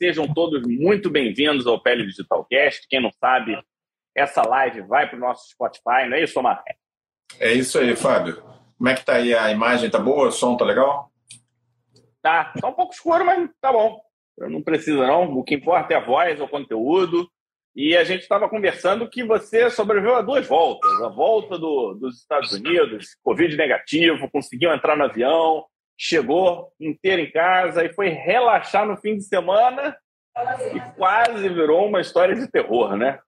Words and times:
sejam 0.00 0.26
todos 0.32 0.62
muito 0.66 1.10
bem-vindos 1.10 1.66
ao 1.66 1.78
Pele 1.78 2.06
Digital 2.06 2.42
Cast. 2.46 2.88
Quem 2.88 3.02
não 3.02 3.10
sabe, 3.12 3.62
essa 4.16 4.40
live 4.40 4.80
vai 4.80 5.06
para 5.06 5.18
o 5.18 5.20
nosso 5.20 5.50
Spotify, 5.50 6.08
não 6.08 6.16
é 6.16 6.22
isso, 6.22 6.40
Omar? 6.40 6.64
É 7.38 7.52
isso 7.52 7.78
aí, 7.78 7.94
Fábio. 7.94 8.42
Como 8.78 8.88
é 8.88 8.94
que 8.94 9.04
tá 9.04 9.16
aí 9.16 9.34
a 9.34 9.50
imagem? 9.50 9.90
Tá 9.90 9.98
boa? 9.98 10.28
O 10.28 10.32
som 10.32 10.56
tá 10.56 10.64
legal? 10.64 11.12
Tá, 12.22 12.50
tá 12.58 12.68
um 12.68 12.72
pouco 12.72 12.94
escuro, 12.94 13.26
mas 13.26 13.50
tá 13.60 13.70
bom. 13.70 14.00
Não 14.38 14.62
precisa 14.62 15.06
não. 15.06 15.34
O 15.34 15.44
que 15.44 15.56
importa 15.56 15.92
é 15.92 15.98
a 15.98 16.04
voz, 16.04 16.40
é 16.40 16.42
o 16.42 16.48
conteúdo. 16.48 17.30
E 17.76 17.94
a 17.94 18.02
gente 18.02 18.22
estava 18.22 18.48
conversando 18.48 19.06
que 19.06 19.22
você 19.22 19.68
sobreviveu 19.68 20.16
a 20.16 20.22
duas 20.22 20.46
voltas. 20.46 20.90
A 21.02 21.08
volta 21.08 21.58
do, 21.58 21.92
dos 21.92 22.20
Estados 22.20 22.52
Unidos, 22.52 23.16
Covid 23.22 23.54
negativo, 23.54 24.30
conseguiu 24.30 24.72
entrar 24.72 24.96
no 24.96 25.04
avião, 25.04 25.66
chegou 26.02 26.72
inteiro 26.80 27.20
em 27.20 27.30
casa 27.30 27.84
e 27.84 27.92
foi 27.92 28.08
relaxar 28.08 28.86
no 28.86 28.96
fim 28.96 29.18
de 29.18 29.24
semana 29.24 29.94
e 30.74 30.80
quase 30.96 31.46
virou 31.50 31.86
uma 31.86 32.00
história 32.00 32.34
de 32.34 32.50
terror, 32.50 32.96
né? 32.96 33.18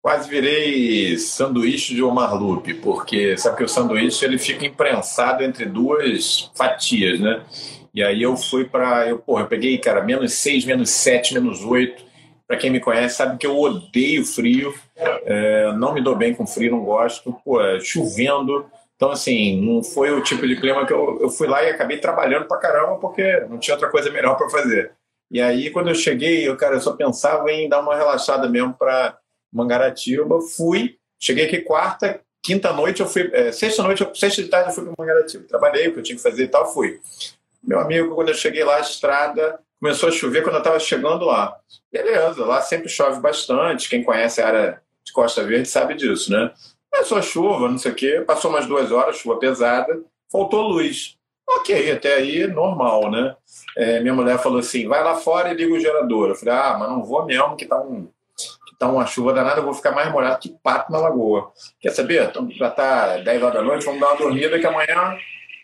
Quase 0.00 0.30
virei 0.30 1.18
sanduíche 1.18 1.94
de 1.94 2.02
Omar 2.02 2.34
Lupe, 2.34 2.72
porque 2.72 3.36
sabe 3.36 3.58
que 3.58 3.64
o 3.64 3.68
sanduíche 3.68 4.24
ele 4.24 4.38
fica 4.38 4.64
imprensado 4.64 5.44
entre 5.44 5.66
duas 5.66 6.50
fatias, 6.56 7.20
né? 7.20 7.44
E 7.94 8.02
aí 8.02 8.22
eu 8.22 8.34
fui 8.34 8.64
para. 8.64 9.06
Eu, 9.06 9.18
porra, 9.18 9.42
eu 9.42 9.48
peguei, 9.48 9.76
cara, 9.76 10.02
menos 10.02 10.32
6, 10.32 10.64
menos 10.64 10.88
7, 10.88 11.34
menos 11.34 11.62
8. 11.62 12.02
Para 12.48 12.56
quem 12.56 12.70
me 12.70 12.80
conhece, 12.80 13.16
sabe 13.16 13.36
que 13.36 13.46
eu 13.46 13.58
odeio 13.60 14.24
frio. 14.24 14.74
É, 14.96 15.72
não 15.74 15.92
me 15.92 16.00
dou 16.00 16.16
bem 16.16 16.34
com 16.34 16.46
frio, 16.46 16.72
não 16.72 16.84
gosto. 16.84 17.38
Pô, 17.44 17.60
é 17.60 17.78
chovendo. 17.78 18.66
Então, 19.02 19.10
assim, 19.10 19.60
não 19.60 19.82
foi 19.82 20.12
o 20.12 20.22
tipo 20.22 20.46
de 20.46 20.54
clima 20.54 20.86
que 20.86 20.92
eu, 20.92 21.18
eu 21.20 21.28
fui 21.28 21.48
lá 21.48 21.60
e 21.64 21.70
acabei 21.70 21.98
trabalhando 21.98 22.46
pra 22.46 22.58
caramba, 22.58 23.00
porque 23.00 23.40
não 23.50 23.58
tinha 23.58 23.74
outra 23.74 23.90
coisa 23.90 24.12
melhor 24.12 24.36
para 24.36 24.48
fazer. 24.48 24.92
E 25.28 25.40
aí, 25.40 25.70
quando 25.70 25.88
eu 25.88 25.94
cheguei, 25.96 26.46
eu, 26.46 26.56
cara, 26.56 26.76
eu 26.76 26.80
só 26.80 26.92
pensava 26.92 27.50
em 27.50 27.68
dar 27.68 27.80
uma 27.80 27.96
relaxada 27.96 28.48
mesmo 28.48 28.72
para 28.74 29.18
Mangaratiba. 29.52 30.40
Fui, 30.56 30.98
cheguei 31.18 31.46
aqui 31.46 31.62
quarta, 31.62 32.20
quinta 32.40 32.72
noite, 32.72 33.00
eu 33.00 33.08
fui. 33.08 33.28
É, 33.32 33.50
sexta 33.50 33.82
noite, 33.82 34.08
sexta 34.14 34.40
de 34.40 34.48
tarde 34.48 34.68
eu 34.68 34.74
fui 34.76 34.84
para 34.84 34.94
Mangaratiba. 34.96 35.48
Trabalhei 35.48 35.88
o 35.88 35.94
que 35.94 35.98
eu 35.98 36.02
tinha 36.04 36.14
que 36.14 36.22
fazer 36.22 36.44
e 36.44 36.48
tal, 36.48 36.72
fui. 36.72 37.00
Meu 37.60 37.80
amigo, 37.80 38.14
quando 38.14 38.28
eu 38.28 38.34
cheguei 38.34 38.62
lá, 38.62 38.76
a 38.76 38.82
estrada 38.82 39.58
começou 39.80 40.10
a 40.10 40.12
chover 40.12 40.44
quando 40.44 40.54
eu 40.54 40.60
estava 40.60 40.78
chegando 40.78 41.24
lá. 41.24 41.56
Beleza, 41.90 42.44
lá 42.44 42.60
sempre 42.60 42.88
chove 42.88 43.20
bastante. 43.20 43.88
Quem 43.88 44.04
conhece 44.04 44.40
a 44.40 44.46
área 44.46 44.82
de 45.04 45.12
Costa 45.12 45.42
Verde 45.42 45.68
sabe 45.68 45.94
disso, 45.94 46.30
né? 46.30 46.52
Começou 46.92 47.18
a 47.18 47.22
chuva, 47.22 47.68
não 47.68 47.78
sei 47.78 47.90
o 47.90 47.94
quê. 47.94 48.22
Passou 48.26 48.50
umas 48.50 48.66
duas 48.66 48.92
horas, 48.92 49.16
chuva 49.16 49.38
pesada. 49.38 50.02
Faltou 50.30 50.62
luz. 50.62 51.16
Ok, 51.48 51.90
até 51.90 52.14
aí 52.14 52.46
normal, 52.46 53.10
né? 53.10 53.34
É, 53.76 54.00
minha 54.00 54.14
mulher 54.14 54.38
falou 54.38 54.58
assim: 54.58 54.86
vai 54.86 55.02
lá 55.02 55.16
fora 55.16 55.50
e 55.50 55.54
liga 55.54 55.72
o 55.74 55.80
gerador. 55.80 56.28
Eu 56.28 56.34
falei: 56.34 56.54
ah, 56.54 56.76
mas 56.78 56.88
não 56.90 57.02
vou 57.02 57.24
mesmo, 57.24 57.56
que 57.56 57.66
tá, 57.66 57.80
um, 57.80 58.08
que 58.66 58.76
tá 58.78 58.88
uma 58.88 59.06
chuva 59.06 59.32
danada, 59.32 59.60
eu 59.60 59.64
vou 59.64 59.74
ficar 59.74 59.92
mais 59.92 60.10
molhado 60.12 60.38
que 60.38 60.54
pato 60.62 60.92
na 60.92 60.98
lagoa. 60.98 61.50
Quer 61.80 61.90
saber? 61.90 62.28
Então, 62.28 62.48
já 62.50 62.70
tá 62.70 63.16
10 63.18 63.42
horas 63.42 63.54
da 63.54 63.62
noite, 63.62 63.84
vamos 63.84 64.00
dar 64.00 64.08
uma 64.08 64.18
dormida 64.18 64.58
que 64.58 64.66
amanhã 64.66 65.16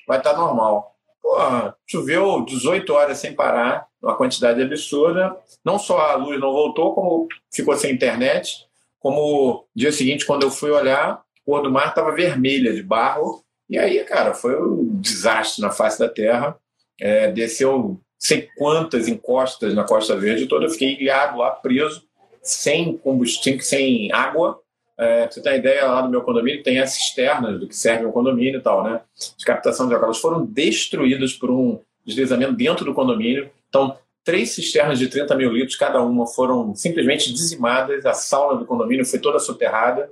vai 0.07 0.19
estar 0.19 0.33
tá 0.33 0.37
normal. 0.37 0.95
Porra, 1.23 1.77
choveu 1.87 2.45
18 2.45 2.91
horas 2.92 3.19
sem 3.19 3.35
parar, 3.35 3.87
uma 4.03 4.17
quantidade 4.17 4.63
absurda. 4.63 5.37
Não 5.65 5.79
só 5.79 5.98
a 5.98 6.15
luz 6.17 6.41
não 6.41 6.53
voltou, 6.53 6.95
como 6.95 7.29
ficou 7.53 7.77
sem 7.77 7.92
internet. 7.92 8.67
Como 9.09 9.67
dia 9.75 9.91
seguinte, 9.91 10.27
quando 10.27 10.42
eu 10.42 10.51
fui 10.51 10.70
olhar, 10.70 11.12
a 11.12 11.23
cor 11.42 11.62
do 11.62 11.70
mar 11.70 11.89
estava 11.89 12.12
vermelha 12.12 12.75
de 12.75 12.83
barro. 12.83 13.42
E 13.67 13.78
aí, 13.78 14.05
cara, 14.05 14.34
foi 14.34 14.62
um 14.62 15.01
desastre 15.01 15.62
na 15.62 15.70
face 15.70 15.98
da 15.98 16.11
terra. 16.11 16.59
É, 17.01 17.33
desceu 17.33 17.98
sei 18.19 18.51
quantas 18.59 19.09
encostas 19.09 19.73
na 19.73 19.83
Costa 19.83 20.14
Verde 20.14 20.47
toda. 20.47 20.67
Eu 20.67 20.70
fiquei 20.70 20.98
ilhado 21.01 21.39
lá, 21.39 21.53
preso, 21.53 22.03
sem 22.42 22.98
combustível, 22.98 23.62
sem 23.62 24.12
água. 24.12 24.61
É, 24.98 25.23
pra 25.23 25.31
você 25.31 25.41
ter 25.41 25.48
uma 25.48 25.56
ideia, 25.56 25.86
lá 25.86 26.03
no 26.03 26.11
meu 26.11 26.20
condomínio 26.20 26.62
tem 26.62 26.79
as 26.79 26.91
cisternas 26.91 27.59
do 27.59 27.67
que 27.67 27.75
serve 27.75 28.05
o 28.05 28.12
condomínio 28.12 28.61
e 28.61 28.63
tal, 28.63 28.85
né? 28.85 29.01
De 29.39 29.42
captação 29.46 29.89
de 29.89 29.95
água. 29.95 30.08
Elas 30.08 30.19
foram 30.19 30.45
destruídas 30.45 31.33
por 31.33 31.51
um 31.51 31.80
deslizamento 32.05 32.52
dentro 32.52 32.85
do 32.85 32.92
condomínio. 32.92 33.51
Então, 33.70 33.96
três 34.28 34.50
cisternas 34.50 34.98
de 34.98 35.08
30 35.08 35.34
mil 35.36 35.50
litros 35.50 35.74
cada 35.74 36.02
uma 36.02 36.27
foram 36.27 36.74
simplesmente 36.74 37.33
dizimadas. 37.33 38.05
A 38.05 38.12
sauna 38.12 38.58
do 38.58 38.66
condomínio 38.66 39.06
foi 39.06 39.18
toda 39.18 39.39
soterrada. 39.39 40.11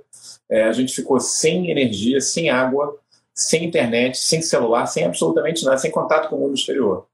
É, 0.49 0.63
a 0.63 0.71
gente 0.71 0.91
ficou 0.91 1.19
sem 1.19 1.69
energia, 1.69 2.19
sem 2.19 2.49
água, 2.49 2.97
sem 3.31 3.63
internet, 3.63 4.17
sem 4.17 4.41
celular, 4.41 4.87
sem 4.87 5.05
absolutamente 5.05 5.63
nada, 5.63 5.77
sem 5.77 5.91
contato 5.91 6.29
com 6.29 6.35
o 6.35 6.39
mundo 6.39 6.55
exterior. 6.55 7.05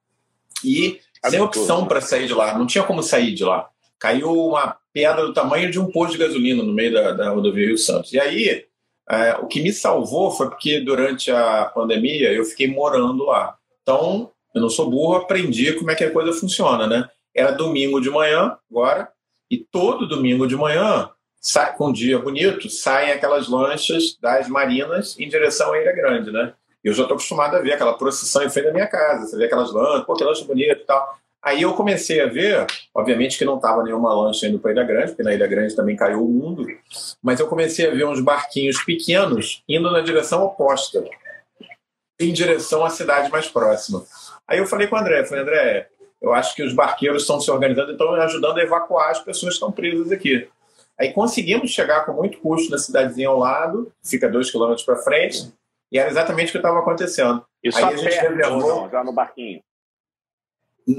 E 0.64 1.02
sem 1.28 1.42
opção 1.42 1.86
para 1.86 2.00
sair 2.00 2.26
de 2.26 2.34
lá. 2.34 2.58
Não 2.58 2.66
tinha 2.66 2.86
como 2.86 3.04
sair 3.04 3.34
de 3.34 3.44
lá. 3.44 3.70
Caiu 4.00 4.32
uma 4.32 4.78
pedra 4.94 5.26
do 5.26 5.34
tamanho 5.34 5.70
de 5.70 5.82
um 5.82 5.92
posto 5.92 6.14
de 6.14 6.20
gasolina 6.20 6.64
no 6.64 6.72
meio 6.72 6.94
da, 6.94 7.12
da 7.12 7.30
rodovia 7.32 7.68
Rio 7.68 7.78
Santos. 7.78 8.14
E 8.14 8.20
aí, 8.20 8.66
é, 9.10 9.36
o 9.42 9.48
que 9.48 9.62
me 9.62 9.74
salvou 9.74 10.32
foi 10.32 10.48
porque 10.48 10.80
durante 10.80 11.30
a 11.30 11.66
pandemia 11.66 12.32
eu 12.32 12.46
fiquei 12.46 12.70
morando 12.70 13.26
lá. 13.26 13.58
Então, 13.82 14.32
eu 14.54 14.62
não 14.62 14.70
sou 14.70 14.90
burro, 14.90 15.16
aprendi 15.16 15.74
como 15.74 15.92
é 15.92 15.96
que 15.96 16.04
a 16.04 16.12
coisa 16.12 16.38
funciona, 16.40 16.88
né? 16.88 17.10
Era 17.36 17.52
domingo 17.52 18.00
de 18.00 18.10
manhã, 18.10 18.58
agora, 18.70 19.10
e 19.50 19.58
todo 19.58 20.08
domingo 20.08 20.48
de 20.48 20.56
manhã, 20.56 21.10
sai, 21.42 21.76
com 21.76 21.88
um 21.88 21.94
dia 21.94 22.20
bonito, 22.20 22.70
saem 22.70 23.12
aquelas 23.12 23.48
lanchas 23.48 24.18
das 24.22 24.48
marinas 24.48 25.20
em 25.20 25.28
direção 25.28 25.74
à 25.74 25.80
Ilha 25.80 25.94
Grande, 25.94 26.32
né? 26.32 26.54
Eu 26.84 26.94
já 26.94 27.04
estou 27.04 27.16
acostumado 27.16 27.56
a 27.56 27.60
ver 27.60 27.74
aquela 27.74 27.94
procissão 27.94 28.44
em 28.44 28.50
frente 28.50 28.66
da 28.66 28.74
minha 28.74 28.88
casa, 28.88 29.26
você 29.26 29.38
vê 29.38 29.46
aquelas 29.46 29.72
lanchas, 29.72 30.06
pô, 30.06 30.14
que 30.14 30.24
lancha 30.24 30.46
bonito 30.46 30.82
e 30.82 30.86
tal. 30.86 31.18
Aí 31.44 31.62
eu 31.62 31.74
comecei 31.74 32.22
a 32.22 32.28
ver, 32.28 32.66
obviamente 32.96 33.38
que 33.38 33.44
não 33.44 33.58
estava 33.58 33.84
nenhuma 33.84 34.14
lancha 34.14 34.48
indo 34.48 34.60
para 34.60 34.72
Ilha 34.72 34.84
Grande, 34.84 35.08
porque 35.08 35.24
na 35.24 35.34
Ilha 35.34 35.46
Grande 35.46 35.76
também 35.76 35.96
caiu 35.96 36.24
o 36.24 36.30
mundo, 36.30 36.66
mas 37.22 37.40
eu 37.40 37.48
comecei 37.48 37.86
a 37.86 37.94
ver 37.94 38.06
uns 38.06 38.22
barquinhos 38.22 38.82
pequenos 38.82 39.62
indo 39.68 39.92
na 39.92 40.00
direção 40.00 40.44
oposta, 40.46 41.04
em 42.18 42.32
direção 42.32 42.86
à 42.86 42.90
cidade 42.90 43.30
mais 43.30 43.50
próxima. 43.50 44.06
Aí 44.48 44.60
eu 44.60 44.68
falei 44.68 44.88
com 44.88 44.96
o 44.96 45.00
André, 45.00 45.26
falei, 45.26 45.44
André, 45.44 45.88
eu 46.22 46.34
acho 46.34 46.56
que 46.56 46.64
os 46.64 46.74
barqueiros 46.74 47.24
estão 47.24 47.40
se 47.40 47.52
organizando 47.52 47.92
e 47.92 47.94
estão 47.94 48.14
ajudando 48.14 48.58
a 48.58 48.64
evacuar 48.64 49.12
as 49.12 49.20
pessoas 49.20 49.54
que 49.54 49.56
estão 49.56 49.72
presas 49.72 50.12
aqui. 50.12 50.48
Aí 51.00 51.12
conseguimos 51.12 51.72
chegar 51.72 52.06
com 52.06 52.14
muito 52.14 52.40
custo 52.40 52.72
na 52.72 52.78
cidadezinha 52.78 53.28
ao 53.28 53.38
lado, 53.38 53.92
fica 54.04 54.30
dois 54.30 54.52
quilômetros 54.52 54.86
para 54.86 54.98
frente, 54.98 55.52
e 55.92 56.00
era 56.00 56.10
exatamente 56.10 56.50
o 56.50 56.52
que 56.52 56.58
estava 56.58 56.80
acontecendo. 56.80 57.46
Isso 57.64 57.78
Aí 57.78 57.94
a 57.94 57.98
gente 57.98 58.16
reservou... 58.16 58.90
já 58.90 59.04
no 59.04 59.12
barquinho? 59.12 59.62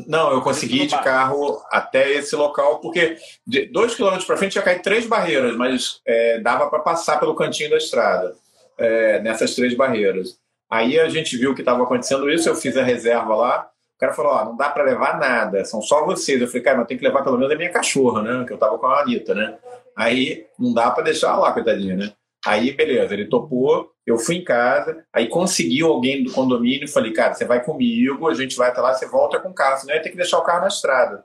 Não, 0.07 0.33
eu 0.33 0.41
consegui 0.41 0.87
de 0.87 0.97
carro 1.03 1.63
até 1.71 2.11
esse 2.13 2.35
local, 2.35 2.81
porque 2.81 3.19
de 3.47 3.67
dois 3.67 3.95
quilômetros 3.95 4.27
para 4.27 4.37
frente 4.37 4.57
ia 4.57 4.63
cair 4.63 4.81
três 4.81 5.07
barreiras, 5.07 5.55
mas 5.57 6.01
é, 6.07 6.39
dava 6.41 6.71
para 6.71 6.79
passar 6.79 7.21
pelo 7.21 7.35
cantinho 7.35 7.71
da 7.71 7.77
estrada, 7.77 8.35
é, 8.79 9.21
nessas 9.21 9.55
três 9.55 9.75
barreiras. 9.77 10.39
Aí 10.71 10.99
a 10.99 11.09
gente 11.09 11.37
viu 11.37 11.55
que 11.55 11.63
estava 11.63 11.83
acontecendo 11.83 12.31
isso, 12.31 12.49
eu 12.49 12.55
fiz 12.55 12.77
a 12.77 12.83
reserva 12.83 13.35
lá. 13.35 13.71
O 13.97 13.99
cara 13.99 14.13
falou: 14.13 14.33
Ó, 14.33 14.45
não 14.45 14.57
dá 14.57 14.71
para 14.71 14.85
levar 14.85 15.19
nada, 15.19 15.65
são 15.65 15.81
só 15.81 16.05
vocês. 16.05 16.41
Eu 16.41 16.49
falei: 16.49 16.63
Cara, 16.63 16.79
mas 16.79 16.87
tem 16.87 16.99
que 16.99 17.05
levar 17.05 17.23
pelo 17.23 17.39
menos 17.39 17.53
a 17.53 17.57
minha 17.57 17.71
cachorra, 17.71 18.23
né? 18.23 18.45
Que 18.45 18.53
eu 18.53 18.59
tava 18.59 18.79
com 18.79 18.87
a 18.87 19.01
Anitta, 19.01 19.35
né? 19.35 19.57
Aí 19.97 20.47
não 20.59 20.73
dá 20.75 20.91
para 20.91 21.05
deixar 21.05 21.37
lá, 21.37 21.53
coitadinha, 21.53 21.97
né? 21.97 22.13
Aí, 22.45 22.73
beleza, 22.73 23.15
ele 23.15 23.27
topou, 23.27 23.91
eu 24.07 24.19
fui 24.19 24.37
em 24.37 24.45
casa, 24.45 25.03
aí 25.11 25.29
conseguiu 25.29 25.87
alguém 25.87 26.23
do 26.23 26.31
condomínio, 26.31 26.87
falei, 26.87 27.11
cara, 27.11 27.33
você 27.33 27.47
vai 27.47 27.65
comigo, 27.65 28.29
a 28.29 28.35
gente 28.35 28.55
vai 28.55 28.69
até 28.69 28.83
lá, 28.83 28.93
você 28.93 29.07
volta 29.07 29.41
com 29.41 29.49
o 29.49 29.55
carro, 29.55 29.81
senão 29.81 29.95
ia 29.95 30.03
ter 30.03 30.11
que 30.11 30.17
deixar 30.17 30.39
o 30.39 30.43
carro 30.45 30.61
na 30.61 30.69
estrada. 30.69 31.25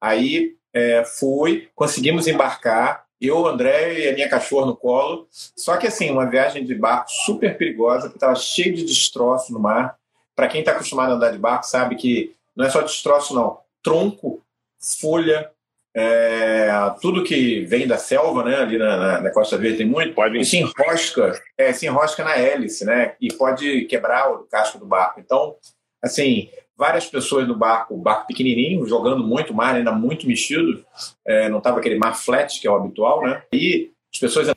Aí 0.00 0.56
é, 0.74 1.04
fui, 1.04 1.68
conseguimos 1.76 2.26
embarcar, 2.26 3.04
eu, 3.20 3.38
o 3.38 3.48
André 3.48 4.00
e 4.00 4.08
a 4.08 4.12
minha 4.12 4.28
cachorra 4.28 4.66
no 4.66 4.76
colo. 4.76 5.28
Só 5.30 5.76
que 5.76 5.86
assim, 5.86 6.10
uma 6.10 6.28
viagem 6.28 6.64
de 6.64 6.74
barco 6.74 7.10
super 7.10 7.56
perigosa, 7.56 8.08
que 8.08 8.16
estava 8.16 8.34
cheio 8.34 8.74
de 8.74 8.84
destroço 8.84 9.52
no 9.52 9.58
mar. 9.58 9.96
Para 10.36 10.48
quem 10.48 10.60
está 10.60 10.72
acostumado 10.72 11.12
a 11.12 11.14
andar 11.14 11.32
de 11.32 11.38
barco, 11.38 11.64
sabe 11.64 11.96
que 11.96 12.34
não 12.54 12.64
é 12.66 12.70
só 12.70 12.80
destroço, 12.80 13.34
não. 13.34 13.58
Tronco, 13.82 14.40
folha, 14.80 15.50
é, 15.94 16.70
tudo 17.00 17.24
que 17.24 17.60
vem 17.62 17.86
da 17.86 17.98
selva, 17.98 18.44
né, 18.44 18.56
ali 18.56 18.78
na, 18.78 18.96
na, 18.96 19.20
na 19.20 19.30
Costa 19.30 19.58
Verde 19.58 19.78
tem 19.78 19.86
muito, 19.86 20.14
pode... 20.14 20.44
se 20.44 20.58
enrosca, 20.58 21.40
é, 21.56 21.72
se 21.72 21.86
enrosca 21.86 22.22
na 22.22 22.36
hélice, 22.36 22.84
né, 22.84 23.14
e 23.20 23.32
pode 23.32 23.84
quebrar 23.86 24.32
o 24.32 24.44
casco 24.44 24.78
do 24.78 24.86
barco. 24.86 25.18
Então, 25.18 25.56
assim, 26.02 26.50
várias 26.78 27.06
pessoas 27.06 27.48
no 27.48 27.56
barco, 27.56 27.96
barco 27.96 28.28
pequenininho, 28.28 28.86
jogando 28.86 29.22
muito 29.24 29.52
mar, 29.52 29.74
ainda 29.74 29.92
muito 29.92 30.26
mexido, 30.26 30.84
é, 31.26 31.48
não 31.48 31.58
estava 31.58 31.80
aquele 31.80 31.98
mar 31.98 32.14
flat, 32.14 32.60
que 32.60 32.68
é 32.68 32.70
o 32.70 32.76
habitual, 32.76 33.22
né, 33.22 33.42
e 33.52 33.90
as 34.12 34.20
pessoas 34.20 34.48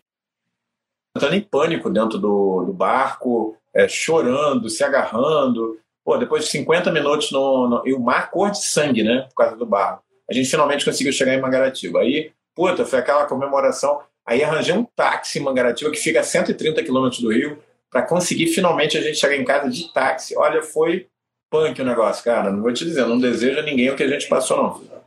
entrando 1.16 1.36
em 1.36 1.42
pânico 1.42 1.90
dentro 1.90 2.20
do, 2.20 2.64
do 2.64 2.72
barco, 2.72 3.58
é, 3.74 3.88
chorando, 3.88 4.70
se 4.70 4.84
agarrando, 4.84 5.80
pô, 6.06 6.18
depois 6.18 6.46
de 6.46 6.52
50 6.52 6.92
minutos 6.92 7.32
no, 7.32 7.68
no, 7.68 7.88
e 7.88 7.94
o 7.94 8.00
mar 8.00 8.30
cor 8.30 8.52
de 8.52 8.64
sangue, 8.64 9.04
né, 9.04 9.28
por 9.30 9.36
causa 9.36 9.58
do 9.58 9.66
barco 9.66 10.04
a 10.32 10.34
gente 10.34 10.50
finalmente 10.50 10.86
conseguiu 10.86 11.12
chegar 11.12 11.34
em 11.34 11.42
Mangaratiba. 11.42 12.00
Aí, 12.00 12.32
puta, 12.56 12.86
foi 12.86 13.00
aquela 13.00 13.26
comemoração. 13.26 14.02
Aí 14.26 14.42
arranjei 14.42 14.74
um 14.74 14.86
táxi 14.86 15.40
em 15.40 15.42
Mangaratiba 15.42 15.92
que 15.92 15.98
fica 15.98 16.22
a 16.22 16.24
130 16.24 16.82
quilômetros 16.84 17.22
do 17.22 17.34
Rio 17.34 17.62
para 17.90 18.04
conseguir 18.04 18.48
finalmente 18.48 18.98
a 18.98 19.02
gente 19.02 19.18
chegar 19.18 19.36
em 19.36 19.44
casa 19.44 19.70
de 19.70 19.92
táxi. 19.94 20.34
Olha, 20.38 20.62
foi 20.62 21.08
punk 21.52 21.82
o 21.82 21.86
negócio, 21.86 22.24
cara. 22.24 22.50
Não 22.50 22.62
vou 22.62 22.74
te 22.74 22.86
dizer, 22.86 23.06
não 23.06 23.20
desejo 23.20 23.60
a 23.60 23.64
ninguém 23.64 23.90
o 23.92 23.96
que 23.96 24.04
a 24.04 24.08
gente 24.08 24.28
passou, 24.30 24.64
não. 24.64 25.02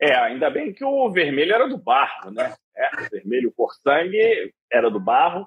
É, 0.00 0.14
ainda 0.16 0.50
bem 0.50 0.72
que 0.72 0.84
o 0.84 1.10
vermelho 1.10 1.54
era 1.54 1.68
do 1.68 1.78
barro, 1.78 2.32
né? 2.32 2.54
É, 2.76 3.06
o 3.06 3.10
vermelho 3.10 3.52
cor 3.56 3.72
sangue 3.82 4.52
era 4.70 4.90
do 4.90 4.98
barro. 4.98 5.46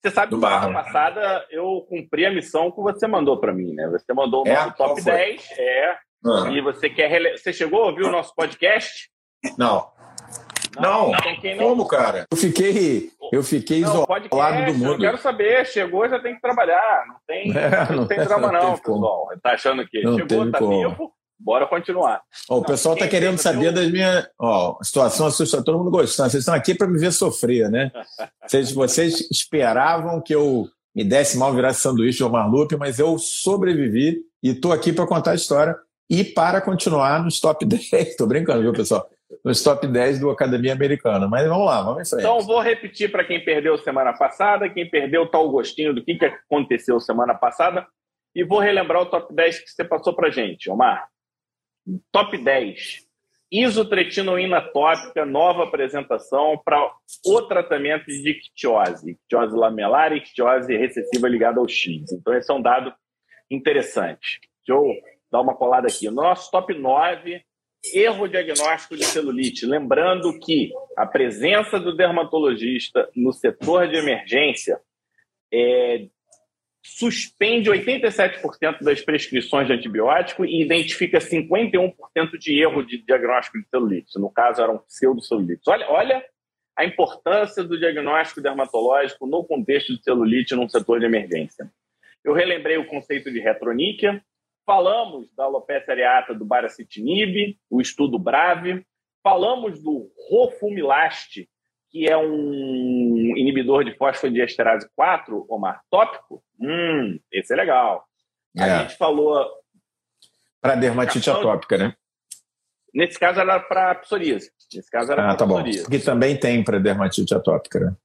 Você 0.00 0.10
sabe 0.10 0.30
do 0.30 0.36
que 0.36 0.42
barro. 0.42 0.68
semana 0.68 0.84
passada 0.84 1.46
eu 1.50 1.84
cumpri 1.88 2.24
a 2.24 2.32
missão 2.32 2.70
que 2.70 2.80
você 2.80 3.06
mandou 3.06 3.38
para 3.40 3.52
mim, 3.52 3.74
né? 3.74 3.88
Você 3.88 4.12
mandou 4.14 4.44
o 4.44 4.48
é? 4.48 4.70
top 4.72 5.02
10, 5.02 5.50
é. 5.58 5.98
Ah. 6.26 6.50
E 6.50 6.60
você 6.60 6.88
quer 6.88 7.08
rele... 7.08 7.36
Você 7.36 7.52
chegou 7.52 7.82
a 7.82 7.86
ouvir 7.86 8.04
o 8.04 8.10
nosso 8.10 8.34
podcast? 8.34 9.10
Não. 9.58 9.90
Não, 10.76 11.12
não, 11.12 11.56
não. 11.56 11.56
como, 11.58 11.86
cara? 11.86 12.26
Eu 12.30 12.36
fiquei, 12.36 13.10
eu 13.32 13.42
fiquei 13.42 13.80
não, 13.80 13.88
isolado 13.88 14.28
podcast, 14.28 14.72
do 14.72 14.78
mundo. 14.78 14.92
Eu 14.94 14.98
quero 14.98 15.18
saber, 15.18 15.66
chegou, 15.66 16.08
já 16.08 16.18
tem 16.18 16.34
que 16.34 16.40
trabalhar. 16.40 17.04
Não 17.06 17.16
tem, 17.26 17.56
é, 17.56 17.90
não, 17.90 17.96
não, 18.02 18.06
tem 18.06 18.18
drama, 18.18 18.52
não, 18.52 18.62
não 18.62 18.78
pessoal. 18.78 19.28
Tá 19.42 19.52
achando 19.52 19.86
que 19.86 20.00
chegou, 20.00 20.50
tá 20.50 20.58
como. 20.58 20.88
vivo, 20.88 21.12
Bora 21.38 21.66
continuar. 21.66 22.22
o 22.48 22.62
pessoal 22.62 22.94
está 22.94 23.08
querendo 23.08 23.38
saber 23.38 23.72
das 23.72 23.90
minhas. 23.90 24.28
Ó, 24.38 24.78
situação 24.82 25.26
assustadora, 25.26 25.64
todo 25.64 25.78
mundo 25.78 25.90
gostando. 25.90 26.30
Vocês 26.30 26.42
estão 26.42 26.54
aqui 26.54 26.74
para 26.74 26.86
me 26.86 26.98
ver 26.98 27.12
sofrer, 27.12 27.70
né? 27.70 27.90
Vocês, 28.46 28.72
vocês 28.72 29.30
esperavam 29.30 30.20
que 30.20 30.34
eu 30.34 30.68
me 30.94 31.02
desse 31.02 31.36
mal, 31.36 31.52
virasse 31.52 31.80
sanduíche 31.80 32.22
ou 32.22 32.30
marlupe, 32.30 32.76
mas 32.76 32.98
eu 32.98 33.18
sobrevivi 33.18 34.20
e 34.42 34.50
estou 34.50 34.70
aqui 34.70 34.92
para 34.92 35.06
contar 35.06 35.32
a 35.32 35.34
história 35.34 35.74
e 36.08 36.22
para 36.22 36.60
continuar 36.60 37.22
nos 37.24 37.40
top 37.40 37.64
10. 37.66 37.90
Estou 37.92 38.26
brincando, 38.26 38.62
viu, 38.62 38.72
pessoal? 38.72 39.08
Nos 39.44 39.62
top 39.62 39.86
10 39.86 40.20
do 40.20 40.30
Academia 40.30 40.72
Americana. 40.72 41.28
Mas 41.28 41.46
vamos 41.46 41.66
lá, 41.66 41.82
vamos 41.82 42.00
em 42.00 42.10
frente. 42.10 42.22
Então, 42.22 42.40
vou 42.40 42.60
repetir 42.60 43.10
para 43.12 43.24
quem 43.24 43.44
perdeu 43.44 43.76
semana 43.76 44.12
passada, 44.14 44.70
quem 44.70 44.88
perdeu 44.88 45.26
tal 45.28 45.50
gostinho 45.50 45.94
do 45.94 46.02
que, 46.02 46.14
que 46.14 46.24
aconteceu 46.24 46.98
semana 46.98 47.34
passada, 47.34 47.86
e 48.34 48.42
vou 48.42 48.58
relembrar 48.58 49.02
o 49.02 49.06
top 49.06 49.34
10 49.34 49.58
que 49.60 49.70
você 49.70 49.84
passou 49.84 50.14
para 50.14 50.30
gente, 50.30 50.70
Omar. 50.70 51.08
Top 52.10 52.36
10. 52.36 53.04
Isotretinoína 53.52 54.60
tópica, 54.60 55.26
nova 55.26 55.64
apresentação 55.64 56.60
para 56.64 56.90
o 57.26 57.42
tratamento 57.42 58.06
de 58.06 58.30
ictiose, 58.30 59.12
ictiose 59.12 59.54
lamelar 59.54 60.12
e 60.12 60.16
ictiose 60.16 60.74
recessiva 60.74 61.28
ligada 61.28 61.60
ao 61.60 61.68
X. 61.68 62.10
Então, 62.10 62.34
esse 62.34 62.50
é 62.50 62.54
um 62.54 62.62
dado 62.62 62.92
interessante. 63.50 64.40
Deixa 64.66 64.80
eu 64.80 64.90
dar 65.30 65.42
uma 65.42 65.54
colada 65.54 65.86
aqui. 65.86 66.10
Nosso 66.10 66.50
top 66.50 66.72
9, 66.74 67.44
erro 67.92 68.28
diagnóstico 68.28 68.96
de 68.96 69.04
celulite. 69.04 69.66
Lembrando 69.66 70.38
que 70.38 70.72
a 70.96 71.06
presença 71.06 71.78
do 71.78 71.94
dermatologista 71.94 73.08
no 73.14 73.32
setor 73.32 73.88
de 73.88 73.96
emergência 73.96 74.78
é, 75.52 76.06
suspende 76.82 77.70
87% 77.70 78.82
das 78.82 79.00
prescrições 79.00 79.66
de 79.66 79.72
antibiótico 79.72 80.44
e 80.44 80.62
identifica 80.62 81.18
51% 81.18 81.94
de 82.38 82.60
erro 82.60 82.82
de 82.84 82.98
diagnóstico 83.04 83.58
de 83.58 83.68
celulite. 83.68 84.18
No 84.18 84.30
caso, 84.30 84.62
eram 84.62 84.78
pseudocelulites. 84.78 85.66
Olha, 85.66 85.90
olha 85.90 86.24
a 86.76 86.84
importância 86.84 87.62
do 87.62 87.78
diagnóstico 87.78 88.40
dermatológico 88.40 89.26
no 89.26 89.44
contexto 89.44 89.96
de 89.96 90.02
celulite 90.02 90.54
num 90.54 90.68
setor 90.68 91.00
de 91.00 91.06
emergência. 91.06 91.70
Eu 92.22 92.32
relembrei 92.32 92.76
o 92.76 92.86
conceito 92.86 93.30
de 93.30 93.38
retroníquia, 93.38 94.22
falamos 94.66 95.28
da 95.36 95.44
alopecia 95.44 95.92
areata 95.92 96.34
do 96.34 96.44
baracitinib, 96.44 97.58
o 97.70 97.80
estudo 97.80 98.18
BRAVE, 98.18 98.84
falamos 99.22 99.82
do 99.82 100.10
rofumilaste, 100.28 101.48
que 101.90 102.08
é 102.08 102.16
um 102.16 103.34
inibidor 103.36 103.84
de 103.84 103.96
fosfodiesterase 103.96 104.88
4, 104.96 105.46
Omar, 105.48 105.82
tópico, 105.90 106.42
hum, 106.58 107.18
esse 107.32 107.52
é 107.52 107.56
legal. 107.56 108.04
É. 108.56 108.62
A 108.62 108.82
gente 108.82 108.96
falou... 108.96 109.46
Para 110.60 110.74
dermatite 110.76 111.30
atópica, 111.30 111.76
né? 111.76 111.94
Nesse 112.92 113.18
caso 113.18 113.40
era 113.40 113.60
para 113.60 113.94
psoríase. 113.96 114.50
Nesse 114.72 114.90
caso 114.90 115.12
era 115.12 115.32
ah, 115.32 115.36
tá 115.36 115.46
psoríase. 115.46 115.78
bom. 115.78 115.84
Porque 115.84 115.98
também 115.98 116.38
tem 116.38 116.62
para 116.62 116.78
dermatite 116.78 117.34
atópica, 117.34 117.80
né? 117.80 117.96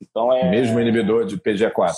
Então 0.00 0.32
é... 0.32 0.50
Mesmo 0.50 0.80
inibidor 0.80 1.24
de 1.24 1.38
PGA4. 1.38 1.92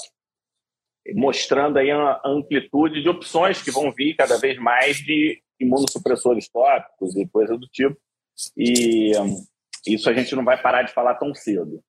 Mostrando 1.14 1.79
aí 1.79 1.91
a 1.91 2.20
amplitude 2.25 3.03
de 3.03 3.08
opções 3.08 3.62
que 3.62 3.70
vão 3.70 3.93
vir 3.93 4.14
cada 4.14 4.38
vez 4.38 4.58
mais 4.58 4.97
de 4.97 5.41
imunossupressores 5.61 6.49
tópicos 6.49 7.17
e 7.17 7.29
coisa 7.29 7.56
do 7.56 7.67
tipo. 7.67 7.97
E 8.56 9.12
isso 9.87 10.11
a 10.11 10.12
gente 10.12 10.35
não 10.35 10.44
vai 10.44 10.61
parar 10.61 10.82
de 10.82 10.93
falar 10.93 11.14
tão 11.14 11.35
cedo. 11.35 11.82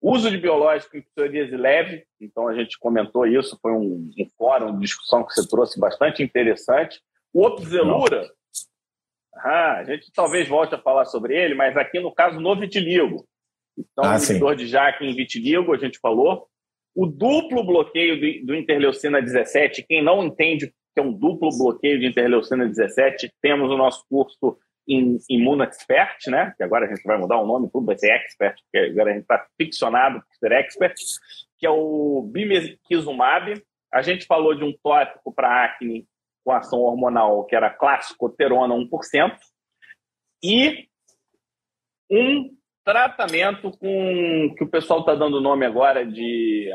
Uso 0.00 0.30
de 0.30 0.36
biológico 0.36 0.96
em 0.96 1.02
psoríase 1.02 1.56
leve, 1.56 2.04
então 2.20 2.48
a 2.48 2.54
gente 2.54 2.76
comentou 2.78 3.24
isso, 3.24 3.56
foi 3.62 3.70
um, 3.70 4.10
um 4.18 4.26
fórum 4.36 4.74
de 4.74 4.80
discussão 4.80 5.24
que 5.24 5.32
você 5.32 5.46
trouxe 5.46 5.78
bastante 5.78 6.24
interessante. 6.24 7.00
O 7.32 7.46
Opzelura, 7.46 8.28
ah, 9.36 9.76
a 9.78 9.84
gente 9.84 10.10
talvez 10.12 10.48
volte 10.48 10.74
a 10.74 10.82
falar 10.82 11.04
sobre 11.04 11.36
ele, 11.36 11.54
mas 11.54 11.76
aqui 11.76 12.00
no 12.00 12.12
caso 12.12 12.40
no 12.40 12.58
vitiligo. 12.58 13.24
Então, 13.78 14.04
ah, 14.04 14.16
inibidor 14.16 14.56
de 14.56 14.66
JAK 14.66 15.04
em 15.04 15.14
vitiligo, 15.14 15.72
a 15.72 15.78
gente 15.78 16.00
falou. 16.00 16.48
O 16.94 17.06
duplo 17.06 17.64
bloqueio 17.64 18.20
do, 18.20 18.46
do 18.46 18.54
interleucina 18.54 19.20
17, 19.20 19.84
quem 19.88 20.02
não 20.02 20.24
entende 20.24 20.72
que 20.94 21.00
é 21.00 21.02
um 21.02 21.12
duplo 21.12 21.48
bloqueio 21.56 21.98
de 21.98 22.06
interleucina 22.06 22.66
17, 22.66 23.32
temos 23.40 23.70
o 23.70 23.76
nosso 23.76 24.04
curso 24.08 24.58
em 24.86 25.18
Expert, 25.62 26.18
né? 26.28 26.52
Que 26.56 26.62
agora 26.62 26.86
a 26.86 26.88
gente 26.88 27.02
vai 27.04 27.16
mudar 27.16 27.38
o 27.38 27.46
nome, 27.46 27.70
tudo 27.72 27.86
vai 27.86 27.96
ser 27.96 28.10
Expert, 28.10 28.60
porque 28.62 28.90
agora 28.90 29.10
a 29.10 29.12
gente 29.14 29.22
está 29.22 29.46
ficcionado 29.56 30.20
por 30.20 30.36
ser 30.36 30.52
Expert, 30.52 30.94
que 31.58 31.66
é 31.66 31.70
o 31.70 32.28
Bimekizumab. 32.30 33.62
A 33.92 34.02
gente 34.02 34.26
falou 34.26 34.54
de 34.54 34.64
um 34.64 34.74
tópico 34.82 35.32
para 35.32 35.64
acne 35.64 36.06
com 36.44 36.52
ação 36.52 36.80
hormonal, 36.80 37.44
que 37.46 37.54
era 37.54 37.70
clássico 37.70 38.28
terona 38.28 38.74
1%, 38.74 39.38
e 40.42 40.88
um 42.10 42.56
tratamento 42.84 43.70
com 43.78 44.54
que 44.56 44.64
o 44.64 44.68
pessoal 44.68 45.00
está 45.00 45.14
dando 45.14 45.40
nome 45.40 45.64
agora 45.64 46.04
de 46.04 46.70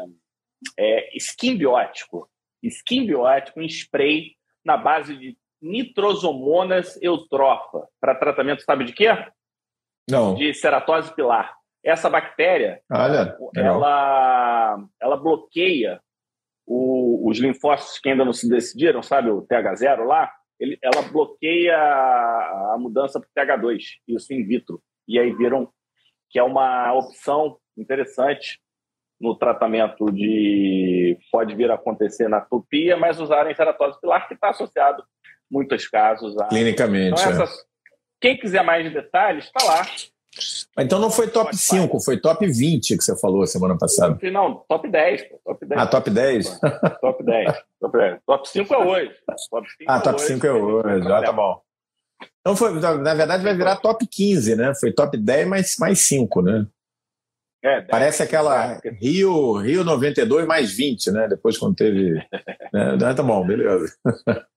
é, 0.78 1.18
skin 1.18 1.58
biótico. 1.58 2.30
Skin 2.64 3.06
biótico 3.06 3.62
em 3.62 3.68
spray 3.68 4.36
na 4.64 4.78
base 4.78 5.16
de 5.16 5.38
nitrosomonas 5.62 7.02
eutrofa 7.02 7.88
para 8.00 8.16
tratamento, 8.16 8.64
sabe 8.64 8.86
de 8.86 8.94
quê? 8.94 9.08
Não. 10.10 10.36
De 10.36 10.54
ceratose 10.54 11.14
pilar. 11.14 11.56
Essa 11.84 12.10
bactéria, 12.10 12.82
Olha, 12.92 13.38
ela, 13.56 14.78
ela 15.02 15.16
bloqueia 15.18 16.02
o, 16.66 17.30
os 17.30 17.40
linfócitos 17.40 18.00
que 18.00 18.10
ainda 18.10 18.26
não 18.26 18.34
se 18.34 18.50
decidiram, 18.50 19.02
sabe, 19.02 19.30
o 19.30 19.44
TH0 19.44 20.04
lá, 20.04 20.30
ele, 20.60 20.78
ela 20.82 21.02
bloqueia 21.04 21.78
a, 21.78 22.74
a 22.74 22.78
mudança 22.78 23.20
para 23.20 23.46
o 23.46 23.48
TH2, 23.48 23.80
isso 24.08 24.34
in 24.34 24.46
vitro. 24.46 24.82
E 25.08 25.18
aí 25.18 25.32
viram 25.32 25.72
que 26.30 26.40
é 26.40 26.44
uma 26.44 26.94
opção 26.94 27.58
interessante 27.78 28.60
no 29.20 29.36
tratamento 29.36 30.06
de 30.12 31.18
pode 31.32 31.56
vir 31.56 31.72
a 31.72 31.76
acontecer 31.76 32.28
na 32.28 32.42
tupia, 32.42 32.96
mas 32.98 33.20
usarem 33.20 33.56
ceratose 33.56 34.00
pilar 34.00 34.28
que 34.28 34.36
está 34.36 34.50
associado 34.50 35.04
muitos 35.50 35.88
casos. 35.88 36.38
A... 36.40 36.46
Clinicamente. 36.48 37.20
Então, 37.20 37.34
essas... 37.34 37.60
é. 37.60 37.68
Quem 38.20 38.38
quiser 38.38 38.64
mais 38.64 38.92
detalhes, 38.92 39.46
está 39.46 39.66
lá. 39.66 39.86
Então 40.80 41.00
não 41.00 41.10
foi 41.10 41.28
top 41.28 41.56
5, 41.56 42.00
foi 42.00 42.20
top 42.20 42.46
20 42.46 42.98
que 42.98 43.04
você 43.04 43.18
falou 43.20 43.46
semana 43.48 43.76
passada. 43.78 44.18
Não, 44.32 44.64
top 44.68 44.88
10. 44.88 45.30
Top 45.44 45.66
10. 45.66 45.82
Ah, 45.82 45.88
top 45.88 46.10
10? 46.10 46.60
Top 47.02 47.24
10. 47.24 47.64
top 47.80 47.98
10. 47.98 48.20
Top 48.26 48.50
5 48.50 48.74
é 48.74 48.78
hoje. 48.78 49.16
Top 49.50 49.68
5 49.70 49.86
ah, 49.88 49.98
é 49.98 50.00
top 50.00 50.16
hoje, 50.16 50.28
5 50.28 50.48
é 50.48 50.54
hoje. 50.54 51.12
Ah, 51.12 51.22
tá 51.24 51.32
bom. 51.32 51.62
Então, 52.42 52.56
foi, 52.56 52.72
na 52.80 53.14
verdade, 53.14 53.44
vai 53.44 53.56
virar 53.56 53.76
top 53.78 54.08
15, 54.08 54.56
né? 54.56 54.74
Foi 54.80 54.92
top 54.92 55.18
10 55.18 55.48
mais, 55.48 55.76
mais 55.78 56.00
5, 56.00 56.42
né? 56.42 56.66
É, 57.64 57.82
Parece 57.82 58.24
aquela 58.24 58.80
Rio, 59.02 59.58
Rio 59.58 59.84
92 59.84 60.48
mais 60.48 60.72
20, 60.72 61.12
né? 61.12 61.28
Depois 61.28 61.58
quando 61.58 61.76
teve. 61.76 62.14
né? 62.74 63.14
Tá 63.14 63.24
bom, 63.24 63.46
beleza. 63.46 63.94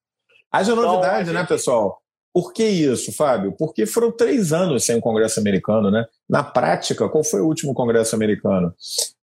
Haja 0.52 0.72
então, 0.72 0.82
novidade, 0.84 1.30
então, 1.30 1.34
né, 1.42 1.46
pessoal? 1.46 2.00
Por 2.32 2.52
que 2.52 2.64
isso, 2.64 3.12
Fábio? 3.12 3.52
Porque 3.58 3.86
foram 3.86 4.12
três 4.12 4.52
anos 4.52 4.84
sem 4.84 4.96
o 4.96 5.00
Congresso 5.00 5.40
americano, 5.40 5.90
né? 5.90 6.06
Na 6.28 6.44
prática, 6.44 7.08
qual 7.08 7.24
foi 7.24 7.40
o 7.40 7.46
último 7.46 7.74
Congresso 7.74 8.14
americano? 8.14 8.72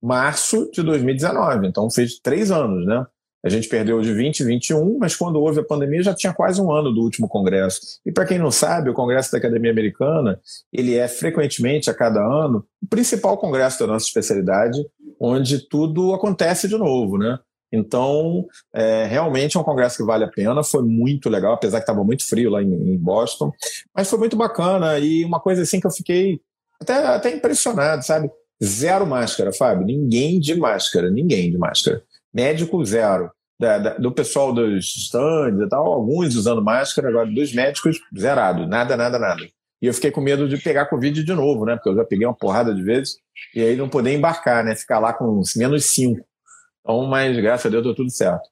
Março 0.02 0.70
de 0.72 0.82
2019, 0.82 1.68
então 1.68 1.90
fez 1.92 2.18
três 2.20 2.52
anos, 2.52 2.86
né? 2.86 3.06
A 3.43 3.50
gente 3.50 3.67
perdeu 3.67 4.00
de 4.00 4.13
2021, 4.13 4.97
mas 4.97 5.15
quando 5.15 5.35
houve 5.35 5.59
a 5.59 5.63
pandemia 5.63 6.01
já 6.01 6.13
tinha 6.13 6.33
quase 6.33 6.62
um 6.62 6.71
ano 6.71 6.93
do 6.93 7.01
último 7.01 7.27
congresso. 7.27 8.00
E 8.05 8.12
para 8.12 8.25
quem 8.25 8.39
não 8.39 8.50
sabe, 8.50 8.89
o 8.89 8.93
Congresso 8.93 9.31
da 9.33 9.38
Academia 9.38 9.69
Americana, 9.69 10.39
ele 10.71 10.95
é 10.95 11.07
frequentemente 11.09 11.89
a 11.89 11.93
cada 11.93 12.21
ano 12.21 12.65
o 12.81 12.88
principal 12.88 13.38
congresso 13.38 13.79
da 13.79 13.88
nossa 13.88 14.05
especialidade, 14.05 14.79
onde 15.19 15.67
tudo 15.67 16.13
acontece 16.13 16.69
de 16.69 16.77
novo, 16.77 17.17
né? 17.17 17.38
Então, 17.71 18.45
é, 18.73 19.05
realmente 19.05 19.57
é 19.57 19.59
um 19.59 19.63
congresso 19.63 19.97
que 19.97 20.03
vale 20.03 20.23
a 20.23 20.29
pena, 20.29 20.63
foi 20.63 20.83
muito 20.83 21.27
legal, 21.27 21.53
apesar 21.53 21.79
que 21.79 21.83
estava 21.83 22.03
muito 22.03 22.25
frio 22.25 22.51
lá 22.51 22.62
em, 22.62 22.71
em, 22.71 22.97
Boston, 22.97 23.51
mas 23.93 24.07
foi 24.07 24.19
muito 24.19 24.38
bacana 24.38 25.00
e 25.00 25.25
uma 25.25 25.39
coisa 25.39 25.63
assim 25.63 25.79
que 25.79 25.88
eu 25.88 25.91
fiquei 25.91 26.39
até, 26.79 26.93
até 26.93 27.35
impressionado, 27.35 28.05
sabe? 28.05 28.29
Zero 28.63 29.07
máscara, 29.07 29.51
Fábio, 29.51 29.85
ninguém 29.85 30.39
de 30.39 30.55
máscara, 30.55 31.09
ninguém 31.09 31.50
de 31.50 31.57
máscara. 31.57 32.03
Médico, 32.34 32.84
zero. 32.84 33.32
Da, 33.60 33.78
da, 33.78 33.98
do 33.98 34.12
pessoal 34.12 34.52
dos 34.52 34.96
stands 34.96 35.62
e 35.62 35.70
tal, 35.70 35.86
alguns 35.86 36.36
usando 36.36 36.62
máscara, 36.62 37.08
agora 37.08 37.30
dos 37.30 37.54
médicos, 37.54 38.00
zerado, 38.18 38.68
nada, 38.68 38.98
nada, 38.98 39.20
nada. 39.20 39.42
E 39.82 39.86
eu 39.86 39.94
fiquei 39.94 40.12
com 40.12 40.22
medo 40.22 40.48
de 40.48 40.58
pegar 40.58 40.88
Covid 40.88 41.24
de 41.24 41.34
novo, 41.34 41.66
né? 41.66 41.75
Porque 41.75 41.90
eu 41.90 41.96
já 41.96 42.06
peguei 42.06 42.25
uma 42.25 42.34
porrada 42.34 42.74
de 42.74 42.82
vezes. 42.82 43.18
E 43.54 43.62
aí 43.62 43.75
não 43.75 43.90
poder 43.90 44.13
embarcar, 44.13 44.63
né? 44.63 44.75
Ficar 44.75 44.98
lá 44.98 45.13
com 45.13 45.42
menos 45.56 45.86
cinco. 45.88 46.25
Então, 46.80 47.06
mas 47.06 47.38
graças 47.38 47.66
a 47.66 47.70
Deus 47.70 47.84
deu 47.84 47.94
tudo 47.94 48.10
certo. 48.10 48.50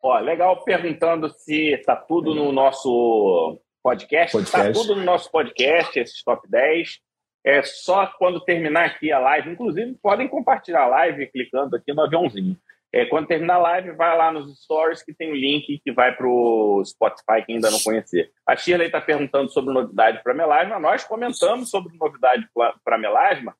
Ó, 0.00 0.16
legal 0.20 0.62
perguntando 0.62 1.28
se 1.28 1.72
está 1.72 1.96
tudo 1.96 2.34
no 2.34 2.52
nosso 2.52 3.60
podcast. 3.82 4.36
Está 4.38 4.72
tudo 4.72 4.94
no 4.94 5.02
nosso 5.02 5.30
podcast, 5.30 5.98
esses 5.98 6.22
top 6.22 6.48
10. 6.48 6.98
É 7.44 7.62
só 7.62 8.06
quando 8.18 8.40
terminar 8.44 8.86
aqui 8.86 9.10
a 9.10 9.18
live. 9.18 9.50
Inclusive, 9.50 9.96
podem 10.00 10.28
compartilhar 10.28 10.84
a 10.84 10.88
live 10.88 11.26
clicando 11.32 11.74
aqui 11.74 11.92
no 11.92 12.02
aviãozinho. 12.02 12.56
É, 12.92 13.04
quando 13.04 13.26
terminar 13.26 13.56
a 13.56 13.58
live, 13.58 13.92
vai 13.92 14.16
lá 14.16 14.32
nos 14.32 14.62
stories 14.62 15.02
que 15.02 15.12
tem 15.12 15.30
o 15.30 15.34
link 15.34 15.80
que 15.84 15.92
vai 15.92 16.14
para 16.14 16.26
o 16.26 16.82
Spotify, 16.84 17.44
quem 17.44 17.56
ainda 17.56 17.70
não 17.70 17.80
conhecer. 17.80 18.30
A 18.46 18.56
Shirley 18.56 18.86
está 18.86 19.00
perguntando 19.00 19.50
sobre 19.50 19.74
novidade 19.74 20.22
para 20.22 20.32
melasma. 20.32 20.80
Nós 20.80 21.04
comentamos 21.04 21.68
sobre 21.68 21.96
novidade 21.98 22.48
para 22.82 22.98
melasma 22.98 23.54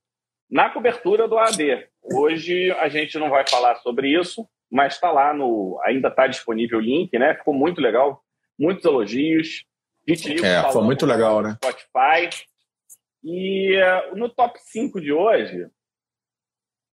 na 0.50 0.70
cobertura 0.70 1.28
do 1.28 1.36
AD. 1.36 1.86
Hoje 2.02 2.70
a 2.72 2.88
gente 2.88 3.18
não 3.18 3.28
vai 3.28 3.46
falar 3.46 3.76
sobre 3.76 4.08
isso, 4.08 4.48
mas 4.70 4.94
está 4.94 5.10
lá 5.10 5.34
no. 5.34 5.78
Ainda 5.84 6.08
está 6.08 6.26
disponível 6.26 6.78
o 6.78 6.82
link, 6.82 7.16
né? 7.18 7.34
Ficou 7.34 7.52
muito 7.52 7.80
legal. 7.80 8.22
Muitos 8.58 8.84
elogios. 8.84 9.64
é, 10.42 10.72
foi 10.72 10.82
muito 10.82 11.04
legal, 11.04 11.42
né? 11.42 11.56
Spotify. 11.62 12.30
E 13.22 13.76
uh, 13.76 14.16
no 14.16 14.28
top 14.30 14.58
5 14.58 15.00
de 15.00 15.12
hoje, 15.12 15.66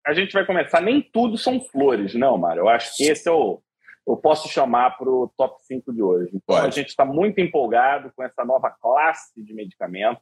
a 0.05 0.13
gente 0.13 0.33
vai 0.33 0.45
começar. 0.45 0.81
Nem 0.81 1.01
tudo 1.01 1.37
são 1.37 1.59
flores, 1.59 2.13
não, 2.13 2.37
Mário. 2.37 2.61
Eu 2.61 2.69
acho 2.69 2.95
que 2.95 3.03
esse 3.03 3.27
é 3.27 3.31
o. 3.31 3.61
Eu 4.05 4.17
posso 4.17 4.49
chamar 4.49 4.97
para 4.97 5.09
o 5.09 5.31
top 5.37 5.55
5 5.63 5.93
de 5.93 6.01
hoje. 6.01 6.31
Então, 6.33 6.57
Pode. 6.57 6.67
a 6.67 6.69
gente 6.69 6.89
está 6.89 7.05
muito 7.05 7.39
empolgado 7.39 8.11
com 8.13 8.21
essa 8.21 8.43
nova 8.43 8.69
classe 8.69 9.41
de 9.41 9.53
medicamento 9.53 10.19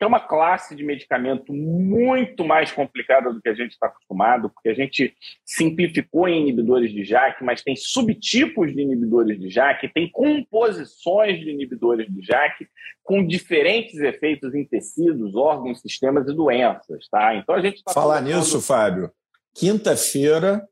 é 0.00 0.06
uma 0.06 0.20
classe 0.20 0.74
de 0.74 0.84
medicamento 0.84 1.52
muito 1.52 2.44
mais 2.44 2.72
complicada 2.72 3.32
do 3.32 3.40
que 3.40 3.48
a 3.48 3.54
gente 3.54 3.72
está 3.72 3.86
acostumado, 3.86 4.50
porque 4.50 4.68
a 4.68 4.74
gente 4.74 5.14
simplificou 5.44 6.28
em 6.28 6.42
inibidores 6.42 6.92
de 6.92 7.04
JAK, 7.04 7.44
mas 7.44 7.62
tem 7.62 7.76
subtipos 7.76 8.74
de 8.74 8.82
inibidores 8.82 9.38
de 9.38 9.48
JAK, 9.48 9.88
tem 9.92 10.10
composições 10.10 11.38
de 11.38 11.50
inibidores 11.50 12.06
de 12.12 12.22
JAK 12.22 12.68
com 13.02 13.24
diferentes 13.24 13.98
efeitos 14.00 14.54
em 14.54 14.64
tecidos, 14.64 15.36
órgãos, 15.36 15.80
sistemas 15.80 16.28
e 16.28 16.34
doenças, 16.34 17.08
tá? 17.10 17.34
Então 17.36 17.54
a 17.54 17.60
gente 17.60 17.76
está 17.76 17.92
falar 17.92 18.20
colocando... 18.20 18.38
nisso, 18.38 18.60
Fábio. 18.60 19.12
Quinta-feira 19.54 20.66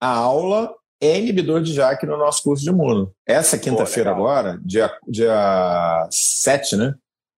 a 0.00 0.14
aula 0.14 0.74
é 1.00 1.18
inibidor 1.18 1.62
de 1.62 1.72
JAK 1.72 2.04
no 2.06 2.18
nosso 2.18 2.42
curso 2.42 2.62
de 2.62 2.70
imuno. 2.70 3.14
Essa 3.26 3.58
quinta-feira 3.58 4.10
agora, 4.10 4.60
dia, 4.62 4.90
dia 5.08 6.06
7, 6.10 6.76
né? 6.76 6.94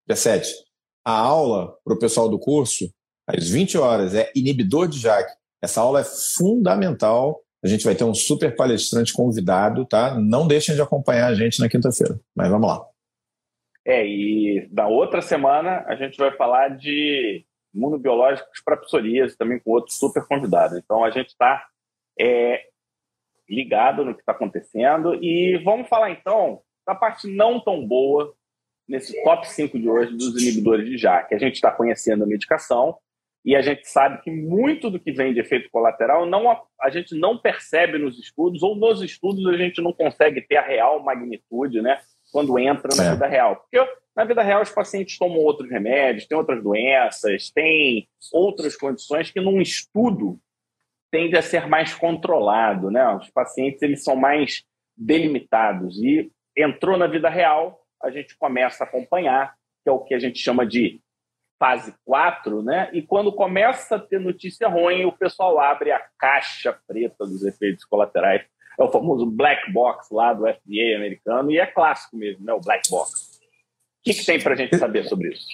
Dia 0.07 0.17
7 0.17 0.70
a 1.05 1.13
aula 1.13 1.77
para 1.85 1.95
o 1.95 1.99
pessoal 1.99 2.29
do 2.29 2.39
curso, 2.39 2.93
às 3.27 3.49
20 3.49 3.79
horas, 3.79 4.15
é 4.15 4.31
inibidor 4.35 4.89
de 4.89 4.99
JAK. 4.99 5.31
Essa 5.63 5.81
aula 5.81 6.01
é 6.01 6.05
fundamental. 6.05 7.41
A 7.63 7.69
gente 7.69 7.85
vai 7.85 7.95
ter 7.95 8.05
um 8.05 8.15
super 8.15 8.55
palestrante 8.57 9.13
convidado, 9.13 9.85
tá? 9.85 10.15
Não 10.15 10.47
deixem 10.47 10.75
de 10.75 10.83
acompanhar 10.83 11.27
a 11.27 11.35
gente 11.35 11.61
na 11.61 11.69
quinta-feira. 11.69 12.19
Mas 12.35 12.49
vamos 12.49 12.69
lá. 12.69 12.85
É, 13.85 14.07
e 14.07 14.69
na 14.73 14.89
outra 14.89 15.23
semana 15.23 15.85
a 15.87 15.95
gente 15.95 16.17
vai 16.17 16.35
falar 16.37 16.77
de 16.77 17.45
imunobiológicos 17.75 18.61
para 18.65 18.77
psoríase, 18.77 19.37
também 19.37 19.59
com 19.59 19.71
outro 19.71 19.93
super 19.93 20.27
convidado. 20.27 20.77
Então 20.79 21.05
a 21.05 21.11
gente 21.11 21.29
está 21.29 21.67
é, 22.19 22.63
ligado 23.49 24.05
no 24.05 24.15
que 24.15 24.21
está 24.21 24.33
acontecendo. 24.33 25.15
E 25.23 25.61
vamos 25.65 25.89
falar 25.89 26.11
então 26.11 26.61
da 26.87 26.95
parte 26.95 27.29
não 27.29 27.61
tão 27.61 27.87
boa 27.87 28.35
nesse 28.91 29.23
top 29.23 29.49
5 29.49 29.79
de 29.79 29.89
hoje 29.89 30.17
dos 30.17 30.43
inibidores 30.43 30.85
de 30.85 30.99
JAK. 30.99 31.35
A 31.35 31.39
gente 31.39 31.55
está 31.55 31.71
conhecendo 31.71 32.25
a 32.25 32.27
medicação 32.27 32.99
e 33.45 33.55
a 33.55 33.63
gente 33.63 33.89
sabe 33.89 34.21
que 34.21 34.31
muito 34.31 34.91
do 34.91 34.99
que 34.99 35.13
vem 35.13 35.33
de 35.33 35.41
efeito 35.41 35.71
colateral 35.71 36.27
não, 36.27 36.51
a 36.81 36.91
gente 36.91 37.15
não 37.19 37.39
percebe 37.39 37.97
nos 37.97 38.19
estudos, 38.19 38.63
ou 38.63 38.75
nos 38.75 39.01
estudos 39.01 39.47
a 39.47 39.57
gente 39.57 39.81
não 39.81 39.93
consegue 39.93 40.43
ter 40.43 40.57
a 40.57 40.67
real 40.67 41.03
magnitude, 41.03 41.81
né? 41.81 42.01
Quando 42.33 42.59
entra 42.59 42.95
na 42.97 43.05
é. 43.05 43.13
vida 43.13 43.27
real. 43.27 43.57
Porque 43.57 43.93
na 44.15 44.25
vida 44.25 44.43
real 44.43 44.61
os 44.61 44.71
pacientes 44.71 45.17
tomam 45.17 45.39
outros 45.39 45.71
remédios, 45.71 46.27
têm 46.27 46.37
outras 46.37 46.63
doenças, 46.63 47.51
têm 47.51 48.09
outras 48.33 48.77
condições 48.77 49.31
que 49.31 49.41
num 49.41 49.61
estudo 49.61 50.39
tende 51.11 51.37
a 51.37 51.43
ser 51.43 51.67
mais 51.69 51.95
controlado, 51.95 52.91
né? 52.91 53.09
Os 53.15 53.31
pacientes 53.31 53.81
eles 53.83 54.03
são 54.03 54.17
mais 54.17 54.65
delimitados 54.97 55.97
e 56.03 56.31
entrou 56.57 56.99
na 56.99 57.07
vida 57.07 57.29
real, 57.29 57.80
a 58.03 58.11
gente 58.11 58.37
começa 58.37 58.85
a 58.85 58.87
acompanhar, 58.87 59.55
que 59.83 59.89
é 59.89 59.93
o 59.93 60.01
que 60.01 60.15
a 60.15 60.19
gente 60.19 60.39
chama 60.39 60.67
de 60.67 61.01
fase 61.59 61.95
4, 62.05 62.63
né? 62.63 62.89
E 62.93 63.03
quando 63.03 63.33
começa 63.33 63.97
a 63.97 63.99
ter 63.99 64.19
notícia 64.19 64.67
ruim, 64.67 65.05
o 65.05 65.13
pessoal 65.13 65.61
abre 65.61 65.93
a 65.93 66.03
caixa 66.19 66.79
preta 66.87 67.27
dos 67.27 67.45
efeitos 67.45 67.85
colaterais. 67.85 68.43
É 68.79 68.83
o 68.83 68.91
famoso 68.91 69.27
black 69.27 69.71
box 69.71 70.09
lá 70.11 70.33
do 70.33 70.47
FDA 70.47 70.97
americano, 70.97 71.51
e 71.51 71.59
é 71.59 71.67
clássico 71.67 72.17
mesmo, 72.17 72.45
né? 72.45 72.53
O 72.55 72.61
black 72.61 72.89
box. 72.89 73.41
O 74.01 74.03
que, 74.05 74.15
que 74.15 74.25
tem 74.25 74.41
para 74.41 74.55
a 74.55 74.57
gente 74.57 74.79
saber 74.79 75.05
sobre 75.05 75.29
isso? 75.29 75.47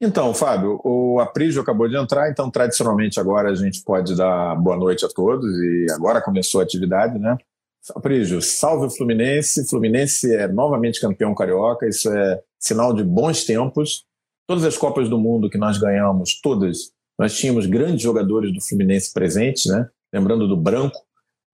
Então, 0.00 0.34
Fábio, 0.34 0.80
o 0.82 1.20
Aprígio 1.20 1.62
acabou 1.62 1.88
de 1.88 1.96
entrar, 1.96 2.28
então 2.28 2.50
tradicionalmente 2.50 3.20
agora 3.20 3.50
a 3.50 3.54
gente 3.54 3.84
pode 3.84 4.16
dar 4.16 4.56
boa 4.56 4.76
noite 4.76 5.04
a 5.04 5.08
todos 5.08 5.46
e 5.46 5.86
agora 5.92 6.20
começou 6.20 6.60
a 6.60 6.64
atividade, 6.64 7.20
né? 7.20 7.38
Aprígio, 7.90 8.40
salve 8.40 8.86
o 8.86 8.90
Fluminense. 8.90 9.68
Fluminense 9.68 10.34
é 10.34 10.46
novamente 10.46 11.00
campeão 11.00 11.34
carioca, 11.34 11.88
isso 11.88 12.12
é 12.12 12.40
sinal 12.58 12.94
de 12.94 13.02
bons 13.02 13.44
tempos. 13.44 14.04
Todas 14.46 14.64
as 14.64 14.76
Copas 14.76 15.08
do 15.08 15.18
Mundo 15.18 15.50
que 15.50 15.58
nós 15.58 15.78
ganhamos, 15.78 16.40
todas, 16.40 16.92
nós 17.18 17.36
tínhamos 17.36 17.66
grandes 17.66 18.02
jogadores 18.02 18.52
do 18.52 18.60
Fluminense 18.60 19.12
presentes, 19.12 19.66
né? 19.66 19.88
Lembrando 20.12 20.46
do 20.46 20.56
Branco, 20.56 20.98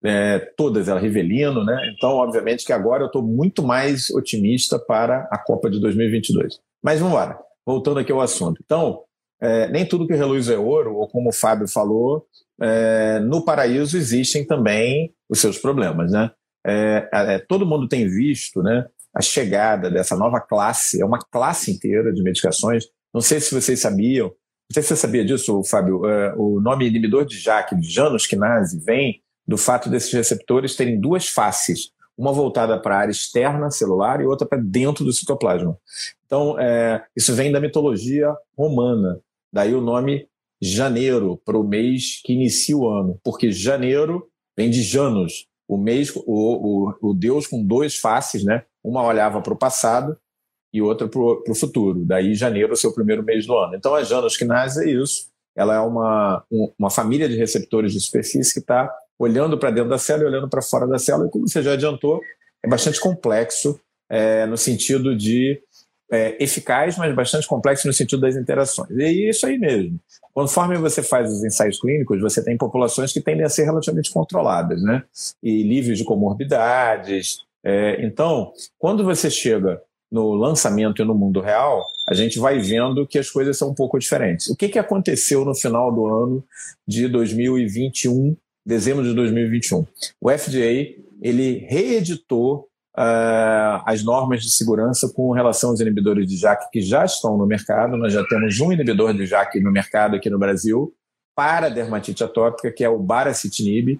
é, 0.03 0.39
todas, 0.57 0.87
ela 0.87 0.99
Rivelino, 0.99 1.63
né? 1.63 1.91
Então, 1.95 2.11
obviamente 2.11 2.65
que 2.65 2.73
agora 2.73 3.03
eu 3.03 3.07
estou 3.07 3.23
muito 3.23 3.63
mais 3.63 4.09
otimista 4.11 4.77
para 4.77 5.27
a 5.31 5.37
Copa 5.37 5.69
de 5.69 5.79
2022. 5.79 6.59
Mas 6.83 6.99
vamos 6.99 7.13
embora, 7.13 7.39
voltando 7.65 7.99
aqui 7.99 8.11
ao 8.11 8.21
assunto. 8.21 8.61
Então, 8.63 9.01
é, 9.41 9.67
nem 9.69 9.85
tudo 9.85 10.07
que 10.07 10.13
reluz 10.13 10.49
é 10.49 10.57
ouro, 10.57 10.95
ou 10.95 11.07
como 11.07 11.29
o 11.29 11.33
Fábio 11.33 11.67
falou, 11.67 12.25
é, 12.61 13.19
no 13.19 13.43
paraíso 13.43 13.97
existem 13.97 14.45
também 14.45 15.13
os 15.29 15.39
seus 15.39 15.57
problemas, 15.57 16.11
né? 16.11 16.31
É, 16.65 17.09
é, 17.11 17.39
todo 17.39 17.65
mundo 17.65 17.87
tem 17.87 18.07
visto, 18.07 18.61
né? 18.61 18.85
A 19.13 19.21
chegada 19.21 19.89
dessa 19.89 20.15
nova 20.15 20.39
classe, 20.39 21.01
é 21.01 21.05
uma 21.05 21.19
classe 21.19 21.71
inteira 21.71 22.13
de 22.13 22.21
medicações. 22.21 22.85
Não 23.13 23.21
sei 23.21 23.39
se 23.39 23.53
vocês 23.53 23.79
sabiam, 23.79 24.27
não 24.27 24.73
sei 24.73 24.83
se 24.83 24.89
você 24.89 24.95
sabia 24.95 25.25
disso, 25.25 25.63
Fábio. 25.63 26.05
É, 26.05 26.33
o 26.37 26.59
nome 26.61 26.87
inibidor 26.87 27.25
de 27.25 27.37
JAK, 27.39 27.75
de 27.75 27.89
Janus 27.89 28.27
quinase, 28.27 28.79
vem 28.85 29.21
do 29.47 29.57
fato 29.57 29.89
desses 29.89 30.13
receptores 30.13 30.75
terem 30.75 30.99
duas 30.99 31.27
faces, 31.27 31.89
uma 32.15 32.31
voltada 32.31 32.79
para 32.79 32.95
a 32.95 32.99
área 32.99 33.11
externa 33.11 33.71
celular 33.71 34.21
e 34.21 34.27
outra 34.27 34.47
para 34.47 34.59
dentro 34.61 35.03
do 35.03 35.11
citoplasma. 35.11 35.75
Então, 36.23 36.59
é, 36.59 37.03
isso 37.17 37.33
vem 37.33 37.51
da 37.51 37.59
mitologia 37.59 38.31
romana. 38.55 39.19
Daí 39.51 39.73
o 39.73 39.81
nome 39.81 40.27
janeiro, 40.61 41.39
para 41.45 41.57
o 41.57 41.63
mês 41.63 42.21
que 42.23 42.33
inicia 42.33 42.75
o 42.75 42.87
ano, 42.87 43.19
porque 43.23 43.51
janeiro 43.51 44.27
vem 44.57 44.69
de 44.69 44.81
Janus, 44.81 45.47
o 45.67 45.77
mês, 45.77 46.13
o, 46.15 46.23
o, 46.25 47.09
o 47.09 47.13
Deus 47.13 47.47
com 47.47 47.63
duas 47.63 47.95
faces, 47.95 48.43
né? 48.43 48.63
Uma 48.83 49.05
olhava 49.05 49.41
para 49.41 49.53
o 49.53 49.57
passado 49.57 50.17
e 50.73 50.81
outra 50.81 51.07
para 51.07 51.21
o 51.21 51.55
futuro. 51.55 52.03
Daí 52.05 52.33
janeiro 52.33 52.71
é 52.71 52.73
o 52.73 52.77
seu 52.77 52.93
primeiro 52.93 53.23
mês 53.23 53.45
do 53.45 53.55
ano. 53.57 53.75
Então 53.75 53.93
a 53.93 54.03
Janus 54.03 54.35
quinase 54.35 54.83
é 54.83 54.91
isso. 54.91 55.29
Ela 55.55 55.75
é 55.75 55.79
uma, 55.79 56.43
um, 56.51 56.71
uma 56.77 56.89
família 56.89 57.27
de 57.27 57.35
receptores 57.35 57.93
de 57.93 57.99
superfície 57.99 58.53
que 58.53 58.59
está 58.59 58.91
olhando 59.17 59.57
para 59.57 59.71
dentro 59.71 59.89
da 59.89 59.97
célula 59.97 60.29
e 60.29 60.31
olhando 60.31 60.49
para 60.49 60.61
fora 60.61 60.87
da 60.87 60.97
célula. 60.97 61.27
E 61.27 61.31
como 61.31 61.47
você 61.47 61.61
já 61.61 61.73
adiantou, 61.73 62.21
é 62.63 62.67
bastante 62.67 62.99
complexo 62.99 63.79
é, 64.09 64.45
no 64.45 64.57
sentido 64.57 65.15
de 65.15 65.61
é, 66.11 66.41
eficaz, 66.43 66.97
mas 66.97 67.13
bastante 67.15 67.47
complexo 67.47 67.87
no 67.87 67.93
sentido 67.93 68.21
das 68.21 68.35
interações. 68.35 68.89
E 68.91 69.03
é 69.03 69.11
isso 69.11 69.45
aí 69.45 69.57
mesmo. 69.57 69.99
Conforme 70.33 70.77
você 70.77 71.03
faz 71.03 71.31
os 71.31 71.43
ensaios 71.43 71.79
clínicos, 71.79 72.21
você 72.21 72.43
tem 72.43 72.57
populações 72.57 73.11
que 73.11 73.21
tendem 73.21 73.45
a 73.45 73.49
ser 73.49 73.65
relativamente 73.65 74.11
controladas, 74.11 74.81
né? 74.81 75.03
E 75.43 75.63
livres 75.63 75.97
de 75.97 76.03
comorbidades. 76.03 77.39
É, 77.63 78.03
então, 78.05 78.53
quando 78.77 79.03
você 79.03 79.29
chega 79.29 79.81
no 80.11 80.33
lançamento 80.33 81.01
e 81.01 81.05
no 81.05 81.13
mundo 81.13 81.39
real, 81.39 81.85
a 82.07 82.13
gente 82.13 82.39
vai 82.39 82.59
vendo 82.59 83.05
que 83.05 83.19
as 83.19 83.29
coisas 83.29 83.57
são 83.57 83.69
um 83.69 83.75
pouco 83.75 83.99
diferentes. 83.99 84.47
O 84.47 84.55
que, 84.55 84.69
que 84.69 84.79
aconteceu 84.79 85.45
no 85.45 85.53
final 85.53 85.93
do 85.93 86.07
ano 86.07 86.43
de 86.87 87.07
2021, 87.07 88.35
dezembro 88.65 89.03
de 89.03 89.13
2021? 89.13 89.85
O 90.19 90.31
FDA 90.31 90.95
ele 91.21 91.65
reeditou 91.69 92.68
uh, 92.97 93.83
as 93.85 94.03
normas 94.03 94.41
de 94.41 94.51
segurança 94.51 95.11
com 95.13 95.31
relação 95.31 95.71
aos 95.71 95.79
inibidores 95.79 96.27
de 96.27 96.37
JAK 96.37 96.69
que 96.71 96.81
já 96.81 97.05
estão 97.05 97.37
no 97.37 97.45
mercado. 97.45 97.97
Nós 97.97 98.13
já 98.13 98.23
temos 98.25 98.59
um 98.59 98.71
inibidor 98.71 99.13
de 99.13 99.25
JAK 99.25 99.59
no 99.59 99.71
mercado 99.71 100.15
aqui 100.15 100.29
no 100.29 100.39
Brasil 100.39 100.93
para 101.35 101.69
dermatite 101.69 102.21
atópica, 102.21 102.69
que 102.69 102.83
é 102.83 102.89
o 102.89 102.99
baricitinib, 102.99 103.97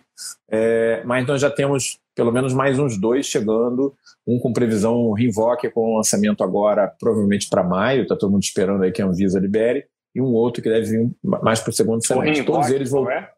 é, 0.51 1.01
mas 1.05 1.25
nós 1.25 1.39
já 1.39 1.49
temos 1.49 1.97
pelo 2.13 2.33
menos 2.33 2.53
mais 2.53 2.77
uns 2.77 2.99
dois 2.99 3.25
chegando, 3.27 3.93
um 4.27 4.37
com 4.37 4.51
previsão 4.51 5.13
Rinvoque 5.13 5.69
com 5.69 5.95
lançamento 5.95 6.43
agora, 6.43 6.93
provavelmente 6.99 7.47
para 7.47 7.63
maio, 7.63 8.03
está 8.03 8.13
todo 8.13 8.29
mundo 8.29 8.43
esperando 8.43 8.83
aí 8.83 8.91
que 8.91 9.01
a 9.01 9.05
Anvisa 9.05 9.39
libere, 9.39 9.85
e 10.13 10.19
um 10.19 10.33
outro 10.33 10.61
que 10.61 10.67
deve 10.67 10.89
vir 10.89 11.11
mais 11.23 11.61
para 11.61 11.69
o 11.69 11.73
segundo 11.73 12.05
semestre. 12.05 12.43
Todos 12.43 12.69
eles 12.69 12.91
vão. 12.91 13.09
É? 13.09 13.31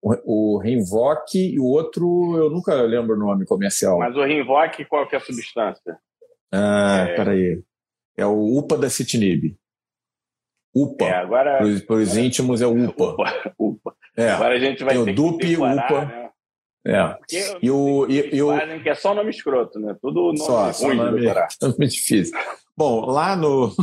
O, 0.00 0.58
o 0.58 0.62
e 0.62 1.58
o 1.58 1.64
outro, 1.64 2.36
eu 2.36 2.50
nunca 2.50 2.74
lembro 2.82 3.16
o 3.16 3.18
nome 3.18 3.44
comercial. 3.44 3.98
Mas 3.98 4.16
o 4.16 4.24
Rinvoque, 4.24 4.84
qual 4.84 5.08
que 5.08 5.16
é 5.16 5.18
a 5.18 5.22
substância? 5.22 5.98
Ah, 6.52 7.06
é... 7.08 7.16
peraí. 7.16 7.62
É 8.16 8.26
o 8.26 8.58
UPA 8.58 8.76
da 8.76 8.88
Citinib. 8.88 9.56
UPA. 10.74 11.04
É, 11.04 11.14
agora... 11.14 11.58
Para 11.86 11.96
os 11.96 12.16
íntimos 12.16 12.62
é 12.62 12.66
o 12.66 12.84
UPA. 12.84 13.12
UPA. 13.12 13.54
UPA. 13.58 13.96
É. 14.16 14.30
Agora 14.30 14.54
a 14.54 14.58
gente 14.58 14.84
vai 14.84 14.94
Tem 14.94 15.04
ter 15.04 15.10
o 15.10 15.14
DUP 15.14 15.46
e 15.46 15.56
o 15.56 15.64
UPA. 15.64 16.04
Né? 16.04 16.27
É. 16.86 17.18
e 17.60 17.70
o, 17.70 18.06
e, 18.08 18.42
o... 18.42 18.82
que 18.82 18.88
é 18.88 18.94
só 18.94 19.14
nome 19.14 19.30
escroto, 19.30 19.78
né? 19.78 19.96
Tudo 20.00 20.26
nome 20.26 20.38
só, 20.38 20.72
só 20.72 20.94
nome, 20.94 21.26
nome 21.60 21.86
difícil. 21.86 22.38
Bom, 22.76 23.06
lá 23.06 23.34
no 23.34 23.74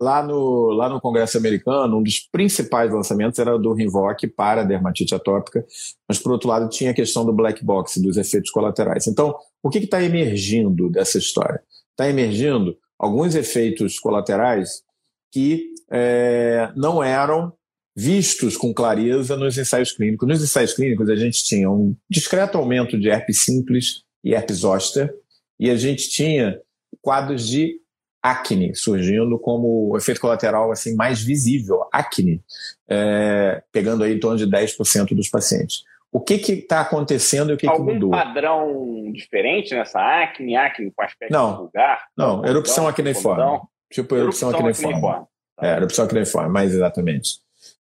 lá 0.00 0.22
no 0.22 0.70
lá 0.70 0.88
no 0.88 1.00
Congresso 1.00 1.38
americano, 1.38 1.98
um 1.98 2.02
dos 2.02 2.18
principais 2.18 2.92
lançamentos 2.92 3.38
era 3.38 3.54
o 3.54 3.58
do 3.58 3.72
Rinvoq 3.72 4.26
para 4.36 4.64
dermatite 4.64 5.14
atópica, 5.14 5.64
mas 6.08 6.18
por 6.18 6.32
outro 6.32 6.48
lado 6.48 6.68
tinha 6.68 6.90
a 6.90 6.94
questão 6.94 7.24
do 7.24 7.32
black 7.32 7.64
box, 7.64 8.00
dos 8.02 8.16
efeitos 8.16 8.50
colaterais. 8.50 9.06
Então, 9.06 9.36
o 9.62 9.70
que 9.70 9.78
está 9.78 10.02
emergindo 10.02 10.90
dessa 10.90 11.18
história? 11.18 11.62
Está 11.92 12.08
emergindo 12.08 12.76
alguns 12.98 13.36
efeitos 13.36 14.00
colaterais 14.00 14.82
que 15.30 15.68
é, 15.88 16.72
não 16.74 17.02
eram 17.02 17.52
vistos 17.96 18.56
com 18.56 18.72
clareza 18.72 19.36
nos 19.36 19.58
ensaios 19.58 19.92
clínicos. 19.92 20.28
Nos 20.28 20.42
ensaios 20.42 20.74
clínicos, 20.74 21.08
a 21.08 21.16
gente 21.16 21.44
tinha 21.44 21.70
um 21.70 21.96
discreto 22.08 22.58
aumento 22.58 22.98
de 22.98 23.08
herpes 23.08 23.42
simples 23.42 24.02
e 24.22 24.34
herpes 24.34 24.58
zoster, 24.58 25.12
e 25.58 25.70
a 25.70 25.76
gente 25.76 26.08
tinha 26.08 26.58
quadros 27.02 27.46
de 27.46 27.78
acne 28.22 28.74
surgindo 28.74 29.38
como 29.38 29.96
efeito 29.96 30.20
colateral 30.20 30.70
assim 30.70 30.94
mais 30.94 31.22
visível, 31.22 31.86
acne, 31.92 32.42
é, 32.88 33.62
pegando 33.72 34.04
aí 34.04 34.14
em 34.14 34.20
torno 34.20 34.36
de 34.36 34.46
10% 34.46 35.14
dos 35.14 35.28
pacientes. 35.28 35.84
O 36.12 36.20
que 36.20 36.34
está 36.34 36.80
acontecendo 36.80 37.50
e 37.50 37.54
o 37.54 37.56
que, 37.56 37.68
Algum 37.68 37.86
que 37.86 37.92
mudou? 37.94 38.14
Algum 38.14 38.26
padrão 38.26 39.12
diferente 39.12 39.72
nessa 39.74 40.00
acne? 40.00 40.56
Acne 40.56 40.90
com 40.90 41.02
aspecto 41.02 41.32
não, 41.32 41.56
vulgar? 41.56 42.04
Não, 42.16 42.44
erupção 42.44 42.88
acneiforme. 42.88 43.60
Tipo 43.92 44.16
erupção, 44.16 44.50
erupção 44.50 44.50
acneiforme. 44.50 44.96
acneiforme. 44.96 45.26
É, 45.60 45.76
erupção 45.76 46.04
acneiforme, 46.04 46.50
mais 46.50 46.74
exatamente 46.74 47.40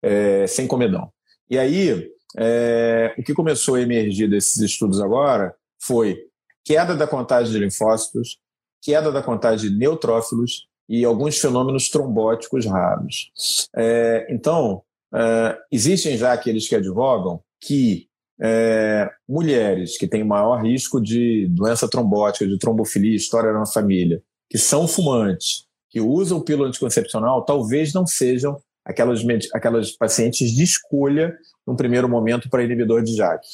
é, 0.07 0.47
sem 0.47 0.69
comedão. 0.69 1.11
E 1.51 1.59
aí, 1.59 2.09
é, 2.39 3.15
o 3.19 3.23
que 3.23 3.35
começou 3.35 3.75
a 3.75 3.81
emergir 3.81 4.29
desses 4.29 4.57
estudos 4.59 5.01
agora 5.01 5.53
foi 5.83 6.17
queda 6.65 6.95
da 6.95 7.07
contagem 7.07 7.53
de 7.53 7.59
linfócitos, 7.59 8.39
queda 8.81 9.11
da 9.11 9.23
contagem 9.23 9.71
de 9.71 9.77
neutrófilos 9.77 10.69
e 10.89 11.05
alguns 11.05 11.39
fenômenos 11.39 11.89
trombóticos 11.89 12.67
raros. 12.67 13.33
É, 13.77 14.27
então, 14.31 14.83
é, 15.13 15.59
existem 15.73 16.17
já 16.17 16.33
aqueles 16.33 16.69
que 16.69 16.77
advogam 16.77 17.41
que 17.61 18.07
é, 18.41 19.11
mulheres 19.29 19.99
que 19.99 20.07
têm 20.07 20.23
maior 20.23 20.63
risco 20.63 21.01
de 21.01 21.49
doença 21.49 21.89
trombótica, 21.89 22.47
de 22.47 22.59
trombofilia, 22.59 23.17
história 23.17 23.53
na 23.53 23.67
família, 23.67 24.23
que 24.49 24.59
são 24.59 24.87
fumantes, 24.87 25.65
que 25.91 26.01
usam 26.01 26.41
pílula 26.41 26.69
anticoncepcional, 26.69 27.45
talvez 27.45 27.93
não 27.93 28.07
sejam 28.07 28.57
aquelas, 28.87 29.21
aquelas 29.53 29.91
pacientes 29.91 30.53
de 30.53 30.63
escolha, 30.63 31.37
num 31.67 31.75
primeiro 31.75 32.09
momento, 32.09 32.49
para 32.49 32.63
inibidor 32.63 33.03
de 33.03 33.17
JAK. 33.17 33.45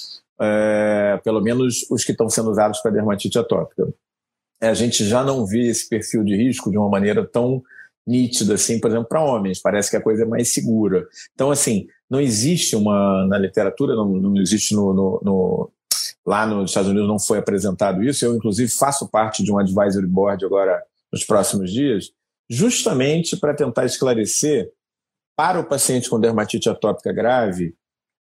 É, 0.40 1.20
pelo 1.24 1.40
menos 1.40 1.86
os 1.90 2.04
que 2.04 2.12
estão 2.12 2.28
sendo 2.28 2.50
usados 2.50 2.80
para 2.80 2.90
dermatite 2.90 3.38
atópica. 3.38 3.92
É, 4.60 4.68
a 4.68 4.74
gente 4.74 5.04
já 5.04 5.24
não 5.24 5.46
vê 5.46 5.68
esse 5.68 5.88
perfil 5.88 6.22
de 6.22 6.36
risco 6.36 6.70
de 6.70 6.76
uma 6.76 6.88
maneira 6.88 7.26
tão 7.26 7.62
nítida 8.06 8.54
assim, 8.54 8.78
por 8.78 8.90
exemplo, 8.90 9.08
para 9.08 9.22
homens. 9.22 9.60
Parece 9.60 9.90
que 9.90 9.96
a 9.96 10.00
coisa 10.00 10.22
é 10.22 10.26
mais 10.26 10.52
segura. 10.52 11.06
Então, 11.34 11.50
assim, 11.50 11.86
não 12.10 12.20
existe 12.20 12.76
uma 12.76 13.26
na 13.26 13.38
literatura, 13.38 13.94
não, 13.94 14.08
não 14.08 14.40
existe 14.40 14.74
no, 14.74 14.92
no, 14.92 15.20
no, 15.22 15.70
lá 16.26 16.46
nos 16.46 16.70
Estados 16.70 16.90
Unidos 16.90 17.08
não 17.08 17.18
foi 17.18 17.38
apresentado 17.38 18.02
isso. 18.02 18.24
Eu, 18.24 18.36
inclusive, 18.36 18.70
faço 18.70 19.08
parte 19.08 19.42
de 19.42 19.52
um 19.52 19.58
advisory 19.58 20.06
board 20.06 20.44
agora 20.44 20.82
nos 21.12 21.24
próximos 21.24 21.70
dias, 21.70 22.10
justamente 22.48 23.36
para 23.36 23.54
tentar 23.54 23.84
esclarecer 23.84 24.70
para 25.36 25.58
o 25.60 25.64
paciente 25.64 26.08
com 26.08 26.20
dermatite 26.20 26.68
atópica 26.68 27.12
grave, 27.12 27.74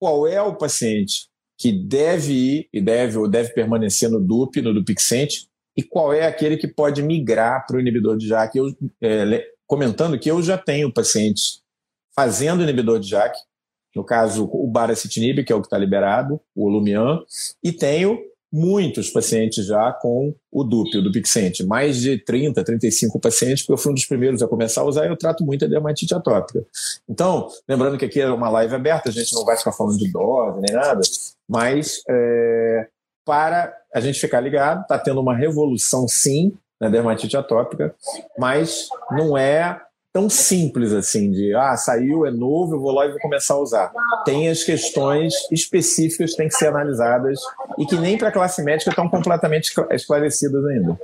qual 0.01 0.27
é 0.27 0.41
o 0.41 0.57
paciente 0.57 1.29
que 1.59 1.73
deve 1.73 2.33
ir 2.33 2.69
e 2.73 2.81
deve 2.81 3.19
ou 3.19 3.29
deve 3.29 3.51
permanecer 3.53 4.11
no 4.11 4.21
DUP, 4.21 4.61
no 4.61 4.75
Dupixent, 4.75 5.47
e 5.77 5.83
qual 5.83 6.13
é 6.13 6.27
aquele 6.27 6.57
que 6.57 6.69
pode 6.69 7.03
migrar 7.03 7.67
para 7.67 7.77
o 7.77 7.81
inibidor 7.81 8.17
de 8.17 8.29
JAK. 8.29 8.59
Eu, 8.59 8.67
é, 9.03 9.47
comentando 9.67 10.19
que 10.19 10.31
eu 10.31 10.43
já 10.43 10.57
tenho 10.57 10.93
pacientes 10.93 11.63
fazendo 12.15 12.63
inibidor 12.63 13.01
de 13.01 13.09
JAK, 13.09 13.37
no 13.95 14.05
caso 14.05 14.49
o 14.53 14.67
baricitinib, 14.69 15.45
que 15.45 15.53
é 15.53 15.57
o 15.57 15.61
que 15.61 15.67
está 15.67 15.79
liberado, 15.79 16.41
o 16.55 16.69
Lumian, 16.69 17.21
e 17.63 17.73
tenho 17.73 18.19
muitos 18.55 19.11
pacientes 19.11 19.67
já 19.67 19.93
com 19.93 20.33
o 20.53 20.63
DUP, 20.63 20.97
o 20.97 21.03
Dupixent, 21.03 21.63
mais 21.67 22.01
de 22.01 22.19
30, 22.19 22.63
35 22.63 23.19
pacientes, 23.19 23.63
porque 23.63 23.73
eu 23.73 23.77
fui 23.77 23.91
um 23.91 23.97
dos 23.97 24.07
primeiros 24.07 24.41
a 24.45 24.47
começar 24.47 24.83
a 24.83 24.85
usar 24.85 25.07
e 25.07 25.09
eu 25.09 25.17
trato 25.17 25.45
muito 25.45 25.65
a 25.65 25.69
dermatite 25.69 26.15
atópica. 26.15 26.65
Então, 27.09 27.49
lembrando 27.69 27.99
que 27.99 28.05
aqui 28.05 28.21
é 28.21 28.31
uma 28.31 28.49
live 28.49 28.73
aberta, 28.73 29.09
a 29.09 29.13
gente 29.13 29.35
não 29.35 29.45
vai 29.45 29.57
ficar 29.57 29.73
falando 29.73 29.99
de 29.99 30.09
dose 30.09 30.61
nem 30.61 30.73
nada, 30.73 31.01
mas 31.49 32.01
é, 32.09 32.87
para 33.27 33.77
a 33.93 33.99
gente 33.99 34.21
ficar 34.21 34.41
ligado, 34.41 34.83
está 34.83 35.01
tendo 35.01 35.21
uma 35.21 35.35
revolução 35.35 36.07
sim 36.07 36.53
na 36.81 36.89
dermatite 36.89 37.37
atópica, 37.37 37.93
mas 38.39 38.89
não 39.11 39.37
é 39.37 39.81
tão 40.15 40.31
simples 40.31 40.93
assim 40.93 41.29
de 41.29 41.53
ah, 41.57 41.77
saiu, 41.77 42.25
é 42.25 42.31
novo, 42.31 42.77
eu 42.77 42.81
vou 42.81 42.93
lá 42.93 43.05
e 43.05 43.11
vou 43.11 43.19
começar 43.19 43.55
a 43.55 43.59
usar. 43.59 43.93
Tem 44.25 44.49
as 44.49 44.63
questões 44.63 45.35
específicas 45.51 46.31
que 46.31 46.37
têm 46.37 46.47
que 46.47 46.55
ser 46.55 46.69
analisadas 46.69 47.41
e 47.77 47.85
que 47.85 47.97
nem 47.97 48.17
para 48.17 48.29
a 48.29 48.33
classe 48.33 48.63
médica 48.63 48.91
estão 48.91 49.09
completamente 49.11 49.75
esclarecidas 49.91 50.65
ainda. 50.67 50.97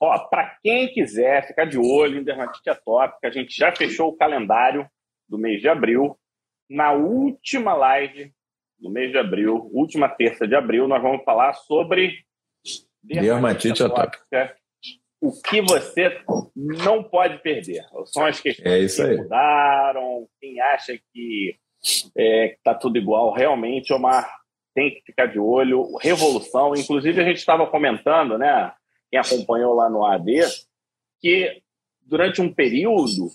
Ó, 0.00 0.18
para 0.20 0.56
quem 0.62 0.88
quiser 0.88 1.46
ficar 1.46 1.66
de 1.66 1.76
olho 1.76 2.18
em 2.18 2.24
dermatite 2.24 2.70
atópica, 2.70 3.28
a 3.28 3.30
gente 3.30 3.54
já 3.54 3.70
fechou 3.76 4.08
o 4.08 4.16
calendário 4.16 4.88
do 5.28 5.36
mês 5.36 5.60
de 5.60 5.68
abril. 5.68 6.18
Na 6.68 6.92
última 6.92 7.74
live 7.74 8.32
do 8.78 8.90
mês 8.90 9.12
de 9.12 9.18
abril, 9.18 9.68
última 9.70 10.08
terça 10.08 10.48
de 10.48 10.54
abril, 10.54 10.88
nós 10.88 11.02
vamos 11.02 11.22
falar 11.24 11.52
sobre 11.52 12.14
dermatite, 13.02 13.34
dermatite 13.34 13.82
atópica. 13.82 14.56
O 15.24 15.32
que 15.40 15.62
você 15.62 16.20
não 16.54 17.02
pode 17.02 17.38
perder. 17.42 17.82
São 18.04 18.26
as 18.26 18.40
questões 18.40 18.98
é 18.98 19.08
que 19.08 19.22
mudaram. 19.22 20.28
Quem 20.38 20.60
acha 20.60 20.98
que 21.12 21.56
está 21.82 22.10
é, 22.14 22.56
tá 22.62 22.74
tudo 22.74 22.98
igual, 22.98 23.32
realmente, 23.32 23.92
Omar, 23.92 24.30
tem 24.74 24.90
que 24.90 25.00
ficar 25.00 25.26
de 25.26 25.38
olho. 25.38 25.96
Revolução. 25.96 26.74
Inclusive, 26.74 27.22
a 27.22 27.24
gente 27.24 27.38
estava 27.38 27.66
comentando, 27.66 28.36
né? 28.36 28.70
Quem 29.10 29.18
acompanhou 29.18 29.72
lá 29.72 29.88
no 29.88 30.04
AD, 30.04 30.42
que 31.22 31.62
durante 32.02 32.42
um 32.42 32.52
período, 32.52 33.30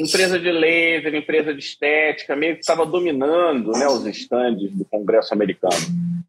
empresa 0.00 0.40
de 0.40 0.50
laser, 0.50 1.14
empresa 1.14 1.54
de 1.54 1.60
estética, 1.60 2.34
meio 2.34 2.54
que 2.54 2.62
estava 2.62 2.84
dominando 2.84 3.70
né, 3.72 3.86
os 3.86 4.04
estandes 4.06 4.72
do 4.72 4.84
Congresso 4.86 5.32
americano. 5.32 5.76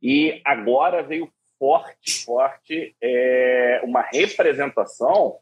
E 0.04 0.40
agora 0.46 1.02
veio 1.02 1.32
forte, 1.58 2.24
forte 2.24 2.96
é, 3.02 3.82
uma 3.84 4.02
representação 4.02 5.38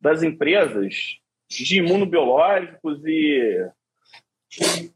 das 0.00 0.22
empresas 0.22 1.18
de 1.48 1.78
imunobiológicos 1.78 3.04
e 3.04 3.68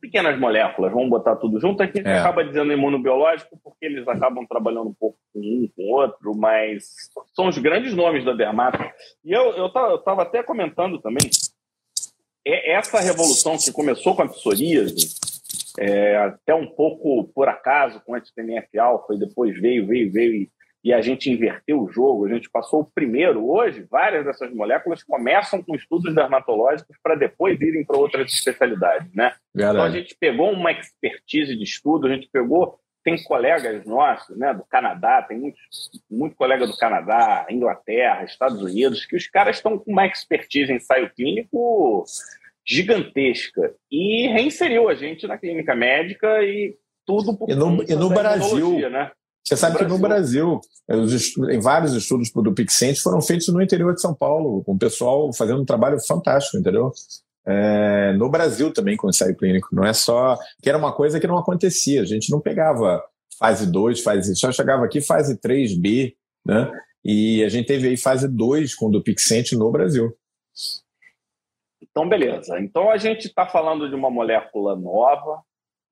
pequenas 0.01 0.38
moléculas, 0.38 0.92
vamos 0.92 1.11
botar 1.11 1.37
tudo 1.37 1.61
junto. 1.61 1.83
Aqui 1.83 1.98
a 1.98 2.03
gente 2.03 2.11
é. 2.11 2.18
acaba 2.18 2.44
dizendo 2.44 2.72
imunobiológico 2.72 3.59
porque 3.62 3.85
eles 3.87 4.07
acabam 4.09 4.46
trabalhando 4.46 4.88
um 4.88 4.94
pouco 4.94 5.18
com 5.33 5.40
um, 5.40 5.68
com 5.77 5.83
outro, 5.90 6.35
mas 6.35 6.85
são 7.35 7.48
os 7.48 7.59
grandes 7.59 7.94
nomes 7.94 8.25
da 8.25 8.33
dermato. 8.33 8.79
E 9.25 9.33
eu 9.33 9.66
estava 9.66 10.22
até 10.22 10.42
comentando 10.42 11.01
também, 11.01 11.29
é 12.46 12.72
essa 12.72 13.01
revolução 13.01 13.57
que 13.59 13.70
começou 13.72 14.16
com 14.16 14.22
a 14.22 14.29
psoríase, 14.29 15.14
é, 15.78 16.16
até 16.16 16.54
um 16.54 16.66
pouco 16.66 17.24
por 17.35 17.48
acaso 17.48 18.00
com 18.04 18.14
anti-TNF 18.14 18.78
alfa 18.78 19.14
e 19.14 19.18
depois 19.18 19.58
veio, 19.61 19.87
veio, 19.87 20.12
veio 20.12 20.35
e, 20.35 20.50
e, 20.85 20.92
a 20.92 21.00
gente 21.00 21.30
inverteu 21.30 21.80
o 21.80 21.90
jogo, 21.90 22.26
a 22.26 22.28
gente 22.28 22.50
passou 22.50 22.80
o 22.80 22.90
primeiro. 22.92 23.48
Hoje, 23.48 23.87
várias 23.90 24.24
dessas 24.24 24.52
moléculas 24.52 25.02
começam 25.02 25.62
com 25.62 25.74
estudos 25.74 26.14
dermatológicos 26.14 26.96
para 27.02 27.14
depois 27.14 27.61
irem 27.61 27.85
para 27.85 27.96
outras 27.96 28.32
especialidades, 28.32 29.12
né? 29.14 29.32
Então 29.76 29.85
a 29.85 29.90
gente 29.90 30.16
pegou 30.18 30.50
uma 30.50 30.72
expertise 30.72 31.56
de 31.56 31.64
estudo, 31.64 32.06
a 32.06 32.14
gente 32.14 32.28
pegou 32.32 32.78
tem 33.04 33.20
colegas 33.24 33.85
nossos, 33.85 34.37
né, 34.37 34.54
do 34.54 34.64
Canadá, 34.64 35.22
tem 35.22 35.38
muitos, 35.38 35.61
muito 36.08 36.37
colega 36.37 36.66
do 36.66 36.76
Canadá, 36.76 37.46
Inglaterra, 37.50 38.24
Estados 38.24 38.62
Unidos, 38.62 39.04
que 39.04 39.16
os 39.16 39.26
caras 39.26 39.56
estão 39.56 39.76
com 39.76 39.90
uma 39.90 40.06
expertise 40.06 40.72
em 40.72 40.76
ensaio 40.76 41.11
clínico 41.12 42.04
gigantesca 42.66 43.75
e 43.90 44.29
reinseriu 44.29 44.88
a 44.88 44.94
gente 44.94 45.27
na 45.27 45.37
clínica 45.38 45.75
médica 45.75 46.42
e 46.42 46.77
tudo 47.07 47.37
por 47.37 47.51
e 47.51 47.55
no, 47.55 47.83
e 47.83 47.94
no 47.94 48.09
Brasil, 48.09 48.88
né? 48.90 49.11
Você 49.44 49.57
sabe 49.57 49.77
que 49.77 49.85
no 49.85 49.98
Brasil, 49.98 50.61
em 51.51 51.59
vários 51.59 51.94
estudos 51.94 52.31
do 52.31 52.55
Pixente 52.55 53.01
foram 53.01 53.20
feitos 53.20 53.48
no 53.48 53.61
interior 53.61 53.92
de 53.92 54.01
São 54.01 54.14
Paulo, 54.14 54.62
com 54.62 54.75
o 54.75 54.79
pessoal 54.79 55.33
fazendo 55.33 55.61
um 55.61 55.64
trabalho 55.64 55.98
fantástico, 56.07 56.59
entendeu? 56.59 56.92
É, 57.44 58.12
no 58.12 58.31
Brasil 58.31 58.72
também 58.72 58.96
com 58.96 59.11
ensaio 59.11 59.37
clínico, 59.37 59.68
não 59.72 59.85
é 59.85 59.92
só 59.92 60.38
que 60.62 60.68
era 60.68 60.79
uma 60.79 60.94
coisa 60.94 61.18
que 61.18 61.27
não 61.27 61.37
acontecia, 61.37 62.01
a 62.03 62.05
gente 62.05 62.31
não 62.31 62.40
pegava 62.40 63.03
fase 63.37 63.66
2, 63.70 64.01
fase, 64.01 64.37
só 64.37 64.53
chegava 64.53 64.85
aqui 64.85 65.01
fase 65.01 65.37
3B, 65.40 66.14
né? 66.46 66.70
E 67.05 67.42
a 67.42 67.48
gente 67.48 67.66
teve 67.66 67.88
aí 67.88 67.96
fase 67.96 68.29
2 68.29 68.77
com 68.77 68.87
o 68.87 68.92
do 68.92 69.03
Pixente 69.03 69.57
no 69.57 69.72
Brasil. 69.72 70.16
Então, 71.83 72.09
beleza. 72.09 72.59
Então 72.61 72.90
a 72.90 72.97
gente 72.97 73.27
está 73.27 73.47
falando 73.47 73.88
de 73.88 73.95
uma 73.95 74.11
molécula 74.11 74.77
nova, 74.77 75.42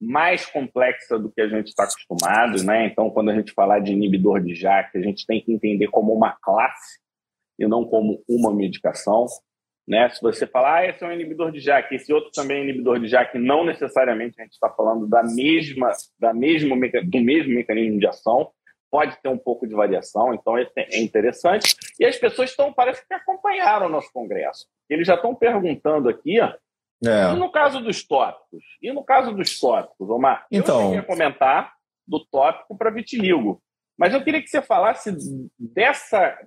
mais 0.00 0.46
complexa 0.46 1.18
do 1.18 1.30
que 1.30 1.40
a 1.42 1.48
gente 1.48 1.68
está 1.68 1.84
acostumado, 1.84 2.64
né? 2.64 2.86
Então, 2.86 3.10
quando 3.10 3.30
a 3.30 3.34
gente 3.34 3.52
falar 3.52 3.80
de 3.80 3.92
inibidor 3.92 4.40
de 4.40 4.54
JAK, 4.54 4.96
a 4.96 5.02
gente 5.02 5.26
tem 5.26 5.42
que 5.42 5.52
entender 5.52 5.88
como 5.88 6.14
uma 6.14 6.32
classe 6.40 6.98
e 7.58 7.66
não 7.66 7.84
como 7.84 8.22
uma 8.26 8.54
medicação. 8.54 9.26
Né? 9.86 10.08
Se 10.08 10.22
você 10.22 10.46
falar, 10.46 10.78
ah, 10.78 10.86
esse 10.86 11.04
é 11.04 11.06
um 11.06 11.12
inibidor 11.12 11.50
de 11.50 11.60
JAK, 11.60 11.94
esse 11.94 12.12
outro 12.12 12.30
também 12.30 12.60
é 12.60 12.64
inibidor 12.64 12.98
de 12.98 13.08
JAK, 13.08 13.38
não 13.38 13.64
necessariamente 13.64 14.40
a 14.40 14.44
gente 14.44 14.52
está 14.52 14.70
falando 14.70 15.06
da 15.06 15.22
mesma, 15.22 15.90
da 16.18 16.32
mesma, 16.32 16.76
do 17.04 17.20
mesmo 17.20 17.54
mecanismo 17.54 17.98
de 17.98 18.06
ação, 18.06 18.50
pode 18.90 19.16
ter 19.22 19.28
um 19.28 19.38
pouco 19.38 19.66
de 19.66 19.74
variação, 19.74 20.34
então 20.34 20.58
é, 20.58 20.68
é 20.76 21.00
interessante. 21.00 21.74
E 21.98 22.04
as 22.04 22.16
pessoas 22.16 22.50
estão, 22.50 22.72
parece 22.72 23.06
que 23.06 23.14
acompanharam 23.14 23.86
o 23.86 23.90
nosso 23.90 24.12
congresso. 24.12 24.66
Eles 24.88 25.06
já 25.06 25.14
estão 25.14 25.34
perguntando 25.34 26.08
aqui, 26.08 26.40
ó, 26.40 26.52
é. 27.06 27.32
e 27.32 27.36
no 27.36 27.50
caso 27.50 27.80
dos 27.80 28.06
tópicos? 28.06 28.64
E 28.82 28.92
no 28.92 29.04
caso 29.04 29.32
dos 29.32 29.58
tópicos, 29.58 30.10
Omar? 30.10 30.46
Então... 30.50 30.80
Eu 30.80 30.86
queria 30.88 31.02
comentar 31.02 31.72
do 32.06 32.24
tópico 32.26 32.76
para 32.76 32.90
vitiligo, 32.90 33.62
mas 33.96 34.12
eu 34.12 34.22
queria 34.22 34.42
que 34.42 34.48
você 34.48 34.60
falasse 34.60 35.16
dessa, 35.58 36.38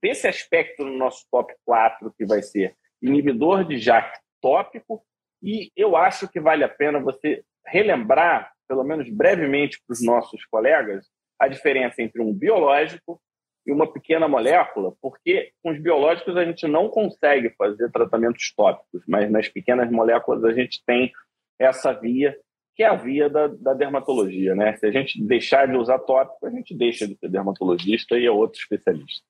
desse 0.00 0.28
aspecto 0.28 0.84
no 0.84 0.96
nosso 0.96 1.26
top 1.30 1.52
4, 1.64 2.12
que 2.16 2.24
vai 2.24 2.40
ser 2.42 2.76
inibidor 3.02 3.64
de 3.64 3.78
JAK 3.78 4.18
tópico, 4.40 5.02
e 5.42 5.70
eu 5.76 5.96
acho 5.96 6.28
que 6.28 6.40
vale 6.40 6.64
a 6.64 6.68
pena 6.68 7.00
você 7.00 7.44
relembrar, 7.66 8.52
pelo 8.68 8.84
menos 8.84 9.08
brevemente, 9.10 9.80
para 9.86 9.94
os 9.94 10.04
nossos 10.04 10.44
colegas, 10.46 11.06
a 11.38 11.48
diferença 11.48 12.02
entre 12.02 12.20
um 12.20 12.32
biológico 12.32 13.20
e 13.66 13.72
uma 13.72 13.90
pequena 13.92 14.26
molécula, 14.26 14.94
porque 15.00 15.52
com 15.62 15.70
os 15.70 15.78
biológicos 15.78 16.36
a 16.36 16.44
gente 16.44 16.66
não 16.66 16.88
consegue 16.88 17.50
fazer 17.50 17.90
tratamentos 17.90 18.52
tópicos, 18.56 19.02
mas 19.06 19.30
nas 19.30 19.48
pequenas 19.48 19.90
moléculas 19.90 20.42
a 20.44 20.52
gente 20.52 20.82
tem 20.86 21.12
essa 21.58 21.92
via, 21.92 22.34
que 22.74 22.82
é 22.82 22.86
a 22.86 22.94
via 22.94 23.28
da, 23.28 23.46
da 23.46 23.74
dermatologia. 23.74 24.54
Né? 24.54 24.74
Se 24.76 24.86
a 24.86 24.90
gente 24.90 25.22
deixar 25.22 25.66
de 25.68 25.76
usar 25.76 25.98
tópico, 25.98 26.46
a 26.46 26.50
gente 26.50 26.74
deixa 26.74 27.06
de 27.06 27.14
ser 27.16 27.28
dermatologista 27.28 28.18
e 28.18 28.24
é 28.24 28.30
outro 28.30 28.58
especialista. 28.58 29.26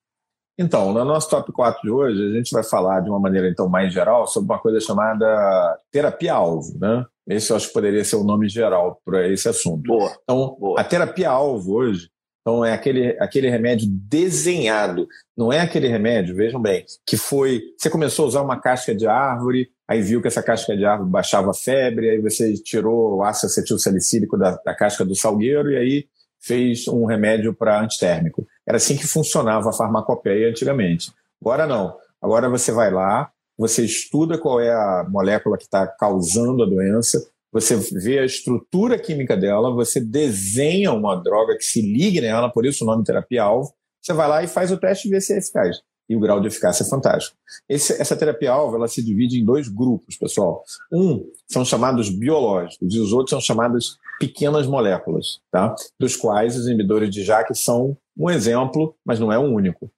Então, 0.59 0.91
no 0.91 1.05
nosso 1.05 1.29
top 1.29 1.51
4 1.53 1.81
de 1.81 1.89
hoje, 1.89 2.21
a 2.21 2.37
gente 2.37 2.51
vai 2.51 2.63
falar 2.63 2.99
de 2.99 3.09
uma 3.09 3.19
maneira 3.19 3.47
então 3.47 3.69
mais 3.69 3.93
geral 3.93 4.27
sobre 4.27 4.51
uma 4.51 4.59
coisa 4.59 4.79
chamada 4.81 5.79
terapia-alvo, 5.89 6.77
né? 6.77 7.05
Esse 7.27 7.51
eu 7.51 7.55
acho 7.55 7.67
que 7.67 7.73
poderia 7.73 8.03
ser 8.03 8.17
o 8.17 8.23
nome 8.23 8.49
geral 8.49 8.99
para 9.05 9.27
esse 9.29 9.47
assunto. 9.47 9.83
Boa, 9.83 10.11
então, 10.23 10.57
boa. 10.59 10.81
a 10.81 10.83
terapia-alvo 10.83 11.75
hoje 11.75 12.09
então 12.41 12.65
é 12.65 12.73
aquele, 12.73 13.15
aquele 13.19 13.49
remédio 13.49 13.87
desenhado, 13.89 15.07
não 15.37 15.53
é 15.53 15.59
aquele 15.59 15.87
remédio, 15.87 16.35
vejam 16.35 16.59
bem, 16.59 16.83
que 17.05 17.15
foi. 17.15 17.61
Você 17.77 17.89
começou 17.89 18.25
a 18.25 18.27
usar 18.27 18.41
uma 18.41 18.59
casca 18.59 18.95
de 18.95 19.05
árvore, 19.05 19.69
aí 19.87 20.01
viu 20.01 20.21
que 20.21 20.27
essa 20.27 20.41
casca 20.41 20.75
de 20.75 20.83
árvore 20.83 21.11
baixava 21.11 21.51
a 21.51 21.53
febre, 21.53 22.09
aí 22.09 22.19
você 22.19 22.53
tirou 22.53 23.17
o 23.17 23.23
ácido 23.23 23.47
acetil 23.47 23.77
salicílico 23.77 24.35
da, 24.35 24.59
da 24.65 24.73
casca 24.73 25.05
do 25.05 25.15
salgueiro 25.15 25.71
e 25.71 25.77
aí 25.77 26.07
fez 26.39 26.87
um 26.87 27.05
remédio 27.05 27.53
para 27.53 27.81
antitérmico. 27.81 28.47
Era 28.69 28.77
assim 28.77 28.95
que 28.95 29.07
funcionava 29.07 29.71
a 29.71 29.73
farmacopeia 29.73 30.47
antigamente. 30.47 31.11
Agora 31.41 31.65
não. 31.65 31.97
Agora 32.21 32.47
você 32.47 32.71
vai 32.71 32.91
lá, 32.91 33.31
você 33.57 33.83
estuda 33.83 34.37
qual 34.37 34.61
é 34.61 34.71
a 34.71 35.07
molécula 35.09 35.57
que 35.57 35.63
está 35.63 35.87
causando 35.87 36.61
a 36.61 36.67
doença, 36.67 37.19
você 37.51 37.75
vê 37.75 38.19
a 38.19 38.25
estrutura 38.25 38.99
química 38.99 39.35
dela, 39.35 39.73
você 39.73 39.99
desenha 39.99 40.93
uma 40.93 41.15
droga 41.15 41.57
que 41.57 41.63
se 41.63 41.81
ligue 41.81 42.21
nela, 42.21 42.51
por 42.51 42.63
isso 42.63 42.83
o 42.83 42.87
nome 42.87 43.03
terapia-alvo. 43.03 43.73
Você 43.99 44.13
vai 44.13 44.29
lá 44.29 44.43
e 44.43 44.47
faz 44.47 44.71
o 44.71 44.77
teste 44.77 45.07
e 45.07 45.11
vê 45.11 45.19
se 45.19 45.33
é 45.33 45.39
eficaz. 45.39 45.81
E 46.07 46.15
o 46.15 46.19
grau 46.19 46.39
de 46.39 46.47
eficácia 46.47 46.83
é 46.83 46.87
fantástico. 46.87 47.35
Esse, 47.67 47.99
essa 47.99 48.15
terapia-alvo 48.15 48.75
ela 48.75 48.87
se 48.87 49.03
divide 49.03 49.39
em 49.39 49.45
dois 49.45 49.67
grupos, 49.67 50.15
pessoal. 50.15 50.63
Um 50.91 51.25
são 51.47 51.65
chamados 51.65 52.09
biológicos 52.09 52.93
e 52.93 52.99
os 52.99 53.13
outros 53.13 53.31
são 53.31 53.41
chamadas 53.41 53.97
pequenas 54.19 54.67
moléculas, 54.67 55.39
tá? 55.51 55.75
dos 55.99 56.15
quais 56.15 56.55
os 56.55 56.67
inibidores 56.67 57.09
de 57.09 57.23
JAK 57.23 57.55
são 57.55 57.97
um 58.19 58.29
exemplo, 58.29 58.95
mas 59.05 59.19
não 59.19 59.31
é 59.31 59.39
o 59.39 59.43
único. 59.43 59.89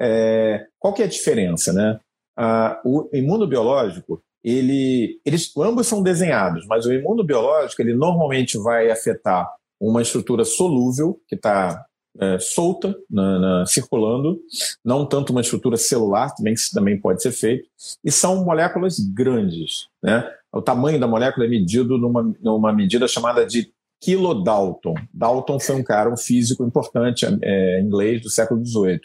É, 0.00 0.66
qual 0.78 0.94
que 0.94 1.02
é 1.02 1.04
a 1.04 1.08
diferença? 1.08 1.72
Né? 1.72 2.00
Ah, 2.36 2.80
o 2.84 3.08
imunobiológico 3.12 4.22
ele, 4.46 5.20
eles 5.24 5.52
ambos 5.58 5.88
são 5.88 6.02
desenhados, 6.02 6.64
mas 6.68 6.86
o 6.86 6.92
imunobiológico 6.92 7.82
ele 7.82 7.94
normalmente 7.94 8.56
vai 8.56 8.88
afetar 8.90 9.52
uma 9.80 10.00
estrutura 10.00 10.44
solúvel 10.44 11.20
que 11.28 11.34
está 11.34 11.84
é, 12.18 12.38
solta, 12.38 12.94
na, 13.10 13.38
na, 13.38 13.66
circulando, 13.66 14.40
não 14.84 15.04
tanto 15.04 15.30
uma 15.30 15.40
estrutura 15.40 15.76
celular, 15.76 16.32
também 16.34 16.54
que 16.54 16.60
também 16.72 16.98
pode 16.98 17.22
ser 17.22 17.32
feito, 17.32 17.68
e 18.04 18.10
são 18.10 18.44
moléculas 18.44 18.98
grandes. 19.00 19.88
Né? 20.02 20.24
O 20.52 20.62
tamanho 20.62 21.00
da 21.00 21.08
molécula 21.08 21.44
é 21.44 21.48
medido 21.48 21.98
numa, 21.98 22.32
numa 22.40 22.72
medida 22.72 23.08
chamada 23.08 23.44
de 23.44 23.70
Kilodalton. 24.00 24.94
Dalton 25.12 25.58
foi 25.58 25.76
um 25.76 25.82
cara, 25.82 26.12
um 26.12 26.16
físico 26.16 26.64
importante 26.64 27.26
é, 27.42 27.80
inglês 27.80 28.22
do 28.22 28.30
século 28.30 28.64
XVIII. 28.64 29.00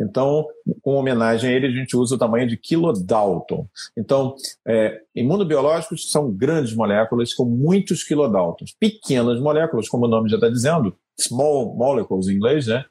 Então, 0.00 0.46
com 0.82 0.94
homenagem 0.94 1.50
a 1.50 1.52
ele, 1.52 1.66
a 1.66 1.70
gente 1.70 1.96
usa 1.96 2.14
o 2.14 2.18
tamanho 2.18 2.46
de 2.46 2.56
Kilodalton. 2.56 3.66
Então, 3.96 4.34
é, 4.66 5.00
imunobiológicos 5.14 6.10
são 6.10 6.30
grandes 6.30 6.74
moléculas 6.74 7.32
com 7.32 7.44
muitos 7.44 8.04
kilodaltons. 8.04 8.74
Pequenas 8.78 9.40
moléculas, 9.40 9.88
como 9.88 10.06
o 10.06 10.08
nome 10.08 10.28
já 10.28 10.36
está 10.36 10.48
dizendo, 10.48 10.94
small 11.18 11.74
molecules 11.74 12.28
em 12.28 12.34
inglês, 12.34 12.66
né? 12.66 12.84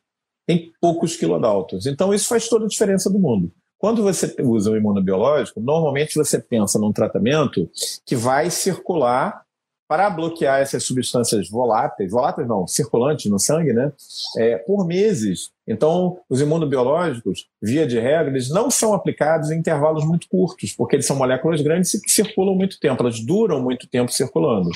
Tem 0.46 0.72
poucos 0.82 1.16
kilodaltons. 1.16 1.86
Então, 1.86 2.14
isso 2.14 2.28
faz 2.28 2.50
toda 2.50 2.66
a 2.66 2.68
diferença 2.68 3.10
do 3.10 3.20
mundo. 3.20 3.52
Quando 3.84 4.02
você 4.02 4.34
usa 4.40 4.72
o 4.72 4.78
imunobiológico, 4.78 5.60
normalmente 5.60 6.16
você 6.16 6.40
pensa 6.40 6.80
num 6.80 6.94
tratamento 6.94 7.70
que 8.06 8.16
vai 8.16 8.50
circular 8.50 9.43
para 9.94 10.10
bloquear 10.10 10.60
essas 10.60 10.84
substâncias 10.86 11.48
voláteis, 11.48 12.10
voláteis 12.10 12.48
não, 12.48 12.66
circulantes 12.66 13.30
no 13.30 13.38
sangue, 13.38 13.74
né, 13.74 13.92
é, 14.40 14.58
por 14.58 14.88
meses. 14.88 15.52
Então, 15.68 16.18
os 16.28 16.42
imunobiológicos, 16.42 17.46
via 17.62 17.86
de 17.86 18.00
regra, 18.00 18.32
eles 18.32 18.50
não 18.50 18.72
são 18.72 18.96
aplicados 18.96 19.52
em 19.52 19.60
intervalos 19.60 20.04
muito 20.04 20.28
curtos, 20.28 20.74
porque 20.74 20.96
eles 20.96 21.06
são 21.06 21.16
moléculas 21.16 21.62
grandes 21.62 21.94
e 21.94 22.02
que 22.02 22.10
circulam 22.10 22.56
muito 22.56 22.80
tempo, 22.80 23.04
elas 23.04 23.20
duram 23.20 23.62
muito 23.62 23.88
tempo 23.88 24.12
circulando. 24.12 24.72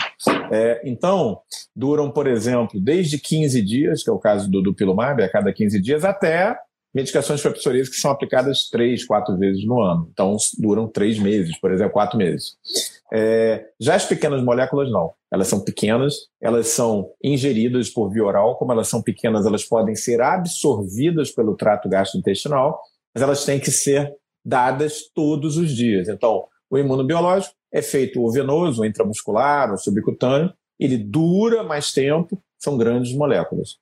É, 0.52 0.82
então, 0.86 1.40
duram, 1.76 2.12
por 2.12 2.28
exemplo, 2.28 2.80
desde 2.80 3.18
15 3.18 3.60
dias, 3.64 4.04
que 4.04 4.12
é 4.12 4.14
o 4.14 4.20
caso 4.20 4.48
do 4.52 4.62
dupilumab, 4.62 5.24
a 5.24 5.32
cada 5.32 5.52
15 5.52 5.82
dias, 5.82 6.06
até 6.06 6.56
medicações 6.94 7.42
para 7.42 7.52
psoríase 7.54 7.90
que 7.90 7.98
são 7.98 8.12
aplicadas 8.12 8.70
três, 8.70 9.04
quatro 9.04 9.36
vezes 9.36 9.66
no 9.66 9.82
ano. 9.82 10.10
Então, 10.12 10.38
duram 10.60 10.88
três 10.88 11.18
meses, 11.18 11.60
por 11.60 11.72
exemplo, 11.72 11.94
quatro 11.94 12.20
meses. 12.20 12.56
É, 13.14 13.66
já 13.80 13.96
as 13.96 14.06
pequenas 14.06 14.44
moléculas, 14.44 14.92
não. 14.92 15.14
Elas 15.32 15.48
são 15.48 15.60
pequenas, 15.64 16.16
elas 16.42 16.68
são 16.68 17.10
ingeridas 17.24 17.90
por 17.90 18.10
via 18.10 18.24
oral, 18.24 18.58
como 18.58 18.72
elas 18.72 18.88
são 18.88 19.02
pequenas, 19.02 19.46
elas 19.46 19.64
podem 19.64 19.96
ser 19.96 20.22
absorvidas 20.22 21.32
pelo 21.32 21.56
trato 21.56 21.90
gastrointestinal, 21.90 22.82
mas 23.14 23.22
elas 23.22 23.46
têm 23.46 23.60
que 23.60 23.72
ser 23.72 24.14
dadas 24.46 25.10
todos 25.14 25.58
os 25.58 25.72
dias. 25.72 26.08
Então, 26.08 26.46
o 26.70 26.78
imunobiológico 26.78 27.56
é 27.72 27.82
feito 27.82 28.22
ou 28.22 28.32
venoso, 28.32 28.82
ou 28.82 28.86
intramuscular, 28.86 29.72
ou 29.72 29.78
subcutâneo, 29.78 30.54
ele 30.80 30.98
dura 30.98 31.64
mais 31.64 31.92
tempo, 31.92 32.42
são 32.58 32.78
grandes 32.78 33.14
moléculas. 33.14 33.78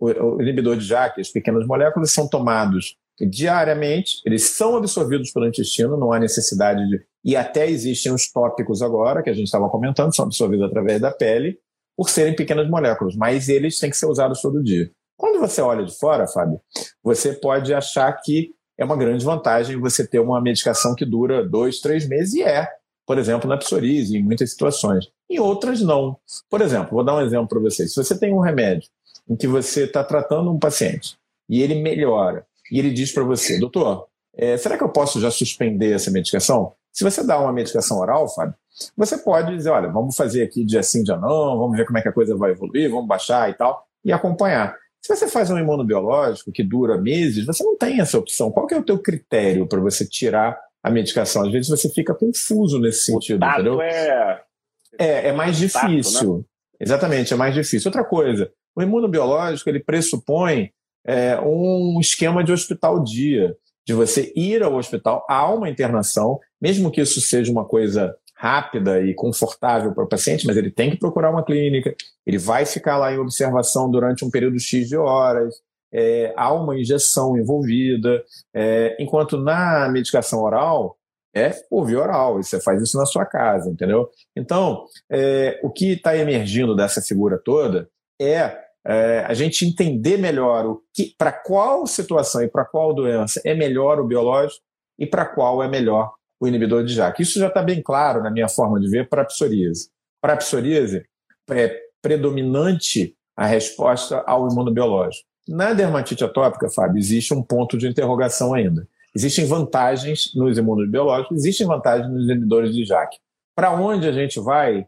O 0.00 0.42
inibidor 0.42 0.76
de 0.76 0.84
JAK, 0.84 1.20
as 1.20 1.28
pequenas 1.28 1.66
moléculas, 1.66 2.10
são 2.10 2.28
tomados 2.28 2.96
diariamente, 3.20 4.20
eles 4.24 4.42
são 4.56 4.76
absorvidos 4.76 5.30
pelo 5.30 5.46
intestino, 5.46 5.96
não 5.96 6.12
há 6.12 6.18
necessidade 6.18 6.86
de. 6.88 7.04
E 7.24 7.36
até 7.36 7.68
existem 7.68 8.12
os 8.12 8.30
tópicos 8.30 8.82
agora, 8.82 9.22
que 9.22 9.30
a 9.30 9.34
gente 9.34 9.46
estava 9.46 9.68
comentando, 9.70 10.14
são 10.14 10.26
absorvidos 10.26 10.66
através 10.66 11.00
da 11.00 11.10
pele, 11.10 11.58
por 11.96 12.10
serem 12.10 12.34
pequenas 12.36 12.68
moléculas, 12.68 13.16
mas 13.16 13.48
eles 13.48 13.78
têm 13.78 13.88
que 13.88 13.96
ser 13.96 14.06
usados 14.06 14.40
todo 14.40 14.62
dia. 14.62 14.90
Quando 15.16 15.40
você 15.40 15.60
olha 15.60 15.84
de 15.84 15.96
fora, 15.96 16.26
Fábio, 16.26 16.60
você 17.02 17.32
pode 17.32 17.72
achar 17.72 18.12
que 18.12 18.52
é 18.76 18.84
uma 18.84 18.96
grande 18.96 19.24
vantagem 19.24 19.80
você 19.80 20.06
ter 20.06 20.18
uma 20.18 20.40
medicação 20.40 20.94
que 20.94 21.04
dura 21.04 21.48
dois, 21.48 21.80
três 21.80 22.06
meses, 22.08 22.34
e 22.34 22.42
é, 22.42 22.68
por 23.06 23.18
exemplo, 23.18 23.48
na 23.48 23.56
psoríase, 23.56 24.16
em 24.16 24.22
muitas 24.22 24.50
situações. 24.50 25.06
Em 25.30 25.38
outras, 25.38 25.80
não. 25.80 26.16
Por 26.50 26.60
exemplo, 26.60 26.90
vou 26.90 27.04
dar 27.04 27.16
um 27.16 27.20
exemplo 27.20 27.48
para 27.48 27.60
vocês. 27.60 27.92
Se 27.92 28.02
você 28.02 28.18
tem 28.18 28.32
um 28.32 28.40
remédio 28.40 28.88
em 29.28 29.36
que 29.36 29.46
você 29.46 29.84
está 29.84 30.02
tratando 30.02 30.50
um 30.50 30.58
paciente 30.58 31.16
e 31.48 31.62
ele 31.62 31.80
melhora, 31.80 32.44
e 32.70 32.78
ele 32.78 32.90
diz 32.92 33.12
para 33.12 33.22
você, 33.22 33.58
doutor, 33.58 34.06
é, 34.36 34.56
será 34.56 34.76
que 34.76 34.82
eu 34.82 34.88
posso 34.88 35.20
já 35.20 35.30
suspender 35.30 35.92
essa 35.92 36.10
medicação? 36.10 36.72
Se 36.94 37.02
você 37.02 37.24
dá 37.24 37.40
uma 37.40 37.52
medicação 37.52 37.98
oral, 37.98 38.32
Fábio, 38.32 38.54
você 38.96 39.18
pode 39.18 39.54
dizer, 39.56 39.70
olha, 39.70 39.88
vamos 39.88 40.16
fazer 40.16 40.44
aqui 40.44 40.64
dia 40.64 40.82
sim, 40.82 41.02
dia 41.02 41.16
não, 41.16 41.58
vamos 41.58 41.76
ver 41.76 41.84
como 41.84 41.98
é 41.98 42.02
que 42.02 42.08
a 42.08 42.12
coisa 42.12 42.36
vai 42.36 42.52
evoluir, 42.52 42.88
vamos 42.88 43.08
baixar 43.08 43.50
e 43.50 43.54
tal, 43.54 43.84
e 44.04 44.12
acompanhar. 44.12 44.76
Se 45.02 45.14
você 45.14 45.28
faz 45.28 45.50
um 45.50 45.58
imunobiológico 45.58 46.52
que 46.52 46.62
dura 46.62 46.96
meses, 46.96 47.44
você 47.44 47.62
não 47.64 47.76
tem 47.76 48.00
essa 48.00 48.16
opção. 48.16 48.50
Qual 48.50 48.66
que 48.66 48.74
é 48.74 48.78
o 48.78 48.84
teu 48.84 48.98
critério 48.98 49.66
para 49.66 49.80
você 49.80 50.06
tirar 50.06 50.58
a 50.82 50.88
medicação? 50.88 51.42
Às 51.42 51.52
vezes 51.52 51.68
você 51.68 51.90
fica 51.90 52.14
confuso 52.14 52.78
nesse 52.78 53.06
sentido, 53.06 53.44
o 53.44 53.48
entendeu? 53.50 53.82
É... 53.82 54.42
é, 54.98 55.28
é 55.28 55.32
mais 55.32 55.58
difícil. 55.58 56.20
Tato, 56.20 56.38
né? 56.38 56.44
Exatamente, 56.80 57.34
é 57.34 57.36
mais 57.36 57.54
difícil. 57.54 57.88
Outra 57.88 58.04
coisa, 58.04 58.50
o 58.74 58.82
imunobiológico 58.82 59.68
ele 59.68 59.80
pressupõe 59.80 60.70
é, 61.06 61.38
um 61.40 61.98
esquema 62.00 62.42
de 62.42 62.52
hospital 62.52 63.02
dia, 63.02 63.56
de 63.86 63.92
você 63.92 64.32
ir 64.34 64.62
ao 64.62 64.74
hospital, 64.74 65.24
há 65.28 65.52
uma 65.52 65.68
internação, 65.68 66.40
mesmo 66.64 66.90
que 66.90 67.02
isso 67.02 67.20
seja 67.20 67.52
uma 67.52 67.66
coisa 67.66 68.16
rápida 68.34 69.02
e 69.02 69.12
confortável 69.12 69.92
para 69.92 70.04
o 70.04 70.08
paciente, 70.08 70.46
mas 70.46 70.56
ele 70.56 70.70
tem 70.70 70.90
que 70.90 70.96
procurar 70.96 71.30
uma 71.30 71.44
clínica, 71.44 71.94
ele 72.26 72.38
vai 72.38 72.64
ficar 72.64 72.96
lá 72.96 73.12
em 73.12 73.18
observação 73.18 73.90
durante 73.90 74.24
um 74.24 74.30
período 74.30 74.58
X 74.58 74.88
de 74.88 74.96
horas, 74.96 75.54
é, 75.92 76.32
há 76.34 76.50
uma 76.54 76.74
injeção 76.74 77.36
envolvida, 77.36 78.24
é, 78.54 78.96
enquanto 78.98 79.36
na 79.36 79.90
medicação 79.90 80.40
oral 80.40 80.96
é 81.34 81.50
por 81.50 81.84
via 81.84 82.00
oral, 82.00 82.40
e 82.40 82.44
você 82.44 82.58
faz 82.58 82.80
isso 82.80 82.96
na 82.96 83.04
sua 83.04 83.26
casa, 83.26 83.68
entendeu? 83.68 84.08
Então, 84.34 84.86
é, 85.12 85.60
o 85.62 85.70
que 85.70 85.92
está 85.92 86.16
emergindo 86.16 86.74
dessa 86.74 87.02
figura 87.02 87.38
toda 87.44 87.90
é, 88.18 88.58
é, 88.86 89.22
a 89.28 89.34
gente 89.34 89.66
entender 89.66 90.16
melhor 90.16 90.64
o 90.64 90.82
que, 90.94 91.14
para 91.18 91.30
qual 91.30 91.86
situação 91.86 92.42
e 92.42 92.48
para 92.48 92.64
qual 92.64 92.94
doença 92.94 93.38
é 93.44 93.54
melhor 93.54 94.00
o 94.00 94.06
biológico 94.06 94.62
e 94.98 95.06
para 95.06 95.26
qual 95.26 95.62
é 95.62 95.68
melhor 95.68 96.10
o 96.40 96.46
inibidor 96.46 96.84
de 96.84 96.94
JAK. 96.94 97.22
Isso 97.22 97.38
já 97.38 97.48
está 97.48 97.62
bem 97.62 97.82
claro 97.82 98.22
na 98.22 98.30
minha 98.30 98.48
forma 98.48 98.80
de 98.80 98.88
ver 98.88 99.08
para 99.08 99.22
a 99.22 99.24
psoríase. 99.24 99.88
Para 100.20 100.34
a 100.34 100.36
psoríase, 100.36 101.04
é 101.50 101.80
predominante 102.00 103.16
a 103.36 103.46
resposta 103.46 104.22
ao 104.26 104.48
imunobiológico. 104.48 105.26
Na 105.46 105.72
dermatite 105.72 106.24
atópica, 106.24 106.70
Fábio, 106.70 106.98
existe 106.98 107.34
um 107.34 107.42
ponto 107.42 107.76
de 107.76 107.86
interrogação 107.86 108.54
ainda. 108.54 108.86
Existem 109.14 109.44
vantagens 109.46 110.34
nos 110.34 110.58
imunobiológicos, 110.58 111.38
existem 111.38 111.66
vantagens 111.66 112.10
nos 112.10 112.24
inibidores 112.24 112.74
de 112.74 112.84
JAK. 112.84 113.16
Para 113.54 113.72
onde 113.72 114.08
a 114.08 114.12
gente 114.12 114.40
vai, 114.40 114.86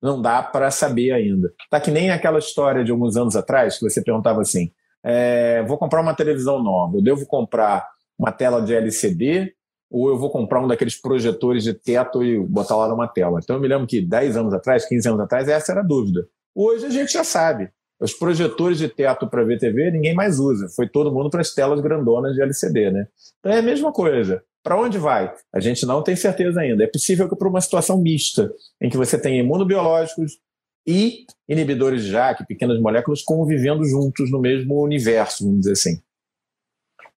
não 0.00 0.20
dá 0.20 0.42
para 0.42 0.70
saber 0.70 1.12
ainda. 1.12 1.52
Tá 1.70 1.80
que 1.80 1.90
nem 1.90 2.10
aquela 2.10 2.38
história 2.38 2.84
de 2.84 2.92
alguns 2.92 3.16
anos 3.16 3.34
atrás, 3.34 3.78
que 3.78 3.88
você 3.88 4.02
perguntava 4.02 4.42
assim: 4.42 4.70
é, 5.02 5.62
vou 5.64 5.78
comprar 5.78 6.00
uma 6.00 6.14
televisão 6.14 6.62
nova, 6.62 6.96
eu 6.96 7.02
devo 7.02 7.26
comprar 7.26 7.88
uma 8.18 8.30
tela 8.30 8.62
de 8.62 8.74
LCD 8.74 9.54
ou 9.90 10.08
eu 10.08 10.18
vou 10.18 10.30
comprar 10.30 10.62
um 10.62 10.68
daqueles 10.68 11.00
projetores 11.00 11.62
de 11.62 11.74
teto 11.74 12.22
e 12.22 12.38
botar 12.38 12.76
lá 12.76 12.88
numa 12.88 13.06
tela. 13.06 13.40
Então 13.42 13.56
eu 13.56 13.62
me 13.62 13.68
lembro 13.68 13.86
que 13.86 14.00
10 14.00 14.36
anos 14.36 14.54
atrás, 14.54 14.86
15 14.86 15.08
anos 15.08 15.20
atrás, 15.20 15.48
essa 15.48 15.72
era 15.72 15.80
a 15.80 15.84
dúvida. 15.84 16.26
Hoje 16.54 16.86
a 16.86 16.90
gente 16.90 17.12
já 17.12 17.24
sabe. 17.24 17.70
Os 18.00 18.12
projetores 18.12 18.78
de 18.78 18.88
teto 18.88 19.28
para 19.28 19.44
VTV 19.44 19.92
ninguém 19.92 20.14
mais 20.14 20.38
usa. 20.38 20.68
Foi 20.74 20.88
todo 20.88 21.12
mundo 21.12 21.30
para 21.30 21.40
as 21.40 21.54
telas 21.54 21.80
grandonas 21.80 22.34
de 22.34 22.42
LCD, 22.42 22.90
né? 22.90 23.06
Então 23.38 23.52
é 23.52 23.58
a 23.58 23.62
mesma 23.62 23.92
coisa. 23.92 24.42
Para 24.62 24.80
onde 24.80 24.98
vai? 24.98 25.32
A 25.52 25.60
gente 25.60 25.84
não 25.84 26.02
tem 26.02 26.16
certeza 26.16 26.60
ainda. 26.60 26.82
É 26.82 26.86
possível 26.86 27.28
que 27.28 27.36
para 27.36 27.48
uma 27.48 27.60
situação 27.60 28.00
mista, 28.00 28.52
em 28.80 28.88
que 28.88 28.96
você 28.96 29.18
tenha 29.18 29.40
imunobiológicos 29.40 30.38
e 30.86 31.26
inibidores 31.48 32.02
de 32.02 32.10
JAK, 32.10 32.46
pequenas 32.46 32.80
moléculas, 32.80 33.22
convivendo 33.22 33.84
juntos 33.84 34.30
no 34.30 34.40
mesmo 34.40 34.82
universo, 34.82 35.44
vamos 35.44 35.60
dizer 35.60 35.72
assim. 35.72 36.00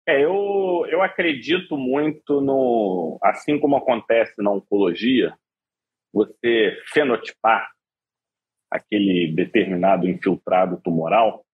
É, 0.07 0.23
eu, 0.23 0.85
eu 0.89 1.01
acredito 1.01 1.77
muito 1.77 2.39
no. 2.39 3.17
Assim 3.23 3.59
como 3.59 3.75
acontece 3.75 4.41
na 4.41 4.51
oncologia, 4.51 5.35
você 6.13 6.77
fenotipar 6.93 7.69
aquele 8.69 9.33
determinado 9.33 10.07
infiltrado 10.07 10.79
tumoral, 10.83 11.45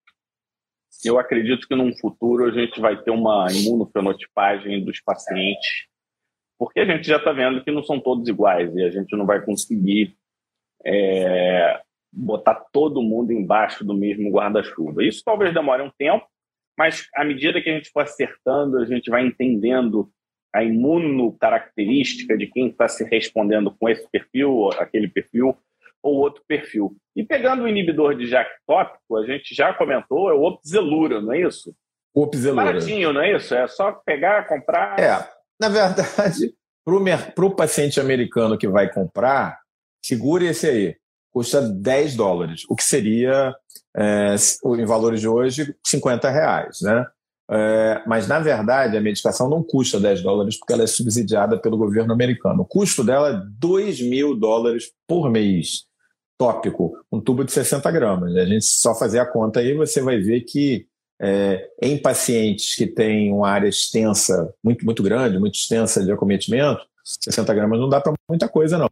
eu 1.03 1.17
acredito 1.17 1.67
que 1.67 1.75
num 1.75 1.95
futuro 1.97 2.45
a 2.45 2.51
gente 2.51 2.79
vai 2.79 3.01
ter 3.01 3.11
uma 3.11 3.47
imunofenotipagem 3.51 4.83
dos 4.83 5.01
pacientes, 5.01 5.87
porque 6.59 6.79
a 6.79 6.85
gente 6.85 7.07
já 7.07 7.17
está 7.17 7.31
vendo 7.31 7.63
que 7.63 7.71
não 7.71 7.83
são 7.83 7.99
todos 7.99 8.27
iguais 8.27 8.73
e 8.75 8.83
a 8.83 8.91
gente 8.91 9.15
não 9.15 9.25
vai 9.25 9.43
conseguir 9.43 10.15
é, 10.85 11.81
botar 12.11 12.55
todo 12.71 13.01
mundo 13.01 13.31
embaixo 13.31 13.85
do 13.85 13.95
mesmo 13.95 14.29
guarda-chuva. 14.29 15.03
Isso 15.03 15.23
talvez 15.23 15.53
demore 15.53 15.81
um 15.81 15.91
tempo, 15.97 16.25
mas 16.81 17.07
à 17.13 17.23
medida 17.23 17.61
que 17.61 17.69
a 17.69 17.73
gente 17.73 17.91
for 17.91 17.99
acertando, 17.99 18.79
a 18.79 18.85
gente 18.85 19.07
vai 19.07 19.23
entendendo 19.23 20.11
a 20.51 20.63
imunocaracterística 20.63 22.35
de 22.35 22.47
quem 22.47 22.69
está 22.69 22.87
se 22.87 23.03
respondendo 23.03 23.69
com 23.79 23.87
esse 23.87 24.09
perfil, 24.09 24.71
aquele 24.79 25.07
perfil 25.07 25.55
ou 26.01 26.15
outro 26.15 26.41
perfil. 26.47 26.97
E 27.15 27.23
pegando 27.23 27.65
o 27.65 27.67
inibidor 27.67 28.15
de 28.15 28.25
JAK 28.25 28.49
tópico, 28.65 29.17
a 29.17 29.27
gente 29.27 29.53
já 29.53 29.71
comentou, 29.75 30.31
é 30.31 30.33
o 30.33 30.41
Opzelura, 30.41 31.21
não 31.21 31.33
é 31.33 31.41
isso? 31.41 31.71
Opzelura. 32.15 32.65
Baratinho, 32.65 33.13
não 33.13 33.21
é 33.21 33.35
isso? 33.35 33.53
É 33.53 33.67
só 33.67 33.91
pegar, 33.91 34.47
comprar. 34.47 34.99
É, 34.99 35.29
na 35.59 35.69
verdade, 35.69 36.51
para 37.35 37.45
o 37.45 37.55
paciente 37.55 37.99
americano 37.99 38.57
que 38.57 38.67
vai 38.67 38.91
comprar, 38.91 39.59
segure 40.03 40.47
esse 40.47 40.67
aí 40.67 40.95
custa 41.29 41.61
10 41.61 42.15
dólares, 42.15 42.63
o 42.67 42.75
que 42.75 42.83
seria, 42.83 43.55
é, 43.95 44.35
em 44.65 44.85
valores 44.85 45.19
de 45.19 45.27
hoje, 45.27 45.75
50 45.85 46.29
reais. 46.29 46.79
Né? 46.81 47.05
É, 47.49 48.01
mas, 48.07 48.27
na 48.27 48.39
verdade, 48.39 48.95
a 48.95 49.01
medicação 49.01 49.49
não 49.49 49.61
custa 49.61 49.99
10 49.99 50.21
dólares 50.21 50.57
porque 50.57 50.73
ela 50.73 50.83
é 50.83 50.87
subsidiada 50.87 51.57
pelo 51.57 51.77
governo 51.77 52.13
americano. 52.13 52.61
O 52.61 52.65
custo 52.65 53.03
dela 53.03 53.29
é 53.29 53.41
2 53.59 54.01
mil 54.01 54.35
dólares 54.35 54.91
por 55.07 55.29
mês, 55.29 55.85
tópico, 56.37 56.93
um 57.11 57.19
tubo 57.19 57.43
de 57.43 57.51
60 57.51 57.91
gramas. 57.91 58.35
A 58.35 58.45
gente 58.45 58.65
só 58.65 58.95
fazer 58.95 59.19
a 59.19 59.25
conta 59.25 59.59
aí, 59.59 59.73
você 59.73 60.01
vai 60.01 60.17
ver 60.17 60.41
que 60.41 60.87
é, 61.21 61.69
em 61.81 62.01
pacientes 62.01 62.73
que 62.73 62.87
têm 62.87 63.31
uma 63.31 63.49
área 63.49 63.67
extensa, 63.67 64.53
muito, 64.63 64.83
muito 64.83 65.03
grande, 65.03 65.37
muito 65.37 65.55
extensa 65.55 66.03
de 66.03 66.11
acometimento, 66.11 66.81
60 67.03 67.53
gramas 67.53 67.79
não 67.79 67.89
dá 67.89 67.99
para 67.99 68.13
muita 68.29 68.47
coisa, 68.47 68.77
não. 68.77 68.89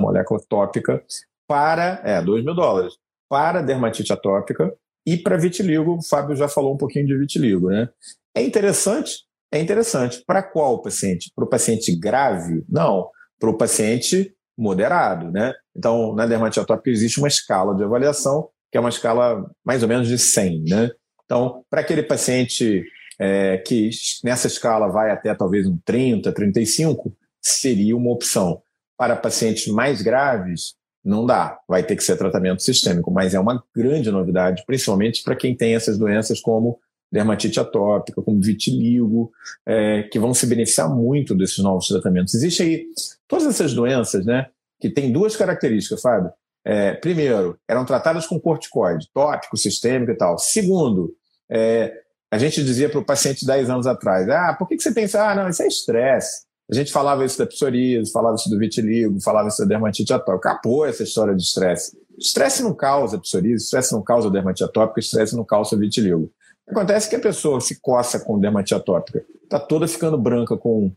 Molécula 0.00 0.40
tópica 0.48 1.02
para, 1.46 2.00
é, 2.04 2.22
2 2.22 2.44
mil 2.44 2.54
dólares, 2.54 2.94
para 3.28 3.62
dermatite 3.62 4.12
atópica 4.12 4.72
e 5.06 5.16
para 5.16 5.36
vitiligo. 5.36 5.96
O 5.96 6.02
Fábio 6.02 6.36
já 6.36 6.48
falou 6.48 6.74
um 6.74 6.76
pouquinho 6.76 7.06
de 7.06 7.18
vitiligo, 7.18 7.68
né? 7.68 7.88
É 8.34 8.42
interessante? 8.42 9.26
É 9.52 9.60
interessante. 9.60 10.22
Para 10.26 10.42
qual 10.42 10.82
paciente? 10.82 11.30
Para 11.34 11.44
o 11.44 11.48
paciente 11.48 11.94
grave? 11.96 12.64
Não. 12.68 13.08
Para 13.38 13.50
o 13.50 13.56
paciente 13.56 14.34
moderado, 14.58 15.30
né? 15.30 15.54
Então, 15.76 16.14
na 16.14 16.26
dermatite 16.26 16.60
atópica 16.60 16.90
existe 16.90 17.18
uma 17.18 17.28
escala 17.28 17.74
de 17.74 17.84
avaliação, 17.84 18.48
que 18.70 18.78
é 18.78 18.80
uma 18.80 18.88
escala 18.88 19.48
mais 19.64 19.82
ou 19.82 19.88
menos 19.88 20.08
de 20.08 20.18
100, 20.18 20.64
né? 20.64 20.90
Então, 21.24 21.64
para 21.68 21.80
aquele 21.80 22.02
paciente 22.02 22.84
é, 23.18 23.58
que 23.58 23.90
nessa 24.24 24.46
escala 24.46 24.88
vai 24.88 25.10
até 25.10 25.34
talvez 25.34 25.66
um 25.66 25.78
30, 25.84 26.32
35, 26.32 27.14
seria 27.40 27.96
uma 27.96 28.10
opção. 28.10 28.62
Para 28.96 29.14
pacientes 29.14 29.66
mais 29.66 30.00
graves, 30.00 30.74
não 31.06 31.24
dá, 31.24 31.58
vai 31.68 31.84
ter 31.84 31.94
que 31.94 32.02
ser 32.02 32.16
tratamento 32.16 32.62
sistêmico, 32.62 33.12
mas 33.12 33.32
é 33.32 33.38
uma 33.38 33.62
grande 33.74 34.10
novidade, 34.10 34.64
principalmente 34.66 35.22
para 35.22 35.36
quem 35.36 35.54
tem 35.54 35.74
essas 35.74 35.96
doenças 35.96 36.40
como 36.40 36.80
dermatite 37.10 37.60
atópica, 37.60 38.20
como 38.20 38.40
vitiligo, 38.40 39.30
é, 39.64 40.02
que 40.02 40.18
vão 40.18 40.34
se 40.34 40.44
beneficiar 40.46 40.90
muito 40.92 41.34
desses 41.34 41.58
novos 41.58 41.86
tratamentos. 41.86 42.34
Existe 42.34 42.62
aí 42.62 42.86
todas 43.28 43.46
essas 43.46 43.72
doenças, 43.72 44.26
né, 44.26 44.46
que 44.80 44.90
têm 44.90 45.12
duas 45.12 45.36
características, 45.36 46.02
Fábio. 46.02 46.32
É, 46.64 46.94
primeiro, 46.94 47.56
eram 47.68 47.84
tratadas 47.84 48.26
com 48.26 48.40
corticoide, 48.40 49.08
tópico, 49.14 49.56
sistêmico 49.56 50.10
e 50.10 50.16
tal. 50.16 50.36
Segundo, 50.36 51.14
é, 51.48 51.92
a 52.32 52.38
gente 52.38 52.64
dizia 52.64 52.88
para 52.88 52.98
o 52.98 53.04
paciente 53.04 53.46
10 53.46 53.70
anos 53.70 53.86
atrás, 53.86 54.28
ah, 54.28 54.56
por 54.58 54.66
que, 54.66 54.76
que 54.76 54.82
você 54.82 54.92
pensa, 54.92 55.30
ah, 55.30 55.34
não, 55.36 55.48
isso 55.48 55.62
é 55.62 55.68
estresse. 55.68 56.45
A 56.70 56.74
gente 56.74 56.92
falava 56.92 57.24
isso 57.24 57.38
da 57.38 57.46
psoríase, 57.46 58.10
falava 58.10 58.34
isso 58.34 58.50
do 58.50 58.58
vitiligo, 58.58 59.20
falava 59.20 59.48
isso 59.48 59.58
da 59.58 59.68
dermatite 59.68 60.12
atópica. 60.12 60.50
Acabou 60.50 60.84
essa 60.84 61.02
história 61.02 61.34
de 61.34 61.42
estresse. 61.42 61.96
Estresse 62.18 62.62
não 62.62 62.74
causa 62.74 63.18
psoríase, 63.18 63.64
estresse 63.64 63.92
não 63.92 64.02
causa 64.02 64.30
dermatite 64.30 64.64
atópica, 64.64 65.00
estresse 65.00 65.36
não 65.36 65.44
causa 65.44 65.76
vitiligo. 65.76 66.30
Acontece 66.68 67.08
que 67.08 67.16
a 67.16 67.20
pessoa 67.20 67.60
se 67.60 67.80
coça 67.80 68.18
com 68.18 68.40
dermatite 68.40 68.74
atópica, 68.74 69.24
está 69.44 69.60
toda 69.60 69.86
ficando 69.86 70.18
branca 70.18 70.56
com 70.56 70.90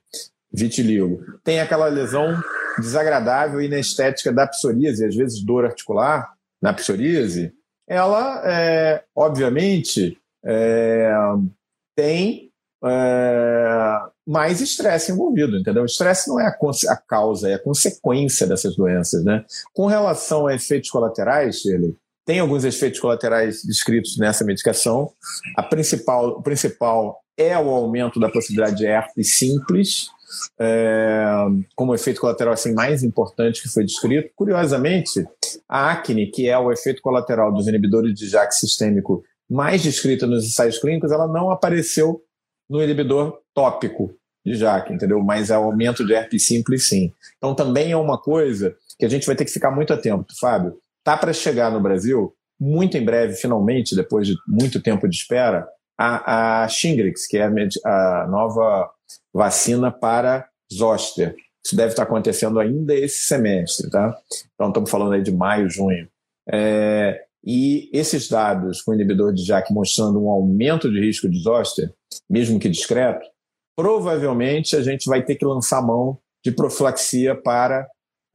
vitiligo. 0.51 1.23
Tem 1.43 1.59
aquela 1.59 1.85
lesão 1.87 2.35
desagradável 2.79 3.61
e 3.61 3.65
inestética 3.65 4.33
da 4.33 4.47
psoríase, 4.47 5.05
às 5.05 5.15
vezes 5.15 5.43
dor 5.43 5.65
articular 5.65 6.33
na 6.59 6.73
psoríase. 6.73 7.53
Ela, 7.87 8.41
é, 8.45 9.03
obviamente, 9.15 10.17
é, 10.43 11.13
tem 11.95 12.51
é, 12.83 13.99
mais 14.29 14.61
estresse 14.61 15.11
envolvido, 15.11 15.57
entendeu? 15.57 15.81
O 15.81 15.87
estresse 15.87 16.29
não 16.29 16.39
é 16.39 16.45
a, 16.45 16.55
a, 16.89 16.97
causa, 16.97 17.49
é 17.49 17.55
a 17.55 17.59
consequência 17.59 18.45
dessas 18.45 18.75
doenças, 18.75 19.25
né? 19.25 19.43
Com 19.73 19.87
relação 19.87 20.45
a 20.45 20.53
efeitos 20.53 20.91
colaterais, 20.91 21.65
ele 21.65 21.95
tem 22.23 22.39
alguns 22.39 22.63
efeitos 22.63 22.99
colaterais 22.99 23.63
descritos 23.63 24.19
nessa 24.19 24.45
medicação. 24.45 25.11
A 25.57 25.63
principal, 25.63 26.27
o 26.27 26.43
principal 26.43 27.19
é 27.35 27.57
o 27.57 27.71
aumento 27.71 28.19
da 28.19 28.29
possibilidade 28.29 28.77
de 28.77 28.85
herpes 28.85 29.35
simples, 29.35 30.09
é, 30.59 31.25
como 31.75 31.95
efeito 31.95 32.21
colateral 32.21 32.53
assim, 32.53 32.71
mais 32.71 33.01
importante 33.01 33.63
que 33.63 33.69
foi 33.69 33.83
descrito. 33.83 34.29
Curiosamente, 34.35 35.25
a 35.67 35.89
acne, 35.89 36.27
que 36.27 36.47
é 36.47 36.55
o 36.55 36.71
efeito 36.71 37.01
colateral 37.01 37.51
dos 37.51 37.67
inibidores 37.67 38.13
de 38.13 38.29
JAK 38.29 38.53
sistêmico 38.53 39.23
mais 39.49 39.81
descrita 39.81 40.27
nos 40.27 40.45
ensaios 40.45 40.77
clínicos, 40.77 41.11
ela 41.11 41.27
não 41.27 41.49
apareceu 41.49 42.21
no 42.69 42.83
inibidor 42.83 43.39
tópico 43.55 44.18
de 44.45 44.55
JAK, 44.55 44.93
entendeu? 44.93 45.21
Mas 45.21 45.49
é 45.49 45.57
o 45.57 45.63
aumento 45.63 46.05
de 46.05 46.13
herpes 46.13 46.45
simples, 46.45 46.87
sim. 46.87 47.11
Então 47.37 47.53
também 47.53 47.91
é 47.91 47.97
uma 47.97 48.17
coisa 48.17 48.75
que 48.97 49.05
a 49.05 49.09
gente 49.09 49.25
vai 49.25 49.35
ter 49.35 49.45
que 49.45 49.51
ficar 49.51 49.71
muito 49.71 49.93
atento, 49.93 50.33
Fábio. 50.39 50.77
Tá 51.03 51.17
para 51.17 51.33
chegar 51.33 51.71
no 51.71 51.81
Brasil, 51.81 52.33
muito 52.59 52.97
em 52.97 53.03
breve, 53.03 53.33
finalmente, 53.35 53.95
depois 53.95 54.27
de 54.27 54.35
muito 54.47 54.81
tempo 54.81 55.07
de 55.07 55.15
espera, 55.15 55.67
a, 55.97 56.63
a 56.63 56.67
Shingrix, 56.67 57.27
que 57.27 57.37
é 57.37 57.43
a, 57.43 58.23
a 58.23 58.27
nova 58.27 58.89
vacina 59.33 59.91
para 59.91 60.47
zoster. 60.73 61.35
Isso 61.65 61.75
deve 61.75 61.89
estar 61.89 62.03
acontecendo 62.03 62.59
ainda 62.59 62.93
esse 62.93 63.27
semestre, 63.27 63.89
tá? 63.89 64.17
Então 64.55 64.69
estamos 64.69 64.89
falando 64.89 65.13
aí 65.13 65.21
de 65.21 65.31
maio, 65.31 65.69
junho. 65.69 66.07
É, 66.51 67.21
e 67.43 67.89
esses 67.93 68.27
dados 68.27 68.81
com 68.81 68.93
inibidor 68.93 69.33
de 69.33 69.43
JAK 69.43 69.73
mostrando 69.73 70.23
um 70.23 70.29
aumento 70.29 70.91
de 70.91 70.99
risco 70.99 71.29
de 71.29 71.41
zoster, 71.41 71.93
mesmo 72.29 72.59
que 72.59 72.69
discreto, 72.69 73.25
provavelmente 73.79 74.75
a 74.75 74.81
gente 74.81 75.05
vai 75.05 75.23
ter 75.23 75.35
que 75.35 75.45
lançar 75.45 75.81
mão 75.81 76.17
de 76.43 76.51
profilaxia 76.51 77.33
para 77.33 77.87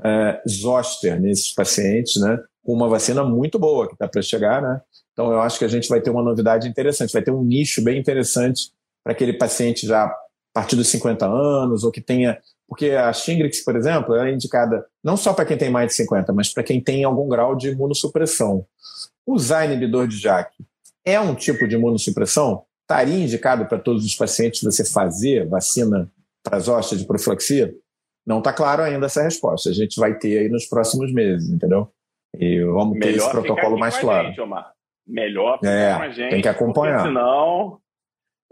é, 0.02 0.42
zoster 0.48 1.20
nesses 1.20 1.52
pacientes, 1.52 2.18
né? 2.18 2.38
Com 2.64 2.72
uma 2.72 2.88
vacina 2.88 3.22
muito 3.22 3.58
boa 3.58 3.86
que 3.86 3.92
está 3.92 4.08
para 4.08 4.22
chegar, 4.22 4.62
né? 4.62 4.80
Então 5.12 5.30
eu 5.30 5.42
acho 5.42 5.58
que 5.58 5.66
a 5.66 5.68
gente 5.68 5.86
vai 5.86 6.00
ter 6.00 6.08
uma 6.08 6.22
novidade 6.22 6.66
interessante, 6.66 7.12
vai 7.12 7.20
ter 7.20 7.30
um 7.30 7.42
nicho 7.42 7.84
bem 7.84 8.00
interessante 8.00 8.72
para 9.04 9.12
aquele 9.12 9.34
paciente 9.34 9.86
já 9.86 10.04
a 10.06 10.16
partir 10.54 10.76
dos 10.76 10.88
50 10.88 11.26
anos 11.26 11.84
ou 11.84 11.92
que 11.92 12.00
tenha 12.00 12.38
porque 12.66 12.92
a 12.92 13.12
Shingrix, 13.12 13.62
por 13.62 13.76
exemplo, 13.76 14.14
é 14.14 14.32
indicada 14.32 14.86
não 15.02 15.14
só 15.14 15.34
para 15.34 15.44
quem 15.44 15.58
tem 15.58 15.68
mais 15.68 15.88
de 15.88 15.94
50, 15.94 16.32
mas 16.32 16.54
para 16.54 16.62
quem 16.62 16.80
tem 16.80 17.04
algum 17.04 17.28
grau 17.28 17.54
de 17.54 17.68
imunossupressão. 17.68 18.64
Usar 19.26 19.66
inibidor 19.66 20.08
de 20.08 20.16
JAK 20.16 20.54
é 21.04 21.20
um 21.20 21.34
tipo 21.34 21.68
de 21.68 21.74
imunossupressão? 21.74 22.64
Estaria 22.84 23.24
indicado 23.24 23.66
para 23.66 23.78
todos 23.78 24.04
os 24.04 24.14
pacientes 24.14 24.62
você 24.62 24.84
fazer 24.84 25.48
vacina 25.48 26.10
para 26.42 26.58
as 26.58 26.68
hostas 26.68 26.98
de 26.98 27.06
profilaxia? 27.06 27.74
Não 28.26 28.38
está 28.38 28.52
claro 28.52 28.82
ainda 28.82 29.06
essa 29.06 29.22
resposta. 29.22 29.70
A 29.70 29.72
gente 29.72 29.98
vai 29.98 30.16
ter 30.18 30.38
aí 30.38 30.48
nos 30.48 30.66
próximos 30.66 31.12
meses, 31.12 31.50
entendeu? 31.50 31.90
E 32.38 32.62
vamos 32.64 32.98
ter 32.98 33.16
esse 33.16 33.30
protocolo 33.30 33.78
mais 33.78 33.96
claro. 33.98 34.28
Gente, 34.28 34.40
Melhor 35.06 35.58
é, 35.62 35.94
com 35.94 36.02
a 36.02 36.10
gente. 36.10 36.30
Tem 36.30 36.42
que 36.42 36.48
acompanhar. 36.48 37.02
Senão. 37.02 37.78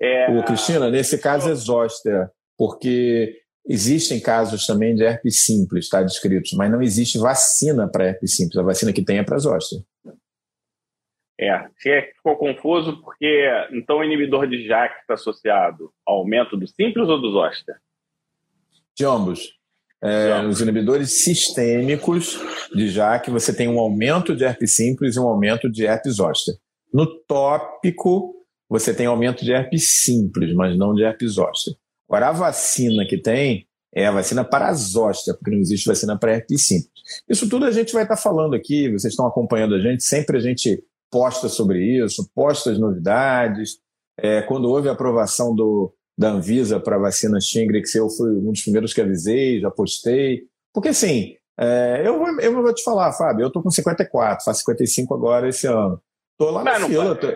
É... 0.00 0.38
O 0.38 0.44
Cristina, 0.44 0.90
nesse 0.90 1.18
caso 1.18 1.50
é 1.50 1.54
zoster, 1.54 2.30
porque 2.58 3.42
Existem 3.68 4.20
casos 4.20 4.66
também 4.66 4.94
de 4.94 5.04
herpes 5.04 5.42
simples, 5.42 5.84
está 5.84 6.02
descritos, 6.02 6.52
mas 6.54 6.70
não 6.70 6.82
existe 6.82 7.16
vacina 7.16 7.88
para 7.88 8.08
herpes 8.08 8.34
simples. 8.34 8.56
A 8.58 8.62
vacina 8.62 8.92
que 8.92 9.04
tem 9.04 9.18
é 9.18 9.22
para 9.22 9.38
zoster. 9.38 9.80
É, 11.40 11.68
ficou 12.14 12.36
confuso 12.36 13.00
porque 13.02 13.48
então 13.72 13.98
o 13.98 14.04
inibidor 14.04 14.46
de 14.46 14.66
JAK 14.66 15.00
está 15.00 15.14
associado 15.14 15.92
ao 16.06 16.18
aumento 16.18 16.56
do 16.56 16.66
simples 16.68 17.08
ou 17.08 17.20
do 17.20 17.32
zoster? 17.32 17.74
De 18.96 19.04
ambos. 19.04 19.58
É, 20.04 20.44
os 20.44 20.60
inibidores 20.60 21.22
sistêmicos 21.22 22.38
de 22.74 22.88
JAK, 22.88 23.30
você 23.30 23.54
tem 23.54 23.68
um 23.68 23.78
aumento 23.78 24.34
de 24.34 24.44
herpes 24.44 24.74
simples 24.74 25.14
e 25.14 25.20
um 25.20 25.28
aumento 25.28 25.70
de 25.70 25.86
herpes 25.86 26.14
zoster. 26.14 26.54
No 26.92 27.06
tópico, 27.06 28.34
você 28.68 28.92
tem 28.92 29.06
aumento 29.06 29.44
de 29.44 29.52
herpes 29.52 30.02
simples, 30.02 30.52
mas 30.54 30.76
não 30.76 30.92
de 30.92 31.04
herpes 31.04 31.32
zoster. 31.32 31.74
Agora, 32.08 32.28
a 32.28 32.32
vacina 32.32 33.06
que 33.06 33.16
tem 33.16 33.66
é 33.94 34.06
a 34.06 34.10
vacina 34.10 34.44
para 34.44 34.68
a 34.68 34.74
zóstia, 34.74 35.34
porque 35.34 35.50
não 35.50 35.58
existe 35.58 35.86
vacina 35.86 36.18
para 36.18 36.32
herpes 36.32 36.66
simples. 36.66 36.90
Isso 37.28 37.48
tudo 37.48 37.64
a 37.64 37.70
gente 37.70 37.92
vai 37.92 38.02
estar 38.02 38.16
falando 38.16 38.54
aqui, 38.54 38.90
vocês 38.90 39.12
estão 39.12 39.26
acompanhando 39.26 39.74
a 39.74 39.80
gente, 39.80 40.02
sempre 40.02 40.36
a 40.36 40.40
gente 40.40 40.82
posta 41.12 41.48
sobre 41.48 41.78
isso, 41.80 42.28
posta 42.34 42.72
as 42.72 42.78
novidades. 42.78 43.78
É, 44.18 44.40
quando 44.42 44.68
houve 44.68 44.88
a 44.88 44.92
aprovação 44.92 45.54
do, 45.54 45.94
da 46.18 46.30
Anvisa 46.30 46.80
para 46.80 46.96
a 46.96 47.00
vacina 47.00 47.38
Shingrix, 47.40 47.94
eu 47.94 48.08
fui 48.08 48.30
um 48.30 48.50
dos 48.50 48.62
primeiros 48.62 48.94
que 48.94 49.00
avisei, 49.00 49.60
já 49.60 49.70
postei. 49.70 50.44
Porque 50.72 50.88
assim, 50.88 51.36
é, 51.60 52.02
eu, 52.04 52.18
vou, 52.18 52.40
eu 52.40 52.62
vou 52.62 52.74
te 52.74 52.82
falar, 52.82 53.12
Fábio, 53.12 53.44
eu 53.44 53.48
estou 53.48 53.62
com 53.62 53.70
54, 53.70 54.44
faço 54.44 54.60
55 54.60 55.14
agora 55.14 55.48
esse 55.48 55.66
ano. 55.66 56.00
Estou 56.32 56.50
lá 56.50 56.64
na 56.64 56.80
fila, 56.86 57.14
tô, 57.14 57.28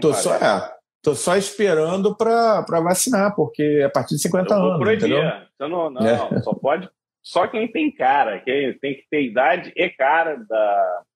tô 0.00 0.14
só, 0.14 0.34
é, 0.34 0.72
Tô 1.02 1.14
só 1.14 1.36
esperando 1.36 2.14
para 2.14 2.80
vacinar, 2.82 3.34
porque 3.34 3.62
é 3.62 3.84
a 3.84 3.90
partir 3.90 4.16
de 4.16 4.22
50 4.22 4.52
eu 4.52 4.58
anos. 4.58 4.78
Proibir. 4.78 5.08
Entendeu? 5.08 5.22
Então, 5.54 5.68
não, 5.68 5.90
não, 5.90 6.06
é. 6.06 6.42
só 6.42 6.52
pode. 6.52 6.88
Só 7.22 7.46
quem 7.46 7.70
tem 7.70 7.94
cara, 7.94 8.40
quem 8.40 8.72
tem 8.78 8.94
que 8.94 9.04
ter 9.10 9.22
idade 9.22 9.72
e 9.76 9.88
cara 9.90 10.38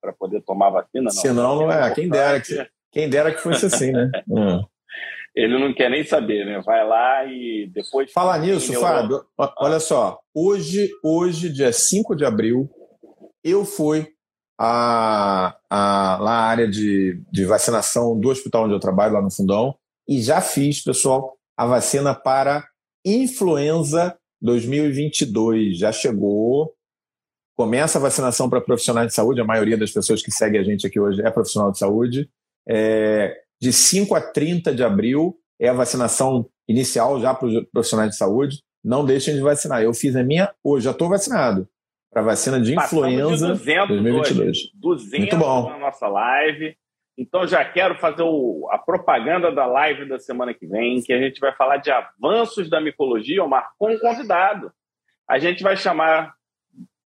para 0.01 0.13
poder 0.19 0.43
tomar 0.43 0.71
vacina. 0.71 1.05
Não. 1.05 1.11
Senão 1.11 1.57
não 1.57 1.73
é. 1.73 1.95
Quem 1.95 2.09
dera 2.09 2.41
que, 2.41 2.67
quem 2.91 3.09
dera 3.09 3.33
que 3.33 3.41
fosse 3.41 3.67
assim, 3.67 3.93
né? 3.93 4.11
hum. 4.29 4.63
Ele 5.35 5.59
não 5.59 5.73
quer 5.73 5.91
nem 5.91 6.05
saber, 6.05 6.45
né? 6.45 6.61
Vai 6.63 6.87
lá 6.87 7.25
e 7.25 7.67
depois. 7.73 8.13
Falar 8.13 8.39
nisso, 8.39 8.79
Fábio, 8.79 9.25
olha 9.59 9.81
só. 9.81 10.21
Hoje, 10.35 10.91
hoje, 11.03 11.51
dia 11.51 11.73
5 11.73 12.15
de 12.15 12.27
abril, 12.27 12.69
eu 13.43 13.65
fui 13.65 14.09
a, 14.61 15.57
a, 15.71 16.19
lá 16.21 16.33
a 16.33 16.45
área 16.45 16.69
de, 16.69 17.19
de 17.33 17.47
vacinação 17.47 18.19
do 18.19 18.29
hospital 18.29 18.65
onde 18.65 18.75
eu 18.75 18.81
trabalho, 18.81 19.15
lá 19.15 19.23
no 19.23 19.33
Fundão, 19.33 19.75
e 20.07 20.21
já 20.21 20.43
fiz, 20.43 20.85
pessoal, 20.85 21.37
a 21.57 21.67
vacina 21.67 22.15
para 22.15 22.65
influenza 23.05 24.17
2022. 24.43 25.79
Já 25.79 25.93
chegou. 25.93 26.75
Começa 27.57 27.99
a 27.99 28.03
vacinação 28.03 28.51
para 28.51 28.61
profissionais 28.61 29.09
de 29.09 29.15
saúde, 29.15 29.41
a 29.41 29.45
maioria 29.45 29.77
das 29.77 29.91
pessoas 29.91 30.23
que 30.23 30.31
seguem 30.31 30.61
a 30.61 30.65
gente 30.65 30.87
aqui 30.87 30.99
hoje 30.99 31.23
é 31.23 31.31
profissional 31.31 31.71
de 31.71 31.79
saúde. 31.79 32.29
É, 32.69 33.37
de 33.61 33.73
5 33.73 34.15
a 34.15 34.21
30 34.21 34.75
de 34.75 34.83
abril 34.83 35.39
é 35.61 35.69
a 35.69 35.73
vacinação 35.73 36.49
inicial 36.69 37.21
já 37.21 37.35
para 37.35 37.47
os 37.47 37.65
profissionais 37.71 38.11
de 38.11 38.17
saúde. 38.17 38.63
Não 38.83 39.05
deixem 39.05 39.35
de 39.35 39.41
vacinar. 39.41 39.83
Eu 39.83 39.95
fiz 39.95 40.17
a 40.17 40.25
minha 40.25 40.53
hoje, 40.65 40.87
já 40.87 40.91
estou 40.91 41.09
vacinado 41.09 41.69
para 42.13 42.23
vacina 42.23 42.61
de 42.61 42.75
influenza 42.75 43.47
de 43.47 43.53
200 43.53 43.89
2022. 43.89 44.49
Hoje, 44.49 44.71
200 44.75 45.19
Muito 45.19 45.37
bom. 45.37 45.71
na 45.71 45.79
nossa 45.79 46.09
live. 46.09 46.77
Então 47.17 47.47
já 47.47 47.65
quero 47.65 47.95
fazer 47.97 48.23
o, 48.23 48.69
a 48.71 48.79
propaganda 48.79 49.53
da 49.53 49.67
live 49.67 50.09
da 50.09 50.19
semana 50.19 50.55
que 50.55 50.67
vem, 50.67 51.03
que 51.03 51.13
a 51.13 51.21
gente 51.21 51.39
vai 51.41 51.55
falar 51.55 51.77
de 51.77 51.91
avanços 51.91 52.71
da 52.71 52.81
micologia, 52.81 53.45
Omar, 53.45 53.71
com 53.79 53.93
um 53.93 53.99
convidado. 53.99 54.73
A 55.29 55.39
gente 55.39 55.63
vai 55.63 55.77
chamar 55.77 56.35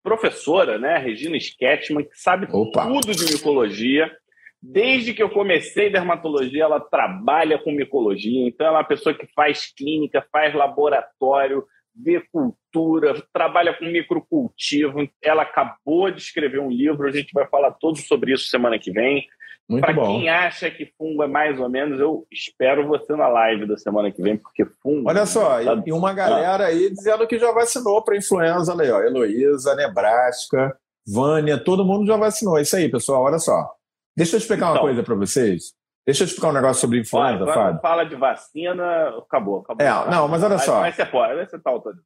professora, 0.03 0.77
né, 0.77 0.97
Regina 0.97 1.35
Sketchman, 1.35 2.03
que 2.03 2.15
sabe 2.15 2.47
Opa. 2.51 2.85
tudo 2.85 3.11
de 3.11 3.33
micologia. 3.33 4.15
Desde 4.61 5.13
que 5.13 5.21
eu 5.21 5.29
comecei 5.29 5.91
dermatologia, 5.91 6.63
ela 6.63 6.79
trabalha 6.79 7.57
com 7.57 7.71
micologia, 7.71 8.47
então 8.47 8.65
ela 8.65 8.77
é 8.77 8.79
uma 8.79 8.87
pessoa 8.87 9.13
que 9.13 9.27
faz 9.35 9.71
clínica, 9.75 10.25
faz 10.31 10.53
laboratório, 10.53 11.63
vê 11.95 12.21
cultura, 12.31 13.21
trabalha 13.33 13.73
com 13.73 13.85
microcultivo. 13.85 15.07
Ela 15.21 15.43
acabou 15.43 16.11
de 16.11 16.19
escrever 16.19 16.59
um 16.59 16.69
livro, 16.69 17.07
a 17.07 17.11
gente 17.11 17.31
vai 17.33 17.47
falar 17.47 17.71
todo 17.71 17.97
sobre 17.97 18.33
isso 18.33 18.47
semana 18.47 18.77
que 18.77 18.91
vem. 18.91 19.27
Para 19.67 19.95
quem 19.95 20.29
acha 20.29 20.69
que 20.69 20.91
fungo 20.97 21.23
é 21.23 21.27
mais 21.27 21.59
ou 21.59 21.67
menos, 21.67 21.99
eu 21.99 22.27
espero 22.31 22.87
você 22.87 23.15
na 23.15 23.27
live 23.27 23.65
da 23.65 23.75
semana 23.77 24.11
que 24.11 24.21
vem, 24.21 24.37
porque 24.37 24.63
fungo. 24.65 25.09
Olha 25.09 25.25
só, 25.25 25.63
tá... 25.63 25.83
e 25.85 25.91
uma 25.91 26.13
galera 26.13 26.67
aí 26.67 26.91
dizendo 26.91 27.25
que 27.25 27.39
já 27.39 27.51
vacinou 27.51 28.03
para 28.03 28.15
influenza, 28.15 28.73
ali, 28.73 28.91
ó, 28.91 29.01
Heloísa, 29.01 29.75
Nebraska, 29.75 30.77
Vânia, 31.07 31.57
todo 31.57 31.83
mundo 31.83 32.05
já 32.05 32.15
vacinou. 32.15 32.59
É 32.59 32.61
isso 32.61 32.75
aí, 32.75 32.89
pessoal, 32.89 33.23
olha 33.23 33.39
só. 33.39 33.71
Deixa 34.15 34.35
eu 34.35 34.37
explicar 34.37 34.67
então, 34.67 34.75
uma 34.75 34.81
coisa 34.81 35.01
para 35.01 35.15
vocês. 35.15 35.73
Deixa 36.05 36.23
eu 36.23 36.27
explicar 36.27 36.49
um 36.49 36.53
negócio 36.53 36.81
sobre 36.81 36.99
influenza, 36.99 37.43
Olha, 37.43 37.53
Fábio. 37.53 37.81
fala 37.81 38.03
de 38.03 38.15
vacina, 38.15 39.09
acabou. 39.17 39.61
acabou 39.61 39.85
é, 39.85 40.11
não, 40.11 40.27
mas 40.27 40.43
olha 40.43 40.59
só. 40.59 40.81
Mas 40.81 40.95
você 40.95 41.05
pode, 41.05 41.33
você 41.43 41.55
está 41.55 41.71
autorizado. 41.71 42.05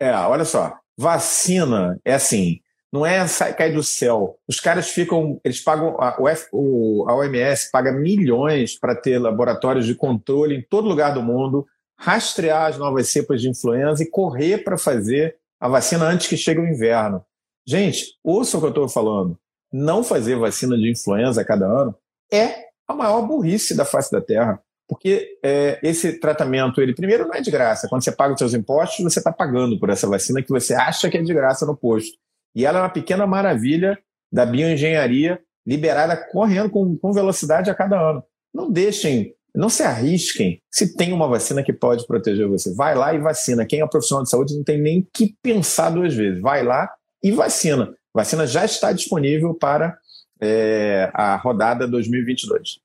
É, 0.00 0.12
olha 0.12 0.46
só. 0.46 0.74
Vacina 0.96 2.00
é 2.02 2.14
assim, 2.14 2.60
não 2.96 3.04
é 3.04 3.26
cair 3.52 3.74
do 3.74 3.82
céu. 3.82 4.38
Os 4.48 4.58
caras 4.58 4.88
ficam, 4.88 5.38
eles 5.44 5.60
pagam, 5.60 5.96
a, 6.00 6.16
o, 6.50 7.04
a 7.08 7.14
OMS 7.14 7.70
paga 7.70 7.92
milhões 7.92 8.78
para 8.78 8.94
ter 8.94 9.18
laboratórios 9.18 9.84
de 9.84 9.94
controle 9.94 10.56
em 10.56 10.62
todo 10.62 10.88
lugar 10.88 11.12
do 11.12 11.22
mundo, 11.22 11.66
rastrear 11.98 12.70
as 12.70 12.78
novas 12.78 13.08
cepas 13.10 13.42
de 13.42 13.50
influenza 13.50 14.02
e 14.02 14.10
correr 14.10 14.64
para 14.64 14.78
fazer 14.78 15.36
a 15.60 15.68
vacina 15.68 16.06
antes 16.06 16.26
que 16.26 16.36
chegue 16.36 16.60
o 16.60 16.66
inverno. 16.66 17.22
Gente, 17.66 18.14
ouça 18.24 18.56
o 18.56 18.60
que 18.60 18.66
eu 18.66 18.70
estou 18.70 18.88
falando. 18.88 19.38
Não 19.72 20.02
fazer 20.02 20.36
vacina 20.36 20.76
de 20.76 20.90
influenza 20.90 21.42
a 21.42 21.44
cada 21.44 21.66
ano 21.66 21.94
é 22.32 22.66
a 22.88 22.94
maior 22.94 23.22
burrice 23.26 23.76
da 23.76 23.84
face 23.84 24.10
da 24.10 24.20
Terra. 24.20 24.62
Porque 24.88 25.36
é, 25.42 25.80
esse 25.82 26.20
tratamento, 26.20 26.80
ele 26.80 26.94
primeiro 26.94 27.26
não 27.26 27.34
é 27.34 27.40
de 27.40 27.50
graça. 27.50 27.88
Quando 27.88 28.04
você 28.04 28.12
paga 28.12 28.34
os 28.34 28.38
seus 28.38 28.54
impostos, 28.54 29.02
você 29.02 29.18
está 29.18 29.32
pagando 29.32 29.78
por 29.80 29.90
essa 29.90 30.06
vacina 30.06 30.42
que 30.42 30.48
você 30.48 30.74
acha 30.74 31.10
que 31.10 31.18
é 31.18 31.22
de 31.22 31.34
graça 31.34 31.66
no 31.66 31.76
posto. 31.76 32.16
E 32.56 32.64
ela 32.64 32.78
é 32.78 32.82
uma 32.82 32.88
pequena 32.88 33.26
maravilha 33.26 33.98
da 34.32 34.46
bioengenharia 34.46 35.38
liberada 35.66 36.16
correndo 36.16 36.70
com, 36.70 36.96
com 36.96 37.12
velocidade 37.12 37.70
a 37.70 37.74
cada 37.74 38.00
ano. 38.00 38.24
Não 38.52 38.70
deixem 38.70 39.34
Não 39.54 39.68
se 39.68 39.82
arrisquem 39.82 40.62
se 40.70 40.96
tem 40.96 41.12
uma 41.12 41.28
vacina 41.28 41.62
que 41.62 41.72
pode 41.72 42.06
proteger 42.06 42.48
você. 42.48 42.74
Vai 42.74 42.94
lá 42.94 43.14
e 43.14 43.18
vacina. 43.18 43.66
Quem 43.66 43.82
é 43.82 43.86
profissional 43.86 44.24
de 44.24 44.30
saúde 44.30 44.56
não 44.56 44.64
tem 44.64 44.80
nem 44.80 45.06
que 45.12 45.36
pensar 45.42 45.90
duas 45.90 46.14
vezes. 46.14 46.40
Vai 46.40 46.62
lá 46.62 46.90
e 47.22 47.30
vacina. 47.30 47.94
Vacina 48.14 48.46
já 48.46 48.64
está 48.64 48.90
disponível 48.92 49.52
para 49.52 49.98
é, 50.40 51.10
a 51.12 51.36
rodada 51.36 51.86
2022. 51.86 52.78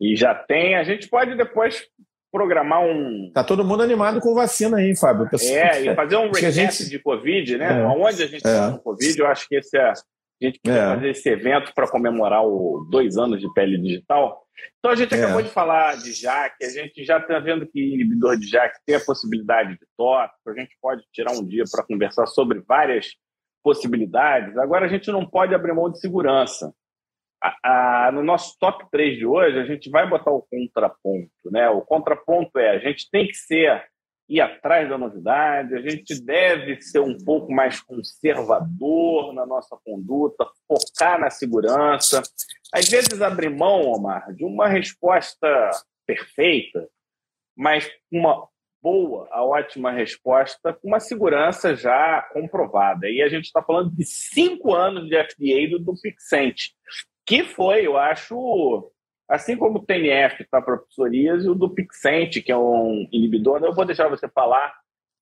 E 0.00 0.14
já 0.14 0.34
tem, 0.34 0.74
a 0.74 0.84
gente 0.84 1.08
pode 1.08 1.34
depois 1.34 1.86
programar 2.34 2.84
um. 2.84 3.30
Tá 3.32 3.44
todo 3.44 3.64
mundo 3.64 3.84
animado 3.84 4.18
com 4.18 4.34
vacina 4.34 4.78
aí, 4.78 4.96
Fábio. 4.96 5.28
É, 5.40 5.82
e 5.82 5.94
fazer 5.94 6.16
um 6.16 6.26
recap 6.34 6.50
gente... 6.50 6.90
de 6.90 6.98
Covid, 6.98 7.56
né? 7.56 7.80
É. 7.80 7.86
Onde 7.86 8.24
a 8.24 8.26
gente 8.26 8.38
está 8.38 8.66
é. 8.66 8.70
no 8.72 8.80
Covid, 8.80 9.20
eu 9.20 9.26
acho 9.28 9.48
que 9.48 9.54
esse 9.54 9.78
é. 9.78 9.88
A 9.88 10.44
gente 10.44 10.58
precisa 10.60 10.84
é. 10.84 10.94
fazer 10.96 11.10
esse 11.10 11.28
evento 11.28 11.72
para 11.72 11.86
comemorar 11.86 12.44
os 12.44 12.90
dois 12.90 13.16
anos 13.16 13.40
de 13.40 13.46
pele 13.54 13.78
digital. 13.78 14.42
Então 14.80 14.90
a 14.90 14.96
gente 14.96 15.14
é. 15.14 15.22
acabou 15.22 15.42
de 15.42 15.48
falar 15.48 15.96
de 15.96 16.12
JAK, 16.12 16.56
a 16.64 16.70
gente 16.70 17.04
já 17.04 17.18
está 17.18 17.38
vendo 17.38 17.68
que 17.68 17.94
inibidor 17.94 18.36
de 18.36 18.48
JAK 18.48 18.78
tem 18.84 18.96
a 18.96 19.00
possibilidade 19.00 19.74
de 19.74 19.86
tópico, 19.96 20.50
a 20.50 20.54
gente 20.54 20.76
pode 20.82 21.04
tirar 21.12 21.32
um 21.32 21.46
dia 21.46 21.62
para 21.70 21.84
conversar 21.84 22.26
sobre 22.26 22.60
várias 22.66 23.10
possibilidades. 23.62 24.58
Agora 24.58 24.86
a 24.86 24.88
gente 24.88 25.08
não 25.12 25.24
pode 25.24 25.54
abrir 25.54 25.72
mão 25.72 25.88
de 25.88 26.00
segurança. 26.00 26.74
A, 27.44 28.06
a, 28.06 28.12
no 28.12 28.22
nosso 28.22 28.56
top 28.58 28.86
3 28.90 29.18
de 29.18 29.26
hoje, 29.26 29.58
a 29.58 29.64
gente 29.66 29.90
vai 29.90 30.08
botar 30.08 30.30
o 30.30 30.46
contraponto. 30.50 31.30
Né? 31.50 31.68
O 31.68 31.82
contraponto 31.82 32.58
é 32.58 32.70
a 32.70 32.78
gente 32.78 33.10
tem 33.10 33.26
que 33.26 33.34
ser 33.34 33.84
ir 34.28 34.40
atrás 34.40 34.88
da 34.88 34.96
novidade, 34.96 35.74
a 35.74 35.82
gente 35.82 36.18
deve 36.24 36.80
ser 36.80 37.00
um 37.00 37.16
pouco 37.18 37.52
mais 37.52 37.80
conservador 37.80 39.34
na 39.34 39.44
nossa 39.44 39.76
conduta, 39.84 40.46
focar 40.66 41.20
na 41.20 41.28
segurança. 41.28 42.22
Às 42.72 42.88
vezes 42.88 43.20
abrir 43.20 43.50
mão, 43.50 43.82
Omar, 43.82 44.32
de 44.32 44.44
uma 44.44 44.66
resposta 44.66 45.70
perfeita, 46.06 46.88
mas 47.56 47.90
uma 48.10 48.48
boa, 48.82 49.28
a 49.30 49.42
ótima 49.42 49.90
resposta, 49.90 50.74
com 50.74 50.88
uma 50.88 51.00
segurança 51.00 51.74
já 51.74 52.20
comprovada. 52.32 53.08
E 53.08 53.22
a 53.22 53.28
gente 53.28 53.44
está 53.44 53.62
falando 53.62 53.90
de 53.94 54.04
cinco 54.04 54.74
anos 54.74 55.08
de 55.08 55.16
FDA 55.16 55.70
do, 55.70 55.78
do 55.78 55.94
Pixent, 56.00 56.56
que 57.26 57.44
foi, 57.44 57.86
eu 57.86 57.96
acho, 57.96 58.90
assim 59.28 59.56
como 59.56 59.78
o 59.78 59.84
TNF 59.84 60.42
está 60.42 60.60
para 60.60 60.78
psoríase, 60.78 61.48
o 61.48 61.54
do 61.54 61.70
Pixent, 61.70 62.42
que 62.42 62.52
é 62.52 62.56
um 62.56 63.08
inibidor, 63.12 63.62
eu 63.62 63.74
vou 63.74 63.84
deixar 63.84 64.08
você 64.08 64.28
falar, 64.28 64.74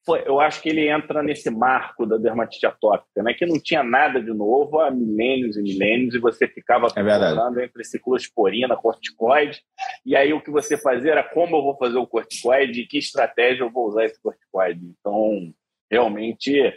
foi, 0.05 0.27
eu 0.27 0.41
acho 0.41 0.61
que 0.61 0.69
ele 0.69 0.89
entra 0.89 1.23
nesse 1.23 1.49
marco 1.49 2.05
da 2.05 2.17
dermatite 2.17 2.67
atópica, 2.67 3.23
né? 3.23 3.33
que 3.35 3.47
não 3.47 3.61
tinha 3.61 3.85
nada 3.85 4.21
de 4.21 4.33
novo 4.33 4.81
há 4.81 4.91
milênios 4.91 5.57
e 5.57 5.63
milênios, 5.63 6.15
e 6.15 6.19
você 6.19 6.49
ficava 6.49 6.89
é 6.97 7.65
entre 7.65 7.85
ciclosporina, 7.85 8.77
corticoide, 8.77 9.63
e 10.05 10.17
aí 10.17 10.33
o 10.33 10.43
que 10.43 10.51
você 10.51 10.77
fazia 10.77 11.13
era 11.13 11.23
como 11.23 11.57
eu 11.57 11.63
vou 11.63 11.77
fazer 11.77 11.99
o 11.99 12.07
corticoide 12.07 12.81
e 12.81 12.87
que 12.87 12.99
estratégia 12.99 13.63
eu 13.63 13.71
vou 13.71 13.87
usar 13.87 14.05
esse 14.05 14.21
corticoide. 14.21 14.81
Então, 14.99 15.55
realmente, 15.89 16.73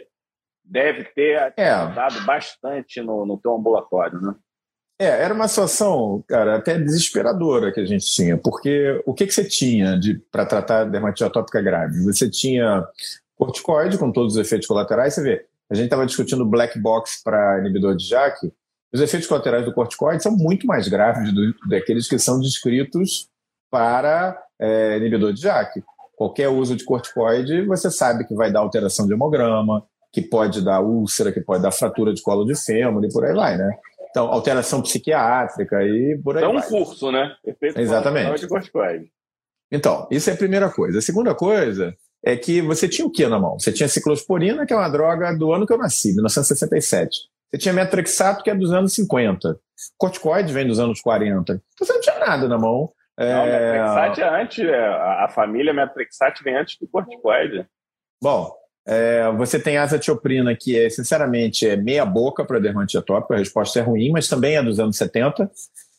deve 0.64 1.04
ter 1.04 1.52
é. 1.56 1.70
ajudado 1.70 2.24
bastante 2.24 3.00
no, 3.00 3.26
no 3.26 3.38
teu 3.38 3.54
ambulatório, 3.54 4.20
né? 4.20 4.34
É, 4.98 5.04
era 5.04 5.34
uma 5.34 5.46
situação, 5.46 6.24
cara, 6.26 6.56
até 6.56 6.78
desesperadora 6.78 7.70
que 7.70 7.80
a 7.80 7.84
gente 7.84 8.06
tinha, 8.06 8.38
porque 8.38 9.02
o 9.04 9.12
que, 9.12 9.26
que 9.26 9.34
você 9.34 9.44
tinha 9.44 10.00
para 10.32 10.46
tratar 10.46 10.84
dermatite 10.84 11.24
atópica 11.24 11.60
grave? 11.60 12.02
Você 12.04 12.30
tinha 12.30 12.82
corticoide 13.36 13.98
com 13.98 14.10
todos 14.10 14.34
os 14.34 14.40
efeitos 14.40 14.66
colaterais, 14.66 15.14
você 15.14 15.22
vê, 15.22 15.44
a 15.68 15.74
gente 15.74 15.84
estava 15.84 16.06
discutindo 16.06 16.46
black 16.46 16.78
box 16.78 17.22
para 17.22 17.58
inibidor 17.58 17.94
de 17.94 18.06
JAK, 18.08 18.50
os 18.90 19.00
efeitos 19.02 19.28
colaterais 19.28 19.66
do 19.66 19.74
corticoide 19.74 20.22
são 20.22 20.32
muito 20.34 20.66
mais 20.66 20.88
graves 20.88 21.30
do, 21.34 21.54
daqueles 21.68 22.08
que 22.08 22.18
são 22.18 22.40
descritos 22.40 23.28
para 23.70 24.42
é, 24.58 24.96
inibidor 24.96 25.34
de 25.34 25.42
JAK. 25.42 25.82
Qualquer 26.16 26.48
uso 26.48 26.74
de 26.74 26.84
corticoide, 26.84 27.66
você 27.66 27.90
sabe 27.90 28.24
que 28.24 28.34
vai 28.34 28.50
dar 28.50 28.60
alteração 28.60 29.06
de 29.06 29.12
hemograma, 29.12 29.84
que 30.10 30.22
pode 30.22 30.64
dar 30.64 30.80
úlcera, 30.80 31.30
que 31.30 31.42
pode 31.42 31.62
dar 31.62 31.70
fratura 31.70 32.14
de 32.14 32.22
colo 32.22 32.46
de 32.46 32.54
fêmur 32.54 33.04
e 33.04 33.12
por 33.12 33.22
aí 33.26 33.34
vai, 33.34 33.58
né? 33.58 33.70
Então, 34.16 34.32
alteração 34.32 34.80
psiquiátrica 34.80 35.82
e 35.82 36.18
por 36.24 36.38
aí 36.38 36.44
É 36.44 36.48
um 36.48 36.54
vai. 36.54 36.66
curso, 36.66 37.12
né? 37.12 37.36
Efeito 37.44 37.78
Exatamente. 37.78 38.46
Então, 39.70 40.08
isso 40.10 40.30
é 40.30 40.32
a 40.32 40.36
primeira 40.36 40.70
coisa. 40.70 41.00
A 41.00 41.02
segunda 41.02 41.34
coisa 41.34 41.94
é 42.24 42.34
que 42.34 42.62
você 42.62 42.88
tinha 42.88 43.06
o 43.06 43.10
que 43.10 43.26
na 43.26 43.38
mão? 43.38 43.58
Você 43.58 43.70
tinha 43.70 43.86
ciclosporina, 43.86 44.64
que 44.64 44.72
é 44.72 44.76
uma 44.76 44.88
droga 44.88 45.36
do 45.36 45.52
ano 45.52 45.66
que 45.66 45.72
eu 45.74 45.76
nasci, 45.76 46.14
1967. 46.14 47.14
Você 47.50 47.58
tinha 47.58 47.74
metrexato, 47.74 48.42
que 48.42 48.48
é 48.48 48.54
dos 48.54 48.72
anos 48.72 48.94
50. 48.94 49.60
Corticoide 49.98 50.50
vem 50.50 50.66
dos 50.66 50.80
anos 50.80 51.02
40. 51.02 51.52
Então 51.52 51.86
você 51.86 51.92
não 51.92 52.00
tinha 52.00 52.18
nada 52.18 52.48
na 52.48 52.56
mão. 52.56 52.90
Não, 53.18 53.26
é... 53.26 53.72
metrexate 53.72 54.22
é 54.22 54.40
antes, 54.42 54.64
é, 54.64 54.86
a 54.86 55.28
família 55.28 55.74
metrexate 55.74 56.42
vem 56.42 56.56
antes 56.56 56.78
do 56.80 56.88
corticoide. 56.88 57.66
Bom, 58.22 58.50
é, 58.86 59.32
você 59.32 59.58
tem 59.58 59.78
azatioprina, 59.78 60.54
que 60.54 60.78
é, 60.78 60.88
sinceramente, 60.88 61.68
é 61.68 61.76
meia 61.76 62.04
boca 62.04 62.44
para 62.44 62.60
dermatite 62.60 62.98
atópica, 62.98 63.34
a 63.34 63.38
resposta 63.38 63.80
é 63.80 63.82
ruim, 63.82 64.10
mas 64.12 64.28
também 64.28 64.56
é 64.56 64.62
dos 64.62 64.78
anos 64.78 64.96
70. 64.96 65.50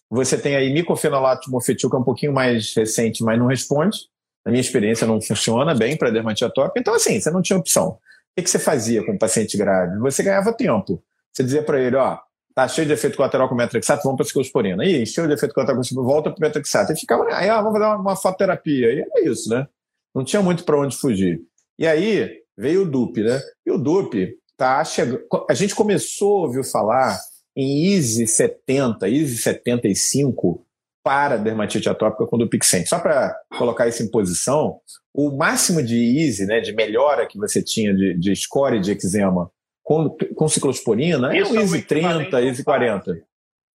Você 0.10 0.38
tem 0.38 0.56
aí 0.56 0.72
micofenolato 0.72 1.52
mofetil, 1.52 1.90
que 1.90 1.96
é 1.98 2.00
um 2.00 2.04
pouquinho 2.04 2.32
mais 2.32 2.74
recente, 2.74 3.24
mas 3.24 3.38
não 3.38 3.48
responde. 3.48 3.98
Na 4.46 4.52
minha 4.52 4.62
experiência, 4.62 5.06
não 5.06 5.22
funciona 5.22 5.76
bem 5.76 5.98
para 5.98 6.10
dermatite 6.10 6.46
atópica. 6.46 6.80
Então, 6.80 6.94
assim, 6.94 7.20
você 7.20 7.30
não 7.30 7.42
tinha 7.42 7.60
opção. 7.60 7.90
O 8.38 8.42
que, 8.42 8.50
você 8.50 8.58
fazia 8.58 9.06
com 9.06 9.12
o 9.12 9.20
paciente 9.20 9.58
grave? 9.58 10.00
Você 10.00 10.24
ganhava 10.24 10.54
tempo. 10.54 11.04
Você 11.34 11.44
dizia 11.44 11.62
para 11.62 11.82
ele, 11.82 11.98
ó, 11.98 12.18
tá 12.56 12.66
cheio 12.70 12.88
de 12.88 12.94
efeito 12.94 13.18
colateral 13.18 13.50
com 13.50 13.56
metrexato, 13.56 14.04
vamos 14.04 14.16
para 14.16 14.26
ciclosporina. 14.26 14.86
Ih, 14.86 15.06
cheio 15.06 15.28
de 15.28 15.34
efeito 15.34 15.54
colateral 15.54 15.82
com 15.82 16.04
volta 16.04 16.32
para 16.32 16.48
metrexato. 16.48 16.94
E 16.94 16.96
ficava, 16.96 17.26
aí, 17.34 17.50
ah, 17.50 17.58
vamos 17.62 17.74
fazer 17.74 17.86
uma, 17.86 17.98
uma 17.98 18.16
fototerapia. 18.16 18.94
E 18.94 19.02
é 19.02 19.30
isso, 19.30 19.50
né? 19.50 19.68
Não 20.16 20.24
tinha 20.24 20.42
muito 20.42 20.64
para 20.64 20.80
onde 20.80 20.96
fugir. 20.96 21.42
E 21.78 21.86
aí, 21.86 22.47
veio 22.58 22.84
o 22.84 22.86
DUP, 22.86 23.22
né? 23.22 23.40
E 23.66 23.72
o 23.72 23.78
DUP 23.78 24.36
tá 24.58 24.84
chegando. 24.84 25.22
A 25.50 25.54
gente 25.54 25.76
começou 25.76 26.40
a 26.40 26.42
ouvir 26.48 26.64
falar 26.64 27.20
em 27.56 27.86
ISE 27.86 28.28
70, 28.28 29.08
ISE 29.08 29.38
75 29.38 30.66
para 31.04 31.38
dermatite 31.38 31.88
atópica 31.88 32.26
com 32.28 32.38
Dupixent. 32.38 32.86
Só 32.88 33.00
para 33.00 33.34
colocar 33.58 33.88
isso 33.88 34.04
em 34.04 34.12
posição, 34.12 34.80
o 35.14 35.32
máximo 35.32 35.82
de 35.82 35.96
ISE, 35.96 36.46
né, 36.46 36.60
de 36.60 36.74
melhora 36.74 37.26
que 37.26 37.38
você 37.38 37.64
tinha 37.64 37.94
de, 37.94 38.14
de 38.18 38.36
score 38.36 38.80
de 38.80 38.92
eczema 38.92 39.50
com, 39.88 40.10
com 40.36 40.50
ciclosporina 40.50 41.34
é 41.34 41.44
um 41.44 41.62
ISE 41.62 41.82
30, 41.82 42.42
ISE 42.42 42.64
40. 42.64 43.24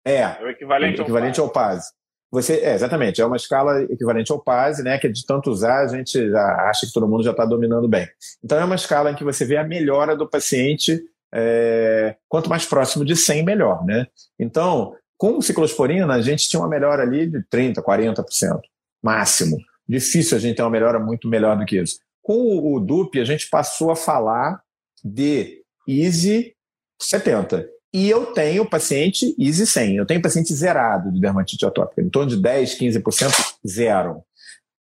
É, 0.05 0.17
é 0.17 0.39
o 0.43 0.49
equivalente, 0.51 1.01
o 1.01 1.05
equivalente 1.05 1.41
ao 1.41 1.49
PASE. 1.49 1.91
Você, 2.33 2.55
é, 2.55 2.73
exatamente, 2.73 3.21
é 3.21 3.27
uma 3.27 3.37
escala 3.37 3.83
equivalente 3.83 4.33
ao 4.33 4.41
PASE, 4.41 4.83
né, 4.83 4.97
que 4.97 5.07
de 5.07 5.27
tanto 5.27 5.51
usar 5.51 5.85
a 5.85 5.87
gente 5.87 6.31
já 6.31 6.71
acha 6.71 6.87
que 6.87 6.93
todo 6.93 7.07
mundo 7.07 7.23
já 7.23 7.31
está 7.31 7.45
dominando 7.45 7.87
bem. 7.87 8.09
Então 8.43 8.59
é 8.59 8.65
uma 8.65 8.75
escala 8.75 9.11
em 9.11 9.15
que 9.15 9.23
você 9.23 9.45
vê 9.45 9.59
a 9.59 9.65
melhora 9.65 10.17
do 10.17 10.27
paciente, 10.27 10.99
é, 11.31 12.17
quanto 12.31 12.49
mais 12.49 12.65
próximo 12.65 13.05
de 13.05 13.15
100, 13.15 13.45
melhor. 13.45 13.85
Né? 13.85 14.07
Então, 14.39 14.97
com 15.19 15.43
ciclosporina, 15.43 16.11
a 16.15 16.23
gente 16.23 16.49
tinha 16.49 16.61
uma 16.61 16.69
melhora 16.71 17.03
ali 17.03 17.27
de 17.27 17.39
30%, 17.53 17.83
40%, 17.83 18.61
máximo. 19.03 19.59
Difícil 19.87 20.39
a 20.39 20.41
gente 20.41 20.57
ter 20.57 20.63
uma 20.63 20.71
melhora 20.71 20.99
muito 20.99 21.29
melhor 21.29 21.59
do 21.59 21.67
que 21.67 21.77
isso. 21.77 21.99
Com 22.23 22.75
o 22.75 22.81
DUP, 22.81 23.21
a 23.21 23.25
gente 23.25 23.51
passou 23.51 23.91
a 23.91 23.97
falar 23.97 24.63
de 25.05 25.63
EASY 25.87 26.55
70. 26.99 27.69
E 27.95 28.09
eu 28.09 28.27
tenho 28.27 28.69
paciente 28.69 29.35
easy 29.39 29.67
100, 29.67 29.97
eu 29.97 30.07
tenho 30.07 30.23
paciente 30.23 30.55
zerado 30.55 31.13
de 31.13 31.21
dermatite 31.21 31.67
atópica, 31.67 32.01
em 32.01 32.09
torno 32.09 32.31
de 32.31 32.41
10, 32.41 32.79
15% 32.79 33.55
zero. 33.67 34.23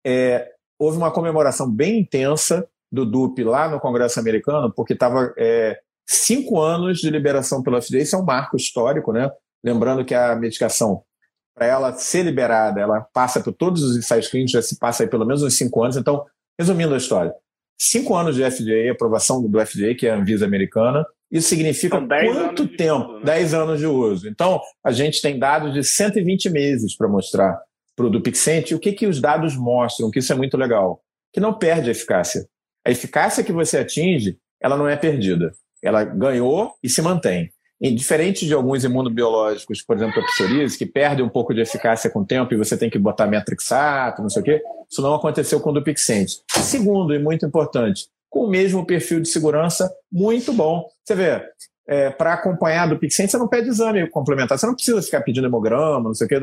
É, 0.06 0.52
houve 0.78 0.98
uma 0.98 1.12
comemoração 1.12 1.70
bem 1.70 2.00
intensa 2.00 2.68
do 2.92 3.06
DUP 3.06 3.44
lá 3.44 3.68
no 3.68 3.80
Congresso 3.80 4.20
americano, 4.20 4.72
porque 4.72 4.94
estava 4.94 5.34
é, 5.38 5.80
cinco 6.08 6.60
anos 6.60 7.00
de 7.00 7.10
liberação 7.10 7.64
pelo 7.64 7.82
FDA, 7.82 8.00
isso 8.00 8.16
é 8.16 8.20
um 8.20 8.26
marco 8.26 8.56
histórico, 8.56 9.12
né? 9.12 9.30
Lembrando 9.64 10.06
que 10.06 10.14
a 10.14 10.36
medicação, 10.36 11.04
para 11.56 11.68
ela 11.68 11.94
ser 11.94 12.24
liberada, 12.24 12.80
ela 12.80 13.02
passa 13.02 13.42
por 13.42 13.54
todos 13.54 13.84
os 13.84 13.98
ensaios 13.98 14.28
clínicos, 14.28 14.52
já 14.52 14.62
se 14.62 14.78
passa 14.78 15.04
aí 15.04 15.10
pelo 15.10 15.26
menos 15.26 15.44
uns 15.44 15.58
cinco 15.58 15.84
anos. 15.84 15.98
Então, 15.98 16.26
resumindo 16.58 16.94
a 16.94 16.98
história, 16.98 17.34
cinco 17.78 18.16
anos 18.16 18.36
de 18.36 18.50
FDA, 18.50 18.92
aprovação 18.92 19.42
do 19.42 19.66
FDA, 19.66 19.94
que 19.96 20.08
é 20.08 20.12
a 20.12 20.16
Anvisa 20.16 20.46
americana, 20.46 21.06
isso 21.32 21.48
significa 21.48 22.00
quanto 22.00 22.68
tempo? 22.68 23.12
Uso, 23.12 23.20
né? 23.20 23.26
10 23.26 23.54
anos 23.54 23.80
de 23.80 23.86
uso. 23.86 24.28
Então, 24.28 24.60
a 24.84 24.92
gente 24.92 25.22
tem 25.22 25.38
dados 25.38 25.74
de 25.74 25.84
120 25.84 26.50
meses 26.50 26.96
para 26.98 27.08
mostrar 27.08 27.60
para 27.96 28.06
o 28.06 28.10
Dupixent. 28.10 28.72
O 28.72 28.80
que, 28.80 28.94
que 28.94 29.06
os 29.06 29.22
dados 29.22 29.56
mostram? 29.56 30.10
Que 30.10 30.20
isso 30.20 30.34
é 30.34 30.36
muito 30.36 30.58
legal. 30.58 31.02
Que 31.32 31.40
não 31.40 31.54
perde 31.54 31.90
a 31.90 31.92
eficácia. 31.92 32.48
A 32.86 32.90
eficácia 32.90 33.44
que 33.44 33.52
você 33.52 33.78
atinge, 33.78 34.38
ela 34.60 34.76
não 34.76 34.88
é 34.88 34.96
perdida. 34.96 35.52
Ela 35.84 36.04
ganhou 36.04 36.74
e 36.82 36.90
se 36.90 37.02
mantém. 37.02 37.52
E 37.80 37.94
diferente 37.94 38.46
de 38.46 38.54
alguns 38.54 38.84
imunobiológicos, 38.84 39.82
por 39.82 39.96
exemplo, 39.96 40.22
a 40.22 40.26
psoríase, 40.26 40.78
que 40.78 40.86
perde 40.86 41.22
um 41.22 41.30
pouco 41.30 41.54
de 41.54 41.62
eficácia 41.62 42.10
com 42.10 42.20
o 42.20 42.26
tempo 42.26 42.54
e 42.54 42.58
você 42.58 42.76
tem 42.76 42.90
que 42.90 43.00
botar 43.00 43.26
metrixato, 43.26 44.22
não 44.22 44.30
sei 44.30 44.42
o 44.42 44.46
quê, 44.46 44.62
isso 44.90 45.02
não 45.02 45.14
aconteceu 45.14 45.62
com 45.62 45.70
o 45.70 45.74
Dupixent. 45.74 46.40
Segundo, 46.50 47.14
e 47.14 47.20
muito 47.20 47.46
importante, 47.46 48.10
com 48.30 48.46
o 48.46 48.50
mesmo 48.50 48.86
perfil 48.86 49.20
de 49.20 49.28
segurança 49.28 49.90
muito 50.12 50.54
bom. 50.54 50.86
Você 51.04 51.16
vê, 51.16 51.44
é, 51.88 52.10
para 52.10 52.34
acompanhar 52.34 52.88
do 52.88 53.00
Pixent, 53.00 53.30
você 53.30 53.38
não 53.38 53.48
pede 53.48 53.70
exame 53.70 54.08
complementar, 54.10 54.58
você 54.58 54.68
não 54.68 54.76
precisa 54.76 55.02
ficar 55.02 55.22
pedindo 55.22 55.48
hemograma, 55.48 56.10
não 56.10 56.14
sei 56.14 56.26
o 56.26 56.30
quê. 56.30 56.40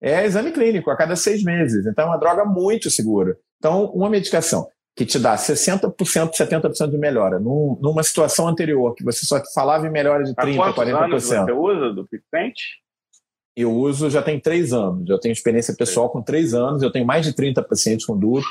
é 0.00 0.24
exame 0.24 0.50
clínico 0.50 0.90
a 0.90 0.96
cada 0.96 1.14
seis 1.14 1.42
meses. 1.44 1.86
Então, 1.86 2.04
é 2.04 2.08
uma 2.08 2.18
droga 2.18 2.44
muito 2.44 2.90
segura. 2.90 3.36
Então, 3.58 3.86
uma 3.94 4.10
medicação 4.10 4.66
que 4.94 5.06
te 5.06 5.18
dá 5.18 5.36
60%, 5.36 5.94
70% 5.96 6.90
de 6.90 6.98
melhora, 6.98 7.38
num, 7.38 7.78
numa 7.80 8.02
situação 8.02 8.46
anterior, 8.46 8.94
que 8.94 9.04
você 9.04 9.24
só 9.24 9.40
falava 9.54 9.86
em 9.86 9.90
melhora 9.90 10.24
de 10.24 10.34
30%, 10.34 10.60
Há 10.60 10.74
40%. 10.74 11.04
Anos 11.04 11.24
você 11.24 11.52
usa 11.52 11.94
do 11.94 12.06
Pixente? 12.06 12.81
Eu 13.54 13.70
uso 13.70 14.08
já 14.08 14.22
tem 14.22 14.40
três 14.40 14.72
anos. 14.72 15.08
Eu 15.08 15.18
tenho 15.18 15.32
experiência 15.32 15.74
pessoal 15.76 16.08
com 16.08 16.22
três 16.22 16.54
anos. 16.54 16.82
Eu 16.82 16.90
tenho 16.90 17.06
mais 17.06 17.24
de 17.24 17.34
30 17.34 17.62
pacientes 17.62 18.06
com 18.06 18.18
DUP. 18.18 18.44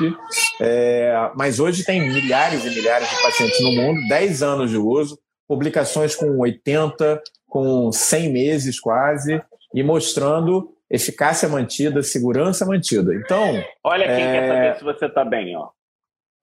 É, 0.62 1.32
mas 1.36 1.60
hoje 1.60 1.84
tem 1.84 2.00
milhares 2.02 2.64
e 2.64 2.70
milhares 2.70 3.10
de 3.10 3.22
pacientes 3.22 3.60
no 3.62 3.72
mundo, 3.72 4.00
10 4.08 4.44
anos 4.44 4.70
de 4.70 4.78
uso, 4.78 5.20
publicações 5.48 6.16
com 6.16 6.38
80, 6.38 7.22
com 7.48 7.92
100 7.92 8.32
meses 8.32 8.80
quase, 8.80 9.42
e 9.74 9.82
mostrando 9.82 10.72
eficácia 10.90 11.50
mantida, 11.50 12.04
segurança 12.04 12.64
mantida. 12.66 13.16
Então. 13.16 13.64
Olha 13.84 14.06
quem 14.06 14.24
é... 14.24 14.32
quer 14.32 14.48
saber 14.48 14.78
se 14.78 14.84
você 14.84 15.06
está 15.08 15.26
bem, 15.26 15.56
ó. 15.58 15.70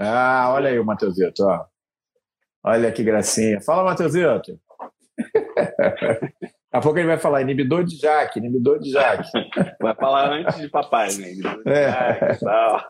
Ah, 0.00 0.50
olha 0.52 0.70
aí 0.70 0.78
o 0.78 0.84
Matheusito, 0.84 1.44
ó. 1.44 1.64
Olha 2.64 2.90
que 2.90 3.04
gracinha. 3.04 3.60
Fala, 3.60 3.84
Matheusito. 3.84 4.58
Daqui 6.70 6.76
a 6.76 6.80
pouco 6.80 6.98
ele 6.98 7.08
vai 7.08 7.18
falar 7.18 7.40
inibidor 7.40 7.82
de 7.82 7.96
Jaque, 7.96 8.38
inibidor 8.38 8.78
de 8.78 8.90
Jaque. 8.90 9.30
Vai 9.80 9.94
falar 9.94 10.32
antes 10.32 10.60
de 10.60 10.68
papai, 10.68 11.08
né? 11.14 11.32
Inibidor 11.32 11.62
de 11.64 11.70
é. 11.70 11.90
Jaque, 11.90 12.44
tal. 12.44 12.84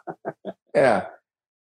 É. 0.75 1.07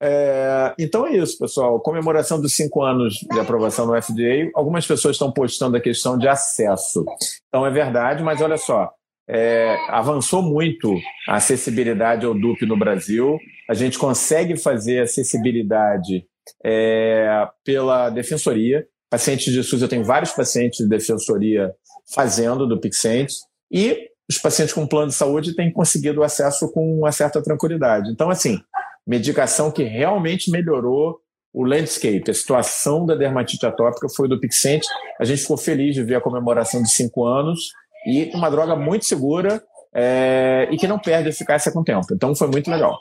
é. 0.01 0.76
Então 0.80 1.05
é 1.05 1.11
isso, 1.11 1.38
pessoal. 1.38 1.80
Comemoração 1.80 2.41
dos 2.41 2.55
cinco 2.55 2.82
anos 2.82 3.13
de 3.32 3.39
aprovação 3.39 3.86
no 3.86 4.01
FDA. 4.01 4.49
Algumas 4.55 4.88
pessoas 4.88 5.15
estão 5.15 5.32
postando 5.32 5.78
a 5.78 5.82
questão 5.82 6.18
de 6.18 6.28
acesso. 6.28 7.05
Então 7.49 7.63
é 7.63 7.70
verdade, 7.70 8.24
mas 8.24 8.41
olha 8.41 8.57
só. 8.57 8.91
É, 9.30 9.76
avançou 9.89 10.41
muito 10.41 10.95
a 11.28 11.36
acessibilidade 11.36 12.26
ao 12.26 12.34
DUP 12.34 12.65
no 12.65 12.78
Brasil. 12.78 13.38
A 13.70 13.76
gente 13.76 13.99
consegue 13.99 14.57
fazer 14.57 15.01
acessibilidade 15.01 16.26
é, 16.65 17.47
pela 17.63 18.09
defensoria. 18.09 18.88
Pacientes 19.09 19.53
de 19.53 19.63
SUS, 19.63 19.82
eu 19.82 19.88
tenho 19.88 20.03
vários 20.03 20.32
pacientes 20.32 20.80
de 20.80 20.89
defensoria 20.89 21.72
fazendo 22.13 22.67
do 22.67 22.79
Pixente, 22.79 23.35
e 23.71 24.09
os 24.29 24.37
pacientes 24.37 24.73
com 24.73 24.87
plano 24.87 25.07
de 25.07 25.15
saúde 25.15 25.55
têm 25.55 25.71
conseguido 25.71 26.23
acesso 26.23 26.71
com 26.71 26.99
uma 26.99 27.11
certa 27.11 27.41
tranquilidade. 27.41 28.11
Então, 28.11 28.29
assim, 28.29 28.59
medicação 29.05 29.71
que 29.71 29.83
realmente 29.83 30.51
melhorou 30.51 31.19
o 31.53 31.63
landscape, 31.63 32.29
a 32.29 32.33
situação 32.33 33.05
da 33.05 33.15
dermatite 33.15 33.65
atópica 33.65 34.07
foi 34.15 34.27
do 34.27 34.39
Pixente. 34.39 34.87
A 35.19 35.25
gente 35.25 35.41
ficou 35.41 35.57
feliz 35.57 35.95
de 35.95 36.03
ver 36.03 36.15
a 36.15 36.21
comemoração 36.21 36.83
de 36.83 36.91
cinco 36.91 37.25
anos 37.25 37.71
e 38.05 38.29
uma 38.33 38.49
droga 38.49 38.75
muito 38.75 39.05
segura 39.05 39.63
é, 39.95 40.67
e 40.71 40.77
que 40.77 40.87
não 40.87 40.99
perde 40.99 41.29
eficácia 41.29 41.71
com 41.71 41.79
o 41.79 41.83
tempo. 41.83 42.05
Então, 42.11 42.35
foi 42.35 42.47
muito 42.47 42.69
legal. 42.69 42.99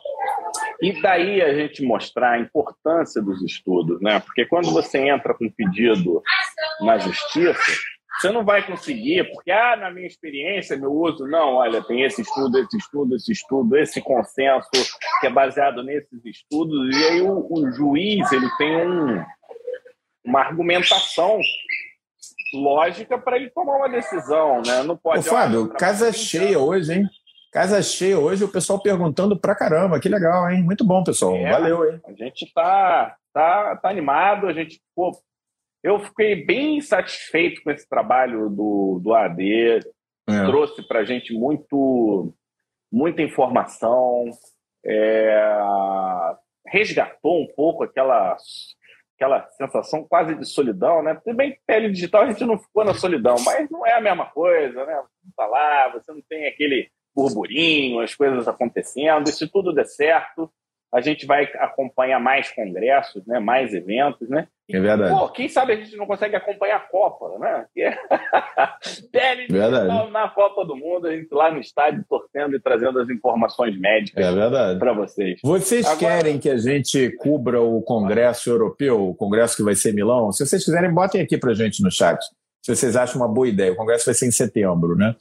E 0.80 1.00
daí 1.02 1.42
a 1.42 1.54
gente 1.54 1.84
mostrar 1.84 2.32
a 2.32 2.38
importância 2.38 3.20
dos 3.20 3.42
estudos, 3.42 4.00
né? 4.00 4.20
Porque 4.20 4.44
quando 4.46 4.70
você 4.70 4.98
entra 4.98 5.34
com 5.34 5.50
pedido 5.50 6.22
na 6.80 6.98
justiça, 6.98 7.72
você 8.18 8.30
não 8.30 8.44
vai 8.44 8.66
conseguir, 8.66 9.30
porque, 9.32 9.50
ah, 9.50 9.76
na 9.76 9.90
minha 9.90 10.06
experiência, 10.06 10.76
meu 10.76 10.92
uso, 10.92 11.26
não, 11.26 11.54
olha, 11.54 11.82
tem 11.82 12.02
esse 12.02 12.22
estudo, 12.22 12.58
esse 12.58 12.76
estudo, 12.76 13.14
esse 13.14 13.32
estudo, 13.32 13.76
esse 13.76 14.00
consenso 14.00 14.70
que 15.20 15.26
é 15.26 15.30
baseado 15.30 15.82
nesses 15.82 16.24
estudos, 16.24 16.96
e 16.96 17.04
aí 17.04 17.20
o, 17.20 17.46
o 17.50 17.72
juiz 17.72 18.30
ele 18.32 18.48
tem 18.56 18.88
um, 18.88 19.24
uma 20.24 20.40
argumentação 20.40 21.38
lógica 22.54 23.18
para 23.18 23.36
ele 23.36 23.50
tomar 23.50 23.76
uma 23.76 23.88
decisão, 23.88 24.62
né? 24.64 24.82
Não 24.82 24.96
pode. 24.96 25.20
Ô, 25.20 25.22
Fábio, 25.22 25.68
casa 25.68 26.12
cheia 26.12 26.58
hoje, 26.58 26.94
hein? 26.94 27.06
Casa 27.52 27.82
cheia 27.82 28.18
hoje, 28.18 28.44
o 28.44 28.48
pessoal 28.48 28.80
perguntando 28.80 29.38
pra 29.38 29.54
caramba, 29.54 30.00
que 30.00 30.08
legal, 30.08 30.50
hein? 30.50 30.62
Muito 30.62 30.84
bom, 30.84 31.02
pessoal. 31.02 31.34
É, 31.36 31.50
Valeu, 31.50 31.90
hein? 31.90 32.00
A 32.06 32.12
gente 32.12 32.52
tá, 32.52 33.16
tá, 33.32 33.76
tá 33.76 33.88
animado, 33.88 34.46
a 34.46 34.52
gente, 34.52 34.80
pô, 34.94 35.12
eu 35.82 35.98
fiquei 36.00 36.44
bem 36.44 36.80
satisfeito 36.80 37.62
com 37.62 37.70
esse 37.70 37.88
trabalho 37.88 38.48
do, 38.50 39.00
do 39.02 39.14
AD, 39.14 39.80
é. 40.28 40.44
trouxe 40.46 40.86
para 40.86 41.00
a 41.00 41.04
gente 41.04 41.32
muito, 41.32 42.34
muita 42.90 43.22
informação, 43.22 44.30
é, 44.84 45.48
resgatou 46.66 47.40
um 47.40 47.46
pouco 47.46 47.84
aquela, 47.84 48.36
aquela 49.16 49.48
sensação 49.50 50.04
quase 50.04 50.34
de 50.34 50.44
solidão, 50.44 51.02
né? 51.02 51.14
Tudo 51.24 51.36
bem 51.36 51.52
que 51.52 51.60
pele 51.66 51.90
digital 51.90 52.22
a 52.22 52.30
gente 52.30 52.44
não 52.44 52.58
ficou 52.58 52.84
na 52.84 52.94
solidão, 52.94 53.36
mas 53.44 53.70
não 53.70 53.86
é 53.86 53.92
a 53.92 54.00
mesma 54.00 54.26
coisa, 54.26 54.84
né? 54.84 54.94
Você 54.96 55.18
não 55.24 55.32
tá 55.36 55.46
lá, 55.46 55.88
você 55.92 56.12
não 56.12 56.22
tem 56.28 56.46
aquele 56.46 56.90
burburinho, 57.14 58.00
as 58.00 58.14
coisas 58.14 58.46
acontecendo, 58.46 59.28
e 59.28 59.32
se 59.32 59.50
tudo 59.50 59.72
der 59.72 59.86
certo, 59.86 60.52
a 60.96 61.00
gente 61.02 61.26
vai 61.26 61.44
acompanhar 61.58 62.18
mais 62.18 62.50
congressos, 62.50 63.24
né, 63.26 63.38
mais 63.38 63.74
eventos, 63.74 64.30
né? 64.30 64.48
É 64.68 64.80
verdade. 64.80 65.10
Pô, 65.10 65.28
quem 65.28 65.46
sabe 65.46 65.74
a 65.74 65.76
gente 65.76 65.94
não 65.94 66.06
consegue 66.06 66.34
acompanhar 66.34 66.76
a 66.76 66.80
Copa, 66.80 67.38
né? 67.38 67.66
Pele 69.12 69.46
verdade. 69.46 70.10
na 70.10 70.26
Copa 70.28 70.64
do 70.64 70.74
Mundo, 70.74 71.06
a 71.06 71.14
gente 71.14 71.28
lá 71.30 71.50
no 71.50 71.60
estádio 71.60 72.02
torcendo 72.08 72.56
e 72.56 72.60
trazendo 72.60 72.98
as 72.98 73.10
informações 73.10 73.78
médicas 73.78 74.24
é 74.24 74.78
para 74.78 74.92
vocês. 74.94 75.38
Vocês 75.44 75.84
Agora... 75.84 75.98
querem 75.98 76.38
que 76.38 76.48
a 76.48 76.56
gente 76.56 77.10
cubra 77.18 77.60
o 77.60 77.82
Congresso 77.82 78.48
Europeu, 78.48 79.10
o 79.10 79.14
Congresso 79.14 79.54
que 79.54 79.62
vai 79.62 79.74
ser 79.74 79.90
em 79.92 79.96
Milão? 79.96 80.32
Se 80.32 80.46
vocês 80.46 80.64
quiserem, 80.64 80.90
botem 80.90 81.20
aqui 81.20 81.36
para 81.36 81.50
a 81.50 81.54
gente 81.54 81.82
no 81.82 81.90
chat. 81.90 82.18
Se 82.62 82.74
vocês 82.74 82.96
acham 82.96 83.20
uma 83.20 83.28
boa 83.28 83.46
ideia. 83.46 83.72
O 83.72 83.76
Congresso 83.76 84.06
vai 84.06 84.14
ser 84.14 84.26
em 84.26 84.32
setembro, 84.32 84.96
né? 84.96 85.14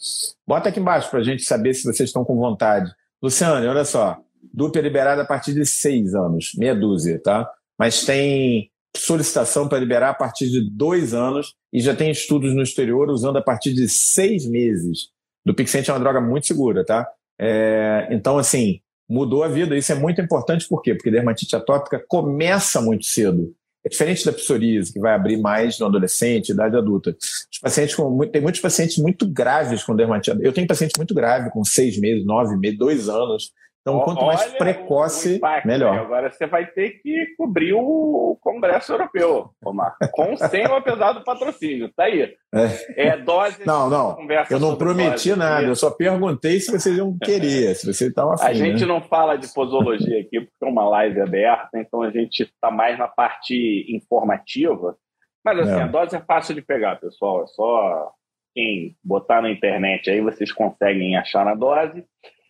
Bota 0.48 0.70
aqui 0.70 0.80
embaixo 0.80 1.12
para 1.12 1.20
a 1.20 1.24
gente 1.24 1.44
saber 1.44 1.74
se 1.74 1.84
vocês 1.84 2.10
estão 2.10 2.24
com 2.24 2.38
vontade. 2.38 2.90
Luciane, 3.22 3.68
olha 3.68 3.84
só. 3.84 4.25
Dupla 4.54 4.82
liberada 4.82 5.22
a 5.22 5.26
partir 5.26 5.54
de 5.54 5.66
seis 5.66 6.14
anos, 6.14 6.52
meia 6.58 6.76
dúzia, 6.76 7.20
tá? 7.22 7.50
Mas 7.78 8.04
tem 8.04 8.70
solicitação 8.96 9.68
para 9.68 9.80
liberar 9.80 10.10
a 10.10 10.14
partir 10.14 10.50
de 10.50 10.70
dois 10.70 11.14
anos 11.14 11.54
e 11.72 11.82
já 11.82 11.96
tem 11.96 12.10
estudos 12.10 12.54
no 12.54 12.62
exterior 12.62 13.10
usando 13.10 13.38
a 13.38 13.42
partir 13.42 13.74
de 13.74 13.88
seis 13.90 14.46
meses. 14.46 15.10
Do 15.46 15.54
Pixente 15.54 15.90
é 15.90 15.94
uma 15.94 16.00
droga 16.00 16.22
muito 16.22 16.48
segura, 16.48 16.86
tá? 16.86 17.08
É, 17.40 18.08
então, 18.12 18.38
assim, 18.38 18.80
mudou 19.08 19.44
a 19.44 19.48
vida. 19.48 19.78
Isso 19.78 19.92
é 19.92 19.96
muito 19.96 20.22
importante, 20.22 20.68
por 20.68 20.82
quê? 20.82 20.96
Porque 20.96 21.12
dermatite 21.12 21.56
atópica 21.56 22.04
começa 22.08 22.82
muito 22.82 23.06
cedo. 23.06 23.54
É 23.86 23.90
diferente 23.90 24.26
da 24.26 24.34
psoríase, 24.34 24.92
que 24.92 25.00
vai 25.00 25.14
abrir 25.14 25.38
mais 25.38 25.78
no 25.78 25.86
adolescente, 25.86 26.50
idade 26.50 26.76
adulta. 26.76 27.16
Os 27.52 27.60
pacientes 27.60 27.94
com, 27.94 28.18
tem 28.28 28.42
muitos 28.42 28.60
pacientes 28.60 28.98
muito 28.98 29.28
graves 29.28 29.84
com 29.84 29.96
dermatite. 29.96 30.36
Eu 30.42 30.52
tenho 30.52 30.66
paciente 30.66 30.94
muito 30.98 31.14
grave, 31.14 31.52
com 31.52 31.64
seis 31.64 32.00
meses, 32.00 32.26
nove 32.26 32.58
meses, 32.58 32.80
dois 32.80 33.08
anos, 33.08 33.52
então, 33.88 34.00
quanto 34.00 34.26
mais 34.26 34.42
Olha 34.42 34.58
precoce, 34.58 35.36
impacto, 35.36 35.68
melhor. 35.68 35.94
Né? 35.94 36.00
Agora 36.00 36.32
você 36.32 36.48
vai 36.48 36.66
ter 36.66 37.02
que 37.04 37.36
cobrir 37.38 37.72
o 37.74 38.36
Congresso 38.42 38.92
Europeu, 38.92 39.52
Omar, 39.64 39.96
com 40.12 40.36
sem 40.36 40.68
ou 40.68 40.78
apesar 40.78 41.14
do 41.14 41.24
patrocínio. 41.24 41.94
Tá 41.96 42.06
aí. 42.06 42.36
É, 42.52 43.10
é 43.10 43.18
dose. 43.18 43.64
Não, 43.64 43.88
não. 43.88 44.18
Eu 44.50 44.60
não 44.60 44.76
prometi 44.76 45.30
dose, 45.30 45.36
nada. 45.40 45.68
Eu 45.68 45.76
só 45.76 45.92
perguntei 45.92 46.60
se 46.60 46.72
vocês 46.72 46.98
iam 46.98 47.16
querer, 47.16 47.76
se 47.76 47.86
vocês 47.86 48.10
estavam 48.10 48.34
afim. 48.34 48.46
A 48.46 48.54
gente 48.56 48.82
né? 48.82 48.88
não 48.88 49.02
fala 49.02 49.36
de 49.36 49.54
posologia 49.54 50.20
aqui 50.20 50.42
porque 50.42 50.66
é 50.66 50.68
uma 50.68 50.90
live 50.90 51.22
aberta, 51.22 51.78
então 51.78 52.02
a 52.02 52.10
gente 52.10 52.42
está 52.42 52.72
mais 52.72 52.98
na 52.98 53.08
parte 53.08 53.86
informativa. 53.88 54.98
Mas 55.44 55.60
assim, 55.60 55.80
é. 55.80 55.84
a 55.84 55.88
dose 55.88 56.16
é 56.16 56.22
fácil 56.22 56.56
de 56.56 56.64
pegar, 56.64 56.96
pessoal. 56.96 57.44
É 57.44 57.48
só 57.50 58.12
quem 58.56 58.98
botar 59.04 59.44
na 59.44 59.52
internet 59.52 60.10
aí 60.10 60.22
vocês 60.22 60.52
conseguem 60.52 61.16
achar 61.16 61.46
na 61.46 61.54
dose. 61.54 62.04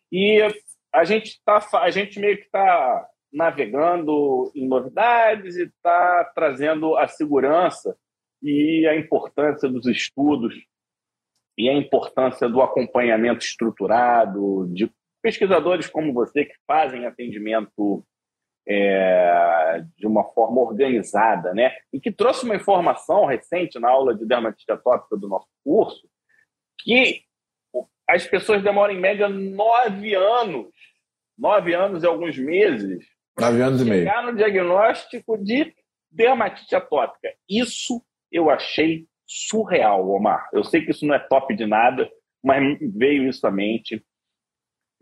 E 0.09 0.41
a 0.95 1.03
gente 1.03 1.41
tá, 1.43 1.59
a 1.73 1.89
gente 1.89 2.19
meio 2.19 2.37
que 2.37 2.45
está 2.45 3.07
navegando 3.31 4.51
em 4.55 4.65
novidades 4.67 5.57
e 5.57 5.63
está 5.63 6.31
trazendo 6.33 6.95
a 6.97 7.07
segurança 7.07 7.97
e 8.41 8.87
a 8.87 8.95
importância 8.95 9.67
dos 9.67 9.85
estudos 9.87 10.55
e 11.57 11.69
a 11.69 11.73
importância 11.73 12.47
do 12.47 12.61
acompanhamento 12.61 13.45
estruturado 13.45 14.67
de 14.73 14.89
pesquisadores 15.21 15.87
como 15.87 16.13
você 16.13 16.45
que 16.45 16.55
fazem 16.65 17.05
atendimento 17.05 18.05
é, 18.67 19.83
de 19.97 20.07
uma 20.07 20.23
forma 20.31 20.61
organizada, 20.61 21.53
né? 21.53 21.71
E 21.91 21.99
que 21.99 22.11
trouxe 22.11 22.45
uma 22.45 22.55
informação 22.55 23.25
recente 23.25 23.79
na 23.79 23.89
aula 23.89 24.15
de 24.15 24.25
dermatite 24.25 24.71
atópica 24.71 25.17
do 25.17 25.27
nosso 25.27 25.47
curso 25.63 26.07
que 26.79 27.24
as 28.07 28.25
pessoas 28.27 28.63
demoram 28.63 28.93
em 28.93 28.99
média 28.99 29.27
nove 29.27 30.13
anos, 30.15 30.67
nove 31.37 31.73
anos 31.73 32.03
e 32.03 32.07
alguns 32.07 32.37
meses, 32.37 33.03
nove 33.37 33.61
anos 33.61 33.81
e 33.81 33.85
meio, 33.85 34.03
chegar 34.03 34.23
no 34.23 34.35
diagnóstico 34.35 35.37
de 35.37 35.73
dermatite 36.11 36.75
atópica. 36.75 37.33
Isso 37.49 38.01
eu 38.31 38.49
achei 38.49 39.07
surreal, 39.25 40.09
Omar. 40.09 40.49
Eu 40.53 40.63
sei 40.63 40.85
que 40.85 40.91
isso 40.91 41.05
não 41.05 41.15
é 41.15 41.19
top 41.19 41.55
de 41.55 41.65
nada, 41.65 42.09
mas 42.43 42.61
veio 42.95 43.27
isso 43.27 43.45
à 43.45 43.51
mente 43.51 44.03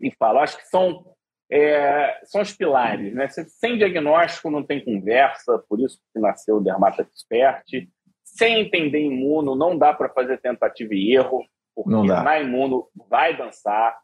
e 0.00 0.10
falo. 0.12 0.38
Acho 0.38 0.56
que 0.56 0.66
são 0.68 1.14
é, 1.50 2.20
são 2.24 2.40
os 2.40 2.52
pilares, 2.52 3.14
né? 3.14 3.28
Sem 3.28 3.76
diagnóstico 3.76 4.50
não 4.50 4.62
tem 4.62 4.82
conversa, 4.82 5.62
por 5.68 5.78
isso 5.78 5.98
que 6.12 6.18
nasceu 6.18 6.56
o 6.56 6.60
Dermata 6.60 7.02
Expert. 7.02 7.64
Sem 8.24 8.60
entender 8.60 9.00
imuno, 9.00 9.54
não 9.54 9.78
dá 9.78 9.92
para 9.92 10.08
fazer 10.08 10.40
tentativa 10.40 10.94
e 10.94 11.14
erro 11.14 11.44
porque 11.74 11.90
na 11.90 12.40
imuno 12.40 12.86
vai 13.08 13.36
dançar. 13.36 13.96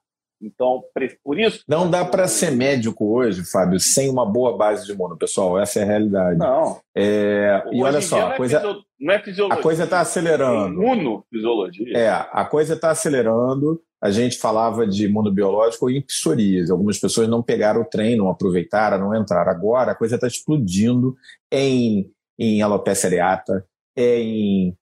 Então, 0.43 0.83
por 1.23 1.39
isso. 1.39 1.63
Não 1.69 1.91
dá 1.91 2.03
para 2.03 2.27
ser 2.27 2.51
médico 2.51 3.15
hoje, 3.15 3.45
Fábio, 3.45 3.79
sem 3.79 4.09
uma 4.09 4.25
boa 4.25 4.57
base 4.57 4.87
de 4.87 4.93
imuno, 4.93 5.17
pessoal. 5.17 5.61
Essa 5.61 5.81
é 5.81 5.83
a 5.83 5.87
realidade. 5.87 6.39
Não. 6.39 6.81
É, 6.97 7.63
e 7.71 7.83
olha 7.83 8.01
só, 8.01 8.31
a 8.31 8.35
é 8.35 8.37
coisa. 8.39 8.83
Não 8.99 9.13
é 9.13 9.19
fisiologia. 9.23 9.59
A 9.59 9.63
coisa 9.63 9.85
está 9.85 10.01
acelerando. 10.01 10.83
É 10.83 10.87
imunofisiologia. 10.87 11.99
É, 11.99 12.09
a 12.09 12.45
coisa 12.47 12.75
está 12.75 12.91
acelerando. 12.91 13.83
A 14.03 14.11
gente 14.11 14.39
falava 14.39 14.87
de 14.87 15.05
imunobiológico 15.05 15.91
e 15.91 16.01
psoríase. 16.01 16.73
Algumas 16.73 16.99
pessoas 16.99 17.29
não 17.29 17.43
pegaram 17.43 17.83
o 17.83 17.85
trem, 17.85 18.17
não 18.17 18.31
aproveitaram, 18.31 18.99
não 18.99 19.15
entraram. 19.15 19.51
Agora 19.51 19.93
a 19.93 19.95
coisa 19.95 20.15
está 20.15 20.27
explodindo 20.27 21.15
em, 21.53 22.11
em 22.39 22.63
alopecia 22.63 23.11
areata, 23.11 23.67
em 23.95 24.75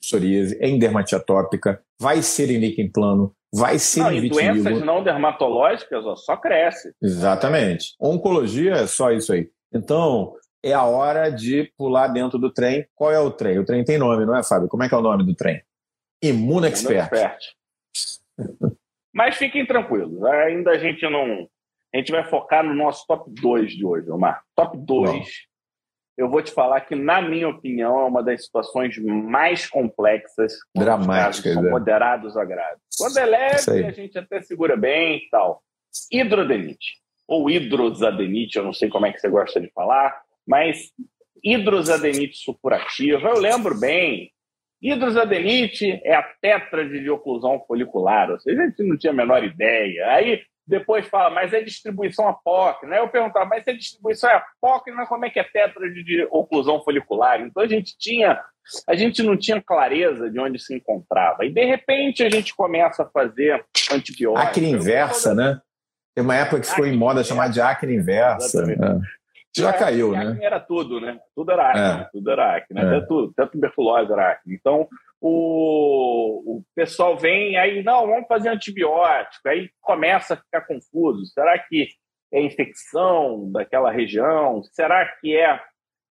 psoríase, 0.00 0.58
em 0.60 0.76
dermatite 0.76 1.14
atópica, 1.14 1.80
vai 2.00 2.22
ser 2.22 2.50
em 2.50 2.58
líquen 2.58 2.90
plano, 2.90 3.34
vai 3.52 3.78
ser 3.78 4.00
não, 4.00 4.12
em 4.12 4.28
doenças 4.28 4.80
não 4.80 5.02
dermatológicas 5.02 6.04
ó, 6.04 6.16
só 6.16 6.36
cresce. 6.36 6.92
Exatamente. 7.02 7.94
Oncologia 8.00 8.72
é 8.72 8.86
só 8.86 9.10
isso 9.10 9.32
aí. 9.32 9.50
Então, 9.72 10.34
é 10.62 10.72
a 10.72 10.84
hora 10.84 11.30
de 11.30 11.72
pular 11.76 12.08
dentro 12.08 12.38
do 12.38 12.52
trem. 12.52 12.86
Qual 12.94 13.12
é 13.12 13.18
o 13.18 13.30
trem? 13.30 13.58
O 13.58 13.64
trem 13.64 13.84
tem 13.84 13.98
nome, 13.98 14.24
não 14.24 14.36
é, 14.36 14.42
Fábio? 14.42 14.68
Como 14.68 14.82
é 14.82 14.88
que 14.88 14.94
é 14.94 14.98
o 14.98 15.02
nome 15.02 15.24
do 15.24 15.34
trem? 15.34 15.62
Imuno 16.22 16.66
Expert. 16.66 17.10
Mas 19.14 19.36
fiquem 19.36 19.66
tranquilos, 19.66 20.22
ainda 20.24 20.72
a 20.72 20.78
gente 20.78 21.02
não. 21.08 21.48
A 21.92 21.96
gente 21.96 22.12
vai 22.12 22.22
focar 22.22 22.62
no 22.62 22.74
nosso 22.74 23.06
top 23.06 23.30
2 23.30 23.72
de 23.72 23.84
hoje, 23.84 24.10
Omar. 24.10 24.42
Top 24.54 24.76
2 24.76 25.26
eu 26.18 26.28
vou 26.28 26.42
te 26.42 26.50
falar 26.50 26.80
que, 26.80 26.96
na 26.96 27.22
minha 27.22 27.48
opinião, 27.48 28.00
é 28.00 28.04
uma 28.04 28.24
das 28.24 28.44
situações 28.44 28.98
mais 28.98 29.70
complexas. 29.70 30.52
Dramáticas. 30.74 31.54
São 31.54 31.64
é. 31.64 31.70
moderados 31.70 32.36
a 32.36 32.44
graves. 32.44 32.82
Quando 32.98 33.16
é 33.18 33.24
leve, 33.24 33.84
a 33.84 33.92
gente 33.92 34.18
até 34.18 34.42
segura 34.42 34.76
bem 34.76 35.18
e 35.18 35.30
tal. 35.30 35.62
Hidrodenite, 36.10 36.96
ou 37.26 37.48
hidrosadenite, 37.48 38.58
eu 38.58 38.64
não 38.64 38.72
sei 38.72 38.88
como 38.88 39.06
é 39.06 39.12
que 39.12 39.20
você 39.20 39.28
gosta 39.28 39.60
de 39.60 39.70
falar, 39.70 40.20
mas 40.44 40.90
hidrosadenite 41.42 42.36
supurativa, 42.36 43.28
eu 43.28 43.38
lembro 43.38 43.78
bem. 43.78 44.32
Hidrosadenite 44.82 46.00
é 46.04 46.16
a 46.16 46.22
tétrade 46.22 47.00
de 47.00 47.10
oclusão 47.10 47.62
folicular, 47.66 48.28
ou 48.30 48.40
seja, 48.40 48.62
a 48.62 48.66
gente 48.66 48.82
não 48.82 48.98
tinha 48.98 49.12
a 49.12 49.16
menor 49.16 49.44
ideia. 49.44 50.08
Aí 50.10 50.42
depois 50.68 51.06
fala, 51.06 51.30
mas 51.30 51.54
é 51.54 51.62
distribuição 51.62 52.28
apócrina. 52.28 52.96
Aí 52.96 53.00
eu 53.00 53.08
perguntava, 53.08 53.46
mas 53.46 53.64
se 53.64 53.70
é 53.70 53.72
distribuição 53.72 54.30
apócrina, 54.30 55.06
como 55.06 55.24
é 55.24 55.30
que 55.30 55.40
é 55.40 55.44
tetra 55.44 55.90
de 55.90 56.28
oclusão 56.30 56.82
folicular? 56.84 57.40
Então 57.40 57.62
a 57.62 57.66
gente 57.66 57.96
tinha, 57.98 58.38
a 58.86 58.94
gente 58.94 59.22
não 59.22 59.34
tinha 59.34 59.62
clareza 59.62 60.30
de 60.30 60.38
onde 60.38 60.58
se 60.58 60.74
encontrava. 60.74 61.46
E 61.46 61.50
de 61.50 61.64
repente 61.64 62.22
a 62.22 62.28
gente 62.28 62.54
começa 62.54 63.02
a 63.02 63.08
fazer 63.08 63.64
antibióticos. 63.90 64.50
Acne 64.50 64.70
inversa, 64.70 65.34
né? 65.34 65.58
Tem 66.14 66.22
uma 66.22 66.36
época 66.36 66.60
que 66.60 66.66
ficou 66.66 66.84
acne 66.84 66.96
em 66.96 66.98
moda 66.98 67.24
chamar 67.24 67.48
de 67.48 67.62
acne 67.62 67.94
inversa. 67.94 68.70
É. 68.70 69.18
Já 69.56 69.72
caiu, 69.72 70.12
né? 70.12 70.26
Acne 70.26 70.44
era 70.44 70.60
tudo, 70.60 71.00
né? 71.00 71.18
Tudo 71.34 71.50
era 71.50 71.70
acne, 71.70 72.02
é. 72.02 72.08
tudo 72.12 72.30
era 72.30 72.56
acne, 72.56 72.78
né? 72.78 72.82
É. 72.82 72.96
Até, 72.98 73.06
tudo, 73.06 73.32
até 73.36 73.50
tuberculose 73.50 74.12
era 74.12 74.32
acne. 74.32 74.54
Então, 74.54 74.86
o, 75.20 76.58
o 76.58 76.64
pessoal 76.74 77.16
vem 77.16 77.56
aí, 77.56 77.82
não, 77.82 78.06
vamos 78.06 78.28
fazer 78.28 78.50
antibiótico, 78.50 79.48
aí 79.48 79.70
começa 79.80 80.34
a 80.34 80.36
ficar 80.36 80.62
confuso. 80.62 81.24
Será 81.26 81.58
que 81.58 81.88
é 82.32 82.42
infecção 82.42 83.50
daquela 83.50 83.90
região? 83.90 84.62
Será 84.72 85.04
que 85.20 85.36
é 85.36 85.60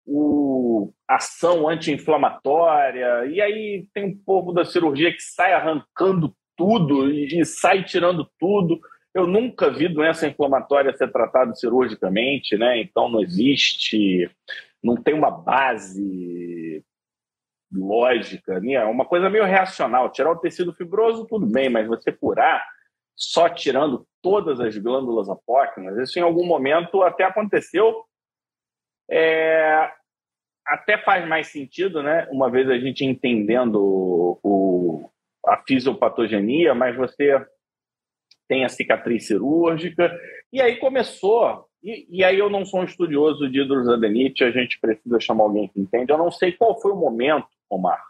o 0.05 0.91
ação 1.07 1.67
anti-inflamatória? 1.67 3.25
E 3.27 3.41
aí 3.41 3.87
tem 3.93 4.05
um 4.05 4.17
povo 4.17 4.51
da 4.51 4.65
cirurgia 4.65 5.11
que 5.11 5.21
sai 5.21 5.53
arrancando 5.53 6.35
tudo 6.57 7.09
e, 7.09 7.39
e 7.39 7.45
sai 7.45 7.83
tirando 7.83 8.29
tudo. 8.39 8.79
Eu 9.13 9.25
nunca 9.25 9.71
vi 9.71 9.87
doença 9.87 10.27
inflamatória 10.27 10.95
ser 10.95 11.11
tratada 11.11 11.53
cirurgicamente, 11.55 12.57
né? 12.57 12.81
Então 12.81 13.09
não 13.09 13.21
existe, 13.21 14.29
não 14.83 14.95
tem 14.95 15.13
uma 15.13 15.31
base 15.31 16.83
lógica, 17.71 18.59
né? 18.59 18.83
uma 18.85 19.05
coisa 19.05 19.29
meio 19.29 19.45
reacional. 19.45 20.11
Tirar 20.11 20.31
o 20.31 20.39
tecido 20.39 20.73
fibroso, 20.73 21.27
tudo 21.27 21.45
bem, 21.45 21.69
mas 21.69 21.87
você 21.87 22.11
curar 22.11 22.65
só 23.15 23.49
tirando 23.49 24.07
todas 24.21 24.59
as 24.59 24.77
glândulas 24.77 25.27
apócrinas, 25.27 25.97
isso 25.97 26.19
em 26.19 26.21
algum 26.21 26.45
momento 26.45 27.01
até 27.01 27.23
aconteceu. 27.23 28.03
É, 29.09 29.91
até 30.65 30.97
faz 30.97 31.27
mais 31.27 31.47
sentido, 31.47 32.03
né? 32.03 32.27
Uma 32.29 32.49
vez 32.49 32.69
a 32.69 32.77
gente 32.77 33.05
entendendo 33.05 34.39
o, 34.43 35.09
a 35.45 35.57
fisiopatogenia, 35.65 36.75
mas 36.75 36.95
você 36.95 37.43
tem 38.47 38.65
a 38.65 38.69
cicatriz 38.69 39.27
cirúrgica, 39.27 40.13
e 40.51 40.61
aí 40.61 40.77
começou 40.77 41.67
e, 41.83 42.07
e, 42.09 42.23
aí 42.23 42.37
eu 42.37 42.49
não 42.49 42.65
sou 42.65 42.81
um 42.81 42.85
estudioso 42.85 43.49
de 43.49 43.61
hidrosadenite, 43.61 44.43
a 44.43 44.51
gente 44.51 44.79
precisa 44.79 45.19
chamar 45.19 45.43
alguém 45.43 45.67
que 45.67 45.79
entende. 45.79 46.11
Eu 46.11 46.17
não 46.17 46.31
sei 46.31 46.51
qual 46.51 46.79
foi 46.81 46.91
o 46.91 46.95
momento 46.95 47.47
Omar, 47.69 48.03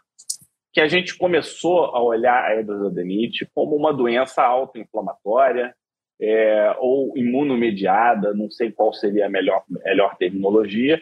que 0.72 0.80
a 0.80 0.88
gente 0.88 1.16
começou 1.16 1.86
a 1.86 2.02
olhar 2.02 2.44
a 2.44 2.60
hidrosadenite 2.60 3.48
como 3.54 3.74
uma 3.74 3.92
doença 3.92 4.42
autoinflamatória 4.42 5.74
é, 6.20 6.76
ou 6.78 7.16
imunomediada, 7.16 8.34
não 8.34 8.50
sei 8.50 8.72
qual 8.72 8.92
seria 8.92 9.26
a 9.26 9.30
melhor, 9.30 9.64
melhor 9.68 10.16
terminologia, 10.16 11.00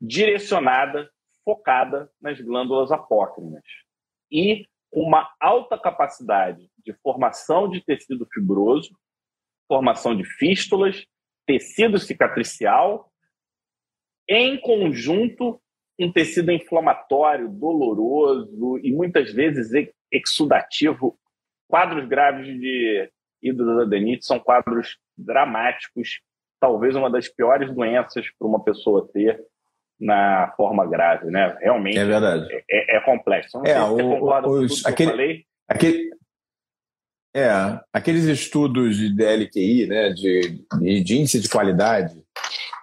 direcionada, 0.00 1.10
focada 1.44 2.10
nas 2.20 2.40
glândulas 2.40 2.90
apócrinas. 2.92 3.64
E 4.30 4.66
uma 4.92 5.28
alta 5.40 5.78
capacidade 5.78 6.70
de 6.84 6.92
formação 7.02 7.68
de 7.68 7.80
tecido 7.80 8.26
fibroso, 8.32 8.96
formação 9.66 10.16
de 10.16 10.24
fístulas, 10.24 11.04
tecido 11.46 11.98
cicatricial, 11.98 13.10
em 14.28 14.58
conjunto 14.60 15.60
um 15.98 16.12
tecido 16.12 16.50
inflamatório, 16.50 17.48
doloroso 17.48 18.78
e 18.82 18.92
muitas 18.92 19.32
vezes 19.32 19.70
exudativo. 20.10 21.18
Quadros 21.68 22.06
graves 22.08 22.46
de 22.46 23.10
hidrosadenite 23.42 24.24
são 24.24 24.38
quadros 24.38 24.96
dramáticos, 25.16 26.20
talvez 26.60 26.96
uma 26.96 27.10
das 27.10 27.28
piores 27.28 27.72
doenças 27.74 28.26
para 28.38 28.48
uma 28.48 28.62
pessoa 28.62 29.08
ter 29.12 29.40
na 30.00 30.52
forma 30.56 30.86
grave, 30.86 31.30
né? 31.30 31.56
Realmente 31.60 31.98
é 31.98 32.04
verdade. 32.04 32.48
É, 32.68 32.96
é 32.96 33.00
complexo. 33.00 33.62
É, 33.64 33.80
o, 33.80 34.62
os, 34.62 34.84
aquele, 34.84 35.46
aquele, 35.68 36.10
é, 37.34 37.48
aqueles 37.92 38.24
estudos 38.24 38.96
de 38.96 39.14
DLQI, 39.14 39.86
né, 39.86 40.10
de, 40.10 40.64
de 41.02 41.16
índice 41.16 41.40
de 41.40 41.48
qualidade, 41.48 42.14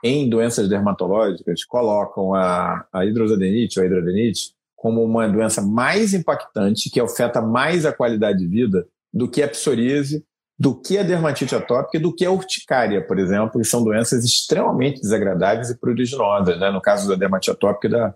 em 0.03 0.29
doenças 0.29 0.67
dermatológicas 0.67 1.63
colocam 1.63 2.33
a, 2.33 2.85
a 2.91 2.99
ou 2.99 3.01
a 3.01 3.05
hidroadenite 3.05 4.53
como 4.75 5.03
uma 5.03 5.27
doença 5.27 5.61
mais 5.61 6.13
impactante, 6.13 6.89
que 6.89 6.99
afeta 6.99 7.39
mais 7.39 7.85
a 7.85 7.93
qualidade 7.93 8.39
de 8.39 8.47
vida 8.47 8.87
do 9.13 9.29
que 9.29 9.43
a 9.43 9.47
psoríase, 9.47 10.25
do 10.57 10.79
que 10.79 10.97
a 10.97 11.03
dermatite 11.03 11.55
atópica 11.55 11.99
do 11.99 12.13
que 12.13 12.25
a 12.25 12.31
urticária, 12.31 13.05
por 13.05 13.19
exemplo, 13.19 13.61
que 13.61 13.67
são 13.67 13.83
doenças 13.83 14.25
extremamente 14.25 15.01
desagradáveis 15.01 15.69
e 15.69 15.77
pruriginosas, 15.77 16.59
né? 16.59 16.71
no 16.71 16.81
caso 16.81 17.07
da 17.07 17.15
dermatite 17.15 17.51
atópica 17.51 17.87
e 17.87 17.91
da, 17.91 18.15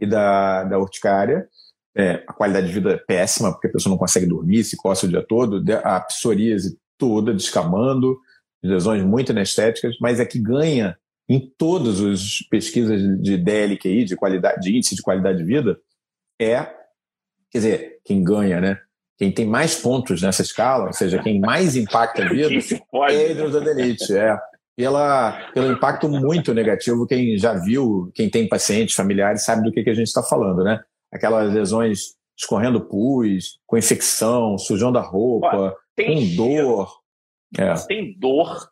e 0.00 0.06
da, 0.06 0.64
da 0.64 0.78
urticária. 0.78 1.48
É, 1.96 2.22
a 2.26 2.32
qualidade 2.32 2.68
de 2.68 2.72
vida 2.72 2.92
é 2.92 2.96
péssima, 2.96 3.52
porque 3.52 3.66
a 3.66 3.72
pessoa 3.72 3.90
não 3.90 3.98
consegue 3.98 4.26
dormir, 4.26 4.64
se 4.64 4.76
coça 4.76 5.06
o 5.06 5.08
dia 5.08 5.24
todo, 5.26 5.62
a 5.84 6.00
psoríase 6.00 6.78
toda 6.96 7.34
descamando, 7.34 8.16
lesões 8.62 9.02
muito 9.02 9.32
anestéticas, 9.32 9.96
mas 10.00 10.20
é 10.20 10.24
que 10.24 10.38
ganha 10.38 10.96
em 11.30 11.38
todas 11.56 12.00
as 12.00 12.40
pesquisas 12.50 13.00
de 13.22 13.36
DLQI, 13.36 14.04
de 14.04 14.16
qualidade, 14.16 14.60
de 14.62 14.76
índice 14.76 14.96
de 14.96 15.02
qualidade 15.02 15.38
de 15.38 15.44
vida, 15.44 15.78
é, 16.40 16.64
quer 17.48 17.58
dizer, 17.58 18.00
quem 18.04 18.24
ganha, 18.24 18.60
né? 18.60 18.80
Quem 19.16 19.30
tem 19.30 19.46
mais 19.46 19.76
pontos 19.76 20.22
nessa 20.22 20.42
escala, 20.42 20.88
ou 20.88 20.92
seja, 20.92 21.22
quem 21.22 21.38
mais 21.38 21.76
impacta 21.76 22.24
a 22.24 22.28
vida, 22.34 22.46
é 22.46 22.48
a 22.48 22.50
é. 24.18 24.38
Pela, 24.76 25.50
pelo 25.52 25.70
impacto 25.70 26.08
muito 26.08 26.52
negativo, 26.52 27.06
quem 27.06 27.38
já 27.38 27.54
viu, 27.54 28.10
quem 28.12 28.28
tem 28.28 28.48
pacientes 28.48 28.96
familiares, 28.96 29.44
sabe 29.44 29.62
do 29.62 29.70
que, 29.70 29.84
que 29.84 29.90
a 29.90 29.94
gente 29.94 30.08
está 30.08 30.24
falando, 30.24 30.64
né? 30.64 30.80
Aquelas 31.12 31.52
lesões 31.52 32.14
escorrendo 32.36 32.80
pus, 32.80 33.60
com 33.66 33.76
infecção, 33.76 34.58
sujando 34.58 34.98
a 34.98 35.02
roupa, 35.02 35.76
com 35.96 36.34
dor. 36.34 36.90
É. 37.56 37.74
Tem 37.86 38.18
dor. 38.18 38.68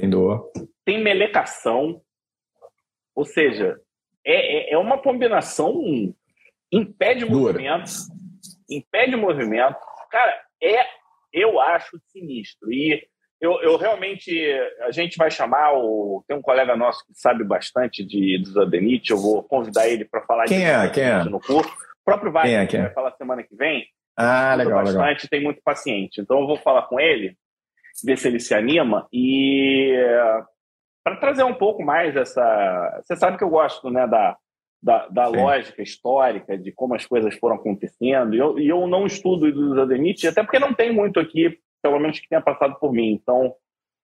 Tem 0.00 0.10
dor 0.10 0.50
tem 0.90 1.00
melecação, 1.00 2.00
ou 3.14 3.24
seja, 3.24 3.78
é, 4.26 4.72
é, 4.72 4.74
é 4.74 4.78
uma 4.78 4.98
combinação 4.98 5.80
impede 6.72 7.24
Dura. 7.24 7.52
movimento, 7.52 7.90
impede 8.68 9.14
movimento. 9.14 9.78
Cara, 10.10 10.42
é, 10.60 10.84
eu 11.32 11.60
acho 11.60 12.00
sinistro. 12.08 12.72
E 12.72 13.06
eu, 13.40 13.62
eu 13.62 13.76
realmente, 13.76 14.32
a 14.80 14.90
gente 14.90 15.16
vai 15.16 15.30
chamar 15.30 15.74
o. 15.74 16.24
Tem 16.26 16.36
um 16.36 16.42
colega 16.42 16.74
nosso 16.74 17.06
que 17.06 17.14
sabe 17.14 17.44
bastante 17.44 18.04
de 18.04 18.40
desadenite, 18.42 19.12
eu 19.12 19.16
vou 19.16 19.44
convidar 19.44 19.88
ele 19.88 20.04
para 20.04 20.22
falar 20.22 20.46
quem 20.46 20.58
de 20.58 20.64
é, 20.64 20.88
quem 20.90 21.04
é? 21.04 21.22
no 21.22 21.40
curso. 21.40 21.70
O 21.70 22.04
próprio 22.04 22.32
Wagner, 22.32 22.50
quem 22.50 22.58
é, 22.58 22.66
quem 22.66 22.80
é? 22.80 22.82
vai 22.84 22.92
falar 22.92 23.12
semana 23.12 23.44
que 23.44 23.54
vem. 23.54 23.86
Ah, 24.16 24.56
legal, 24.56 24.82
bastante, 24.82 24.98
legal. 24.98 25.28
tem 25.30 25.42
muito 25.42 25.62
paciente. 25.62 26.20
Então 26.20 26.40
eu 26.40 26.48
vou 26.48 26.56
falar 26.56 26.82
com 26.88 26.98
ele 26.98 27.36
ver 28.04 28.18
se 28.18 28.28
ele 28.28 28.40
se 28.40 28.54
anima. 28.54 29.06
E 29.12 29.94
para 31.04 31.16
trazer 31.16 31.44
um 31.44 31.54
pouco 31.54 31.82
mais 31.82 32.14
essa. 32.16 33.00
Você 33.02 33.16
sabe 33.16 33.38
que 33.38 33.44
eu 33.44 33.50
gosto 33.50 33.90
né, 33.90 34.06
da, 34.06 34.36
da, 34.82 35.08
da 35.08 35.26
lógica 35.26 35.82
histórica, 35.82 36.56
de 36.56 36.72
como 36.72 36.94
as 36.94 37.06
coisas 37.06 37.34
foram 37.36 37.56
acontecendo. 37.56 38.34
E 38.34 38.38
eu, 38.38 38.58
e 38.58 38.68
eu 38.68 38.86
não 38.86 39.06
estudo 39.06 39.46
o 39.46 39.74
Zadenit, 39.74 40.26
até 40.26 40.42
porque 40.42 40.58
não 40.58 40.74
tem 40.74 40.92
muito 40.92 41.18
aqui, 41.18 41.58
pelo 41.82 41.98
menos 41.98 42.18
que 42.18 42.28
tenha 42.28 42.40
passado 42.40 42.78
por 42.78 42.92
mim. 42.92 43.12
Então, 43.12 43.54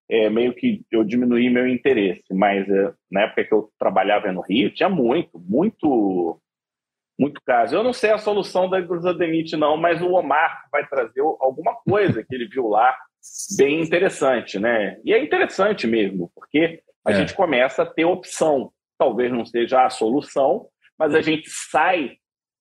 é, 0.09 0.31
meio 0.31 0.55
que 0.55 0.85
eu 0.91 1.05
diminuí 1.05 1.51
meu 1.51 1.67
interesse. 1.67 2.33
Mas 2.33 2.69
é, 2.69 2.93
na 3.11 3.23
época 3.23 3.45
que 3.45 3.55
eu 3.55 3.71
trabalhava 3.79 4.33
no 4.33 4.41
Rio, 4.41 4.73
tinha 4.73 4.89
muito, 4.89 5.39
muito, 5.39 6.41
muito 7.19 7.41
caso. 7.45 7.75
Eu 7.75 7.83
não 7.83 7.93
sei 7.93 8.11
a 8.11 8.19
solução 8.19 8.69
da 8.69 8.81
hidrosadenite, 8.81 9.57
não, 9.57 9.77
mas 9.77 10.01
o 10.01 10.13
Omar 10.13 10.67
vai 10.73 10.87
trazer 10.87 11.21
alguma 11.21 11.75
coisa 11.77 12.25
que 12.25 12.35
ele 12.35 12.49
viu 12.49 12.69
lá 12.69 12.97
bem 13.57 13.81
interessante, 13.81 14.59
né? 14.59 14.99
E 15.05 15.13
é 15.13 15.23
interessante 15.23 15.87
mesmo, 15.87 16.31
porque 16.35 16.81
a 17.05 17.13
é. 17.13 17.15
gente 17.15 17.35
começa 17.35 17.83
a 17.83 17.87
ter 17.87 18.05
opção. 18.05 18.73
Talvez 18.99 19.31
não 19.33 19.45
seja 19.45 19.85
a 19.85 19.91
solução, 19.91 20.67
mas 20.99 21.15
a 21.15 21.21
gente 21.21 21.49
sai 21.49 22.17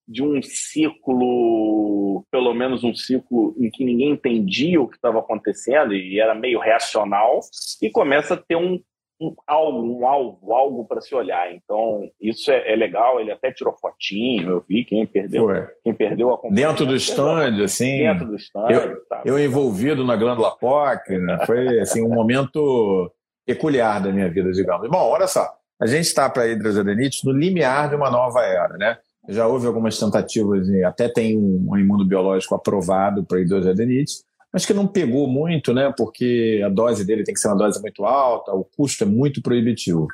de 0.07 0.21
um 0.21 0.41
ciclo, 0.41 2.25
pelo 2.29 2.53
menos 2.53 2.83
um 2.83 2.93
ciclo 2.93 3.55
em 3.57 3.71
que 3.71 3.83
ninguém 3.83 4.11
entendia 4.11 4.79
o 4.79 4.87
que 4.87 4.95
estava 4.95 5.19
acontecendo 5.19 5.95
e 5.95 6.19
era 6.19 6.35
meio 6.35 6.59
reacional, 6.59 7.39
e 7.81 7.89
começa 7.89 8.35
a 8.35 8.37
ter 8.37 8.55
um, 8.55 8.79
um 9.19 9.33
algo, 9.47 9.99
um 9.99 10.07
alvo, 10.07 10.53
algo 10.53 10.85
para 10.85 11.01
se 11.01 11.15
olhar. 11.15 11.53
Então, 11.53 12.09
isso 12.19 12.51
é, 12.51 12.73
é, 12.73 12.75
legal. 12.75 13.19
Ele 13.19 13.31
até 13.31 13.51
tirou 13.51 13.73
fotinho, 13.73 14.49
eu 14.49 14.65
vi 14.67 14.83
quem 14.83 15.05
perdeu, 15.05 15.47
quem 15.83 15.93
perdeu 15.93 16.33
a 16.33 16.39
Dentro 16.49 16.85
do 16.85 16.95
stand, 16.95 17.63
assim. 17.63 17.99
Dentro 17.99 18.27
do 18.27 18.35
stand. 18.35 18.67
Eu, 18.69 18.97
eu 19.25 19.39
envolvido 19.39 20.03
na 20.03 20.15
glândula 20.15 20.55
POC, 20.57 21.17
né? 21.17 21.39
foi 21.45 21.79
assim, 21.79 22.03
um 22.03 22.13
momento 22.13 23.11
peculiar 23.45 24.01
da 24.01 24.11
minha 24.11 24.29
vida, 24.29 24.51
digamos. 24.51 24.89
Bom, 24.89 25.09
olha 25.09 25.27
só. 25.27 25.47
A 25.79 25.85
gente 25.85 26.05
está 26.05 26.29
para 26.29 26.43
a 26.43 26.47
no 26.47 27.31
limiar 27.31 27.89
de 27.89 27.95
uma 27.95 28.09
nova 28.09 28.41
era, 28.41 28.77
né? 28.77 28.97
Já 29.27 29.47
houve 29.47 29.67
algumas 29.67 29.99
tentativas, 29.99 30.67
até 30.85 31.09
tem 31.09 31.37
um, 31.37 31.67
um 31.69 31.77
imunobiológico 31.77 32.55
aprovado 32.55 33.25
para 33.25 33.41
hidrosadenite, 33.41 34.23
mas 34.55 34.65
que 34.65 34.73
não 34.73 34.87
pegou 34.87 35.27
muito, 35.27 35.73
né? 35.73 35.93
Porque 35.97 36.61
a 36.65 36.69
dose 36.69 37.03
dele 37.03 37.25
tem 37.25 37.33
que 37.33 37.41
ser 37.41 37.49
uma 37.49 37.57
dose 37.57 37.81
muito 37.81 38.05
alta, 38.05 38.53
o 38.53 38.63
custo 38.63 39.03
é 39.03 39.05
muito 39.05 39.41
proibitivo. 39.41 40.07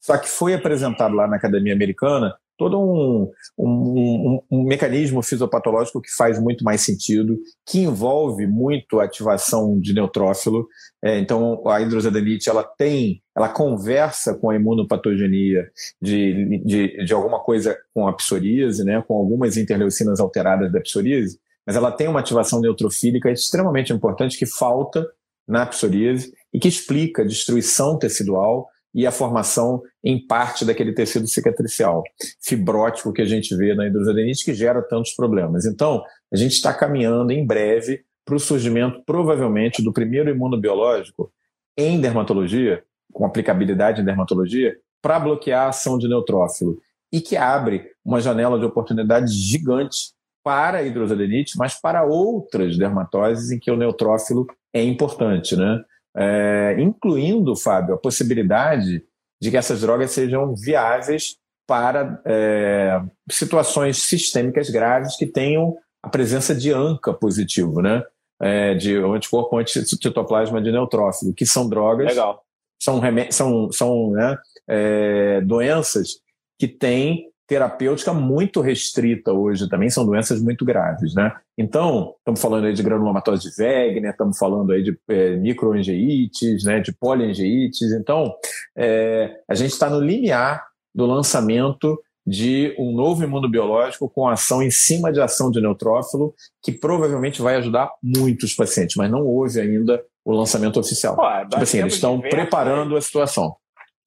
Só 0.00 0.16
que 0.16 0.30
foi 0.30 0.54
apresentado 0.54 1.14
lá 1.14 1.28
na 1.28 1.36
Academia 1.36 1.74
Americana 1.74 2.34
todo 2.56 2.80
um, 2.80 3.30
um, 3.58 3.68
um, 3.68 4.40
um, 4.50 4.64
mecanismo 4.64 5.22
fisiopatológico 5.22 6.00
que 6.00 6.10
faz 6.10 6.40
muito 6.40 6.64
mais 6.64 6.80
sentido, 6.80 7.38
que 7.66 7.80
envolve 7.80 8.46
muito 8.46 8.98
a 8.98 9.04
ativação 9.04 9.78
de 9.78 9.92
neutrófilo. 9.92 10.66
É, 11.04 11.18
então, 11.18 11.62
a 11.68 11.82
hidrosadenite 11.82 12.48
ela 12.48 12.62
tem, 12.62 13.20
ela 13.36 13.50
conversa 13.50 14.34
com 14.34 14.48
a 14.48 14.56
imunopatogenia 14.56 15.70
de, 16.00 16.62
de, 16.64 17.04
de 17.04 17.12
alguma 17.12 17.40
coisa 17.40 17.76
com 17.92 18.08
a 18.08 18.12
psoríase, 18.14 18.84
né, 18.84 19.04
com 19.06 19.18
algumas 19.18 19.58
interleucinas 19.58 20.18
alteradas 20.18 20.72
da 20.72 20.80
psoríase, 20.80 21.38
mas 21.66 21.76
ela 21.76 21.90
tem 21.90 22.08
uma 22.08 22.20
ativação 22.20 22.60
neutrofílica 22.60 23.30
extremamente 23.30 23.92
importante 23.92 24.38
que 24.38 24.46
falta 24.46 25.06
na 25.46 25.66
psoríase 25.66 26.32
e 26.52 26.58
que 26.58 26.68
explica 26.68 27.22
a 27.22 27.26
destruição 27.26 27.98
tecidual 27.98 28.68
e 28.94 29.06
a 29.06 29.12
formação 29.12 29.82
em 30.04 30.24
parte 30.26 30.64
daquele 30.64 30.92
tecido 30.92 31.26
cicatricial 31.26 32.02
fibrótico 32.40 33.12
que 33.12 33.22
a 33.22 33.26
gente 33.26 33.56
vê 33.56 33.74
na 33.74 33.86
hidrosadenite 33.86 34.44
que 34.44 34.54
gera 34.54 34.82
tantos 34.82 35.12
problemas. 35.14 35.64
Então, 35.64 36.02
a 36.32 36.36
gente 36.36 36.52
está 36.52 36.74
caminhando 36.74 37.32
em 37.32 37.46
breve 37.46 38.04
para 38.24 38.36
o 38.36 38.40
surgimento, 38.40 39.02
provavelmente, 39.04 39.82
do 39.82 39.92
primeiro 39.92 40.30
imunobiológico 40.30 41.32
em 41.76 42.00
dermatologia, 42.00 42.84
com 43.12 43.24
aplicabilidade 43.24 44.02
em 44.02 44.04
dermatologia, 44.04 44.76
para 45.00 45.18
bloquear 45.18 45.66
a 45.66 45.68
ação 45.70 45.98
de 45.98 46.08
neutrófilo 46.08 46.78
e 47.10 47.20
que 47.20 47.36
abre 47.36 47.90
uma 48.04 48.20
janela 48.20 48.58
de 48.58 48.64
oportunidade 48.64 49.32
gigante 49.32 50.12
para 50.42 50.78
a 50.78 50.82
hidrosadenite, 50.82 51.56
mas 51.56 51.80
para 51.80 52.04
outras 52.04 52.76
dermatoses 52.76 53.50
em 53.50 53.58
que 53.58 53.70
o 53.70 53.76
neutrófilo 53.76 54.46
é 54.72 54.82
importante, 54.82 55.56
né? 55.56 55.82
é, 56.16 56.76
incluindo, 56.78 57.56
Fábio, 57.56 57.94
a 57.94 57.98
possibilidade 57.98 59.04
de 59.40 59.50
que 59.50 59.56
essas 59.56 59.80
drogas 59.80 60.10
sejam 60.10 60.54
viáveis 60.54 61.36
para 61.66 62.20
é, 62.24 63.00
situações 63.30 64.02
sistêmicas 64.02 64.68
graves 64.68 65.16
que 65.16 65.26
tenham 65.26 65.74
a 66.02 66.08
presença 66.08 66.54
de 66.54 66.72
ANCA 66.72 67.14
positivo, 67.14 67.80
né? 67.80 68.02
É, 68.40 68.74
de 68.74 68.96
anticorpo 68.96 69.56
anticitoplasma 69.56 70.60
de 70.60 70.72
neutrófilo, 70.72 71.32
que 71.32 71.46
são 71.46 71.68
drogas, 71.68 72.08
Legal. 72.08 72.42
são, 72.80 73.00
são, 73.30 73.70
são 73.70 74.10
né, 74.10 74.36
é, 74.68 75.40
doenças 75.42 76.14
que 76.58 76.66
têm 76.66 77.31
terapêutica 77.46 78.12
muito 78.12 78.60
restrita 78.60 79.32
hoje 79.32 79.68
também, 79.68 79.90
são 79.90 80.06
doenças 80.06 80.40
muito 80.40 80.64
graves, 80.64 81.14
né? 81.14 81.34
Então, 81.58 82.14
estamos 82.18 82.40
falando 82.40 82.66
aí 82.66 82.72
de 82.72 82.82
granulomatose 82.82 83.50
de 83.50 83.62
Wegener, 83.62 84.12
estamos 84.12 84.38
falando 84.38 84.72
aí 84.72 84.82
de 84.82 84.98
é, 85.08 85.36
microangeites, 85.36 86.64
né, 86.64 86.80
de 86.80 86.92
poliangeites. 86.92 87.92
Então, 87.92 88.32
é, 88.76 89.40
a 89.48 89.54
gente 89.54 89.72
está 89.72 89.90
no 89.90 90.00
limiar 90.00 90.64
do 90.94 91.06
lançamento 91.06 91.98
de 92.26 92.74
um 92.78 92.92
novo 92.92 93.24
imunobiológico 93.24 94.08
com 94.08 94.28
ação 94.28 94.62
em 94.62 94.70
cima 94.70 95.12
de 95.12 95.20
ação 95.20 95.50
de 95.50 95.60
neutrófilo, 95.60 96.34
que 96.62 96.70
provavelmente 96.70 97.42
vai 97.42 97.56
ajudar 97.56 97.90
muitos 98.02 98.54
pacientes, 98.54 98.96
mas 98.96 99.10
não 99.10 99.26
houve 99.26 99.60
ainda 99.60 100.02
o 100.24 100.32
lançamento 100.32 100.78
oficial. 100.78 101.16
Pô, 101.16 101.22
tipo 101.50 101.62
assim, 101.62 101.78
eles 101.78 101.94
estão 101.94 102.20
preparando 102.20 102.96
a 102.96 103.00
situação. 103.00 103.56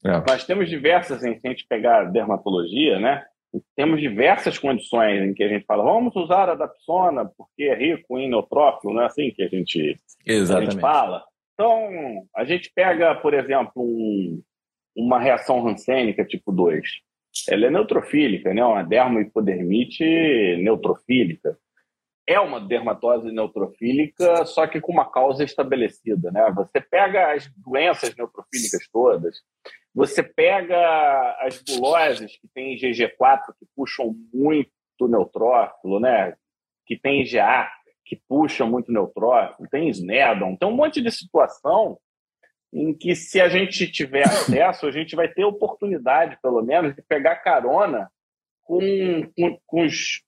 É. 0.05 0.23
Nós 0.27 0.45
temos 0.45 0.69
diversas, 0.69 1.19
se 1.19 1.27
a 1.27 1.49
gente 1.49 1.65
pegar 1.67 2.03
dermatologia, 2.05 2.99
né? 2.99 3.23
Temos 3.75 3.99
diversas 3.99 4.59
condições 4.59 5.21
em 5.23 5.33
que 5.33 5.43
a 5.43 5.47
gente 5.47 5.65
fala, 5.65 5.83
vamos 5.83 6.15
usar 6.15 6.49
a 6.49 6.55
dapsona 6.55 7.25
porque 7.37 7.63
é 7.63 7.75
rico 7.75 8.19
em 8.19 8.29
neutrófilo, 8.29 8.93
não 8.93 9.01
é 9.01 9.05
assim 9.05 9.31
que 9.31 9.41
a 9.41 9.47
gente, 9.47 9.99
a 10.27 10.61
gente 10.61 10.79
fala? 10.79 11.23
Então, 11.53 12.27
a 12.35 12.43
gente 12.43 12.69
pega, 12.75 13.15
por 13.15 13.33
exemplo, 13.33 13.81
um, 13.81 14.41
uma 14.95 15.19
reação 15.19 15.63
rancênica 15.63 16.25
tipo 16.25 16.51
2. 16.51 16.81
Ela 17.49 17.67
é 17.67 17.71
neutrofílica, 17.71 18.53
né? 18.53 18.63
uma 18.63 18.83
dermohipodermite 18.83 20.03
neutrofílica 20.61 21.57
é 22.27 22.39
uma 22.39 22.59
dermatose 22.59 23.31
neutrofílica, 23.31 24.45
só 24.45 24.65
que 24.65 24.81
com 24.81 24.91
uma 24.91 25.09
causa 25.09 25.43
estabelecida. 25.43 26.31
Né? 26.31 26.51
Você 26.55 26.81
pega 26.81 27.33
as 27.33 27.47
doenças 27.55 28.15
neutrofílicas 28.15 28.87
todas, 28.91 29.35
você 29.95 30.21
pega 30.21 31.37
as 31.39 31.61
buloses 31.61 32.37
que 32.37 32.47
tem 32.53 32.75
GG4, 32.75 33.53
que 33.57 33.65
puxam 33.75 34.13
muito 34.33 35.07
neutrófilo, 35.07 35.99
né? 35.99 36.35
que 36.85 36.97
tem 36.97 37.21
IgA, 37.21 37.67
que 38.05 38.19
puxa 38.27 38.65
muito 38.65 38.91
neutrófilo, 38.91 39.67
tem 39.69 39.89
Snedon, 39.89 40.55
tem 40.55 40.69
um 40.69 40.75
monte 40.75 41.01
de 41.01 41.11
situação 41.11 41.97
em 42.71 42.93
que 42.93 43.15
se 43.15 43.39
a 43.39 43.47
gente 43.47 43.89
tiver 43.89 44.23
acesso, 44.23 44.85
a 44.85 44.91
gente 44.91 45.15
vai 45.15 45.27
ter 45.27 45.45
oportunidade, 45.45 46.37
pelo 46.41 46.61
menos, 46.61 46.93
de 46.93 47.01
pegar 47.01 47.37
carona 47.37 48.11
com, 48.63 48.79
com, 49.35 49.59
com 49.65 49.85
os 49.85 50.23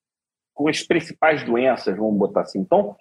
com 0.57 0.67
as 0.67 0.81
principais 0.81 1.43
doenças, 1.43 1.95
vamos 1.95 2.17
botar 2.17 2.41
assim. 2.41 2.59
Então, 2.59 2.95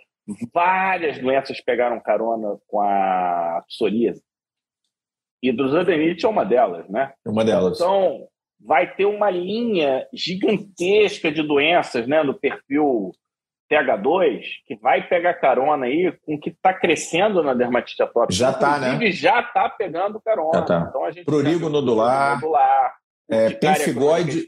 várias 0.53 1.19
doenças 1.19 1.59
pegaram 1.59 1.99
carona 1.99 2.59
com 2.67 2.83
a 2.83 3.65
psoríase. 3.67 4.23
Hidrosadenite 5.49 6.25
é 6.25 6.29
uma 6.29 6.45
delas, 6.45 6.89
né? 6.89 7.13
É 7.25 7.31
uma 7.31 7.45
delas. 7.45 7.77
Então, 7.77 8.27
vai 8.61 8.95
ter 8.95 9.05
uma 9.05 9.31
linha 9.31 10.07
gigantesca 10.13 11.31
de 11.31 11.43
doenças 11.43 12.07
né, 12.07 12.23
no 12.23 12.35
perfil 12.35 13.13
TH2 13.71 14.43
que 14.67 14.77
vai 14.77 15.07
pegar 15.07 15.35
carona 15.35 15.87
aí 15.87 16.13
com 16.25 16.35
o 16.35 16.41
que 16.41 16.51
está 16.51 16.73
crescendo 16.73 17.43
na 17.43 17.55
dermatite 17.55 18.03
atópica. 18.03 18.33
Já 18.33 18.51
está, 18.51 18.79
né? 18.79 19.11
Já 19.11 19.41
está 19.41 19.69
pegando 19.69 20.21
carona. 20.21 20.63
tá. 20.63 20.87
Então, 20.89 21.05
a 21.05 21.11
gente 21.11 21.25
Prurigo 21.25 21.69
nodular. 21.69 22.35
nodular 22.35 22.95
é, 23.29 23.51
penfigoide, 23.51 24.47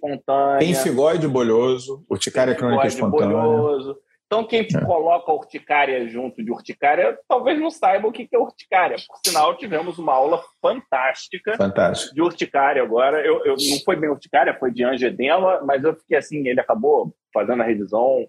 penfigoide 0.58 1.26
bolhoso, 1.26 2.04
urticária 2.08 2.54
crônica 2.54 2.86
espontânea. 2.86 3.36
Bolhoso. 3.36 3.98
Então, 4.28 4.44
quem 4.44 4.60
é. 4.60 4.84
coloca 4.84 5.32
urticária 5.32 6.06
junto 6.06 6.44
de 6.44 6.52
urticária, 6.52 7.18
talvez 7.26 7.58
não 7.58 7.70
saiba 7.70 8.06
o 8.06 8.12
que 8.12 8.28
é 8.30 8.38
urticária. 8.38 8.96
Por 9.08 9.18
sinal, 9.26 9.56
tivemos 9.56 9.98
uma 9.98 10.12
aula 10.12 10.44
fantástica 10.60 11.56
Fantástico. 11.56 12.14
de 12.14 12.20
urticária 12.20 12.82
agora. 12.82 13.24
Eu, 13.24 13.42
eu, 13.46 13.56
não 13.56 13.78
foi 13.86 13.96
bem 13.96 14.10
urticária, 14.10 14.58
foi 14.58 14.70
de 14.70 14.84
angedema, 14.84 15.62
mas 15.64 15.82
eu 15.82 15.94
fiquei 15.94 16.18
assim, 16.18 16.46
ele 16.46 16.60
acabou 16.60 17.16
fazendo 17.32 17.62
a 17.62 17.66
revisão. 17.66 18.28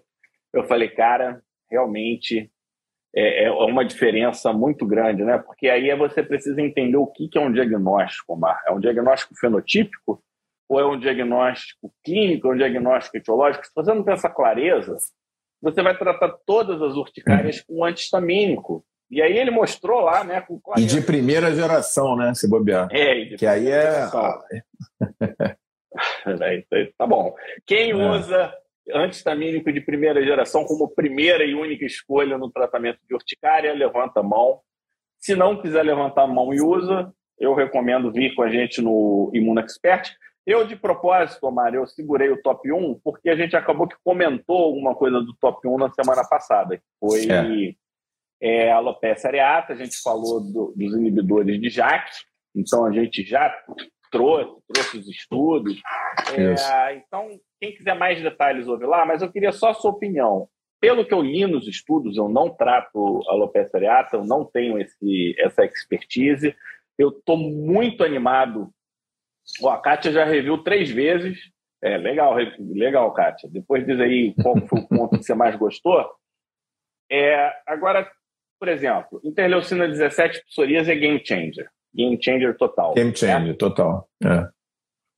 Eu 0.54 0.64
falei, 0.64 0.88
cara, 0.88 1.42
realmente 1.70 2.50
é, 3.14 3.44
é 3.44 3.50
uma 3.50 3.84
diferença 3.84 4.54
muito 4.54 4.86
grande, 4.86 5.22
né? 5.22 5.36
Porque 5.36 5.68
aí 5.68 5.94
você 5.96 6.22
precisa 6.22 6.62
entender 6.62 6.96
o 6.96 7.06
que 7.06 7.28
é 7.34 7.40
um 7.40 7.52
diagnóstico, 7.52 8.34
Mar. 8.38 8.58
É 8.66 8.72
um 8.72 8.80
diagnóstico 8.80 9.34
fenotípico? 9.38 10.22
ou 10.70 10.78
é 10.78 10.86
um 10.86 10.96
diagnóstico 10.96 11.92
clínico, 12.04 12.46
ou 12.46 12.52
é 12.52 12.54
um 12.54 12.58
diagnóstico 12.58 13.16
etiológico, 13.16 13.66
se 13.66 13.72
você 13.74 13.92
não 13.92 14.04
tem 14.04 14.14
essa 14.14 14.30
clareza, 14.30 14.96
você 15.60 15.82
vai 15.82 15.96
tratar 15.96 16.28
todas 16.46 16.80
as 16.80 16.94
urticárias 16.94 17.60
com 17.60 17.84
antihistamínico. 17.84 18.84
E 19.10 19.20
aí 19.20 19.36
ele 19.36 19.50
mostrou 19.50 20.00
lá, 20.00 20.22
né? 20.22 20.40
Com 20.40 20.60
e 20.78 20.84
de 20.84 21.00
primeira 21.00 21.52
geração, 21.54 22.16
né? 22.16 22.32
Se 22.34 22.48
bobear. 22.48 22.88
É, 22.92 23.24
que 23.36 23.44
aí 23.44 23.68
é. 23.68 24.08
tá 26.96 27.06
bom. 27.06 27.34
Quem 27.66 27.90
é. 27.90 27.94
usa 27.94 28.54
antistamínico 28.94 29.72
de 29.72 29.80
primeira 29.80 30.24
geração 30.24 30.64
como 30.64 30.94
primeira 30.94 31.44
e 31.44 31.54
única 31.54 31.84
escolha 31.84 32.38
no 32.38 32.50
tratamento 32.50 33.00
de 33.08 33.14
urticária, 33.14 33.72
levanta 33.72 34.20
a 34.20 34.22
mão. 34.22 34.60
Se 35.18 35.34
não 35.34 35.60
quiser 35.60 35.82
levantar 35.82 36.22
a 36.22 36.28
mão 36.28 36.54
e 36.54 36.60
usa, 36.60 37.12
eu 37.38 37.54
recomendo 37.54 38.12
vir 38.12 38.34
com 38.34 38.42
a 38.42 38.48
gente 38.48 38.80
no 38.80 39.30
Imuno 39.34 39.60
Expert. 39.60 40.10
Eu, 40.46 40.66
de 40.66 40.74
propósito, 40.74 41.46
Omar, 41.46 41.74
eu 41.74 41.86
segurei 41.86 42.30
o 42.30 42.40
top 42.40 42.72
1 42.72 43.00
porque 43.04 43.28
a 43.28 43.36
gente 43.36 43.54
acabou 43.54 43.86
que 43.86 43.96
comentou 44.02 44.56
alguma 44.56 44.94
coisa 44.94 45.20
do 45.20 45.34
top 45.34 45.66
1 45.68 45.78
na 45.78 45.90
semana 45.90 46.26
passada, 46.28 46.76
que 46.76 46.84
foi 46.98 47.30
é. 47.30 47.74
É, 48.42 48.72
a 48.72 48.76
alopecia 48.76 49.28
areata, 49.28 49.74
a 49.74 49.76
gente 49.76 50.00
falou 50.00 50.40
do, 50.40 50.72
dos 50.74 50.94
inibidores 50.94 51.60
de 51.60 51.68
JAK, 51.68 52.10
então 52.56 52.86
a 52.86 52.90
gente 52.92 53.22
já 53.22 53.54
trouxe, 54.10 54.62
trouxe 54.66 54.98
os 54.98 55.08
estudos. 55.08 55.80
É, 56.34 56.96
então, 56.96 57.28
quem 57.60 57.74
quiser 57.74 57.94
mais 57.94 58.20
detalhes, 58.22 58.66
ouve 58.66 58.86
lá, 58.86 59.04
mas 59.04 59.22
eu 59.22 59.30
queria 59.30 59.52
só 59.52 59.70
a 59.70 59.74
sua 59.74 59.90
opinião. 59.90 60.48
Pelo 60.80 61.04
que 61.04 61.12
eu 61.12 61.20
li 61.20 61.46
nos 61.46 61.68
estudos, 61.68 62.16
eu 62.16 62.28
não 62.28 62.48
trato 62.48 63.20
alopecia 63.28 63.78
areata, 63.78 64.16
eu 64.16 64.24
não 64.24 64.44
tenho 64.44 64.78
esse, 64.78 65.34
essa 65.38 65.64
expertise. 65.64 66.54
Eu 66.98 67.10
estou 67.10 67.36
muito 67.36 68.02
animado. 68.02 68.70
Oh, 69.60 69.68
a 69.68 69.80
Kátia 69.80 70.12
já 70.12 70.24
reviu 70.24 70.58
três 70.58 70.90
vezes. 70.90 71.38
É, 71.82 71.96
legal, 71.96 72.36
legal, 72.58 73.12
Kátia. 73.12 73.48
Depois 73.50 73.86
diz 73.86 73.98
aí 74.00 74.34
qual 74.42 74.54
foi 74.66 74.80
o 74.80 74.88
ponto 74.88 75.18
que 75.18 75.24
você 75.24 75.34
mais 75.34 75.56
gostou. 75.56 76.04
É, 77.10 77.52
agora, 77.66 78.08
por 78.58 78.68
exemplo, 78.68 79.20
interleucina 79.24 79.88
17 79.88 80.44
psoríase 80.44 80.92
é 80.92 80.94
game 80.94 81.20
changer. 81.24 81.68
Game 81.94 82.22
changer 82.22 82.56
total. 82.56 82.94
Game 82.94 83.16
changer, 83.16 83.48
né? 83.48 83.54
total. 83.54 84.08
É. 84.22 84.48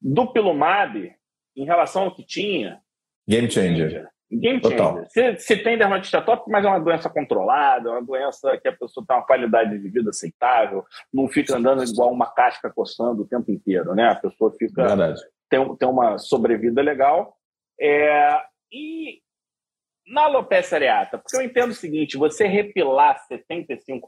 Do 0.00 0.32
Pilumab, 0.32 1.14
em 1.56 1.64
relação 1.64 2.04
ao 2.04 2.14
que 2.14 2.24
tinha. 2.24 2.80
Game 3.28 3.50
changer. 3.50 4.08
Game 4.32 4.60
changer. 4.62 5.06
Se, 5.10 5.36
se 5.36 5.56
tem 5.58 5.76
dermatite 5.76 6.16
atópica, 6.16 6.50
mas 6.50 6.64
é 6.64 6.68
uma 6.68 6.80
doença 6.80 7.10
controlada, 7.10 7.90
é 7.90 7.92
uma 7.92 8.02
doença 8.02 8.56
que 8.58 8.68
a 8.68 8.72
pessoa 8.72 9.04
tem 9.06 9.16
uma 9.16 9.26
qualidade 9.26 9.78
de 9.78 9.88
vida 9.90 10.08
aceitável, 10.08 10.84
não 11.12 11.28
fica 11.28 11.56
andando 11.56 11.84
igual 11.84 12.10
uma 12.10 12.32
casca 12.32 12.72
coçando 12.72 13.22
o 13.22 13.28
tempo 13.28 13.50
inteiro, 13.50 13.94
né? 13.94 14.08
A 14.08 14.14
pessoa 14.14 14.50
fica. 14.58 14.86
Verdade. 14.86 15.20
Tem, 15.50 15.76
tem 15.76 15.88
uma 15.88 16.16
sobrevida 16.16 16.80
legal. 16.80 17.36
É, 17.78 18.42
e 18.72 19.20
na 20.06 20.22
alopecia 20.22 20.78
areata, 20.78 21.18
porque 21.18 21.36
eu 21.36 21.42
entendo 21.42 21.70
o 21.70 21.74
seguinte: 21.74 22.16
você 22.16 22.46
repilar 22.46 23.20
75%, 23.30 24.00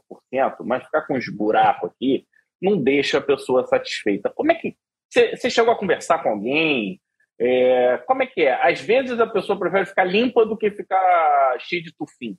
mas 0.61 0.83
ficar 0.83 1.03
com 1.03 1.15
os 1.15 1.29
buracos 1.29 1.91
aqui, 1.91 2.25
não 2.59 2.81
deixa 2.81 3.19
a 3.19 3.21
pessoa 3.21 3.65
satisfeita. 3.67 4.29
Como 4.29 4.51
é 4.51 4.55
que. 4.55 4.75
Você 5.07 5.49
chegou 5.49 5.71
a 5.71 5.77
conversar 5.77 6.21
com 6.21 6.29
alguém? 6.29 6.99
É, 7.39 7.97
como 8.07 8.23
é 8.23 8.27
que 8.27 8.41
é? 8.43 8.53
Às 8.67 8.79
vezes 8.81 9.19
a 9.19 9.27
pessoa 9.27 9.59
prefere 9.59 9.85
ficar 9.85 10.03
limpa 10.05 10.45
do 10.45 10.57
que 10.57 10.71
ficar 10.71 11.57
cheia 11.59 11.81
de 11.81 11.93
tufim. 11.93 12.37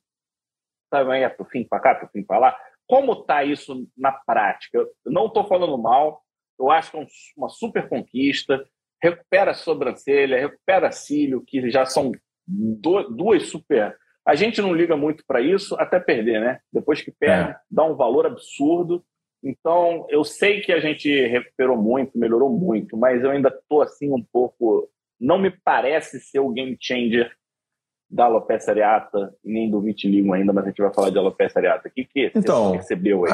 Sabe, 0.93 1.19
é 1.19 1.29
tufim 1.29 1.65
para 1.65 1.81
cá, 1.81 1.95
tufim 1.95 2.23
para 2.23 2.39
lá. 2.39 2.59
Como 2.87 3.25
tá 3.25 3.45
isso 3.45 3.89
na 3.97 4.13
prática? 4.13 4.79
Eu 4.79 5.13
não 5.13 5.27
estou 5.27 5.47
falando 5.47 5.77
mal, 5.77 6.23
eu 6.59 6.71
acho 6.71 6.91
que 6.91 6.97
é 6.97 7.07
uma 7.37 7.49
super 7.49 7.89
conquista. 7.89 8.65
Recupera 9.03 9.51
a 9.51 9.55
sobrancelha, 9.55 10.41
recupera 10.41 10.91
cílio, 10.91 11.45
que 11.47 11.71
já 11.71 11.85
são 11.85 12.13
duas 12.47 13.49
super. 13.49 13.97
A 14.27 14.35
gente 14.35 14.63
não 14.63 14.73
liga 14.73 14.97
muito 14.97 15.25
para 15.27 15.41
isso 15.41 15.75
até 15.77 16.01
perder, 16.01 16.41
né? 16.41 16.61
Depois 16.73 17.03
que 17.03 17.13
perde, 17.13 17.51
é. 17.51 17.57
dá 17.71 17.85
um 17.85 17.95
valor 17.95 18.27
absurdo. 18.27 19.05
Então, 19.47 20.05
eu 20.11 20.25
sei 20.25 20.61
que 20.61 20.73
a 20.73 20.81
gente 20.81 21.09
recuperou 21.29 21.77
muito, 21.77 22.19
melhorou 22.19 22.51
muito, 22.51 22.97
mas 22.97 23.23
eu 23.23 23.31
ainda 23.31 23.49
estou 23.49 23.81
assim 23.81 24.13
um 24.13 24.21
pouco. 24.21 24.91
Não 25.21 25.39
me 25.39 25.51
parece 25.51 26.19
ser 26.19 26.41
o 26.41 26.51
game 26.51 26.77
changer 26.81 27.31
da 28.11 28.25
alopecia 28.25 28.73
areata, 28.73 29.33
nem 29.45 29.71
do 29.71 29.81
vitiligo 29.81 30.33
ainda, 30.33 30.53
mas 30.53 30.65
a 30.65 30.69
gente 30.69 30.83
vai 30.83 30.93
falar 30.93 31.11
de 31.11 31.19
alopecia 31.19 31.61
areata. 31.61 31.89
O 31.89 31.93
que, 31.93 32.05
que 32.05 32.33
então, 32.35 32.71
você 32.71 32.79
percebeu 32.79 33.25
aí? 33.25 33.33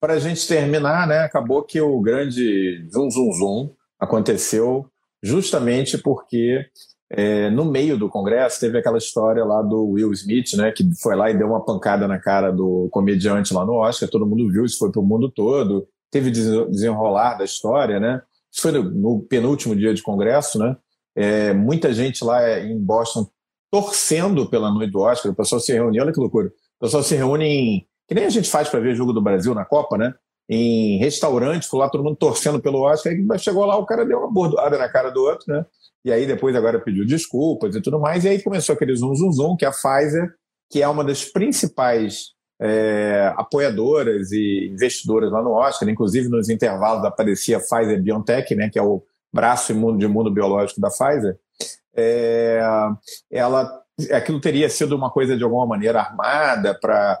Para 0.00 0.14
a 0.14 0.18
gente 0.18 0.48
terminar, 0.48 1.06
né, 1.06 1.18
acabou 1.18 1.62
que 1.62 1.78
o 1.78 2.00
grande 2.00 2.88
zum 2.90 3.10
zum 3.10 3.32
zum 3.32 3.76
aconteceu 3.98 4.90
justamente 5.22 5.98
porque 5.98 6.64
é, 7.12 7.50
no 7.50 7.64
meio 7.64 7.98
do 7.98 8.08
Congresso 8.08 8.60
teve 8.60 8.78
aquela 8.78 8.98
história 8.98 9.44
lá 9.44 9.62
do 9.62 9.84
Will 9.90 10.12
Smith, 10.12 10.54
né, 10.54 10.70
que 10.70 10.88
foi 11.02 11.16
lá 11.16 11.28
e 11.28 11.36
deu 11.36 11.48
uma 11.48 11.64
pancada 11.64 12.06
na 12.06 12.20
cara 12.20 12.52
do 12.52 12.88
comediante 12.92 13.52
lá 13.52 13.64
no 13.64 13.74
Oscar, 13.74 14.08
todo 14.08 14.26
mundo 14.26 14.48
viu, 14.50 14.64
isso 14.64 14.78
foi 14.78 14.92
para 14.92 15.00
o 15.00 15.04
mundo 15.04 15.28
todo, 15.28 15.88
teve 16.08 16.30
desenrolar 16.30 17.34
da 17.34 17.44
história, 17.44 17.98
né? 17.98 18.22
Isso 18.52 18.62
foi 18.62 18.72
no, 18.72 18.82
no 18.82 19.20
penúltimo 19.22 19.74
dia 19.74 19.92
de 19.92 20.02
Congresso, 20.02 20.58
né? 20.58 20.76
É, 21.16 21.52
muita 21.52 21.92
gente 21.92 22.24
lá 22.24 22.60
em 22.60 22.78
Boston 22.78 23.28
torcendo 23.70 24.48
pela 24.48 24.70
noite 24.70 24.92
do 24.92 25.00
Oscar, 25.00 25.32
o 25.32 25.34
pessoal 25.34 25.60
se 25.60 25.72
reúne, 25.72 26.00
olha 26.00 26.12
que 26.12 26.20
loucura, 26.20 26.48
o 26.48 26.84
pessoal 26.84 27.02
se 27.02 27.14
reúne 27.14 27.44
em, 27.44 27.86
que 28.08 28.14
nem 28.14 28.24
a 28.24 28.30
gente 28.30 28.48
faz 28.48 28.68
para 28.68 28.80
ver 28.80 28.94
jogo 28.94 29.12
do 29.12 29.22
Brasil 29.22 29.54
na 29.54 29.64
Copa, 29.64 29.98
né? 29.98 30.14
Em 30.48 30.98
restaurante, 30.98 31.68
lá 31.72 31.88
todo 31.88 32.02
mundo 32.02 32.16
torcendo 32.16 32.60
pelo 32.60 32.82
Oscar, 32.82 33.12
aí 33.12 33.38
chegou 33.38 33.64
lá, 33.64 33.76
o 33.76 33.86
cara 33.86 34.04
deu 34.04 34.18
uma 34.18 34.30
bordoada 34.30 34.76
na 34.76 34.88
cara 34.88 35.10
do 35.10 35.22
outro, 35.22 35.52
né? 35.52 35.64
E 36.04 36.12
aí 36.12 36.26
depois 36.26 36.56
agora 36.56 36.80
pediu 36.80 37.06
desculpas 37.06 37.74
e 37.74 37.80
tudo 37.80 38.00
mais, 38.00 38.24
e 38.24 38.28
aí 38.28 38.42
começou 38.42 38.74
aquele 38.74 38.94
zoom, 38.96 39.14
zoom, 39.14 39.32
zoom, 39.32 39.56
que 39.56 39.64
a 39.64 39.70
Pfizer, 39.70 40.32
que 40.70 40.82
é 40.82 40.88
uma 40.88 41.04
das 41.04 41.24
principais 41.24 42.30
é, 42.60 43.32
apoiadoras 43.36 44.32
e 44.32 44.68
investidoras 44.72 45.30
lá 45.32 45.42
no 45.42 45.52
Oscar, 45.52 45.88
inclusive 45.88 46.28
nos 46.28 46.48
intervalos 46.48 47.04
aparecia 47.04 47.56
a 47.56 47.60
Pfizer 47.60 48.02
BioNTech, 48.02 48.54
né, 48.54 48.68
que 48.70 48.78
é 48.78 48.82
o 48.82 49.02
braço 49.32 49.72
de 49.96 50.08
mundo 50.08 50.30
biológico 50.30 50.80
da 50.80 50.88
Pfizer, 50.88 51.38
é, 51.96 52.60
ela, 53.30 53.82
aquilo 54.12 54.40
teria 54.40 54.68
sido 54.68 54.96
uma 54.96 55.10
coisa 55.10 55.36
de 55.36 55.44
alguma 55.44 55.66
maneira 55.66 56.00
armada 56.00 56.78
para 56.78 57.20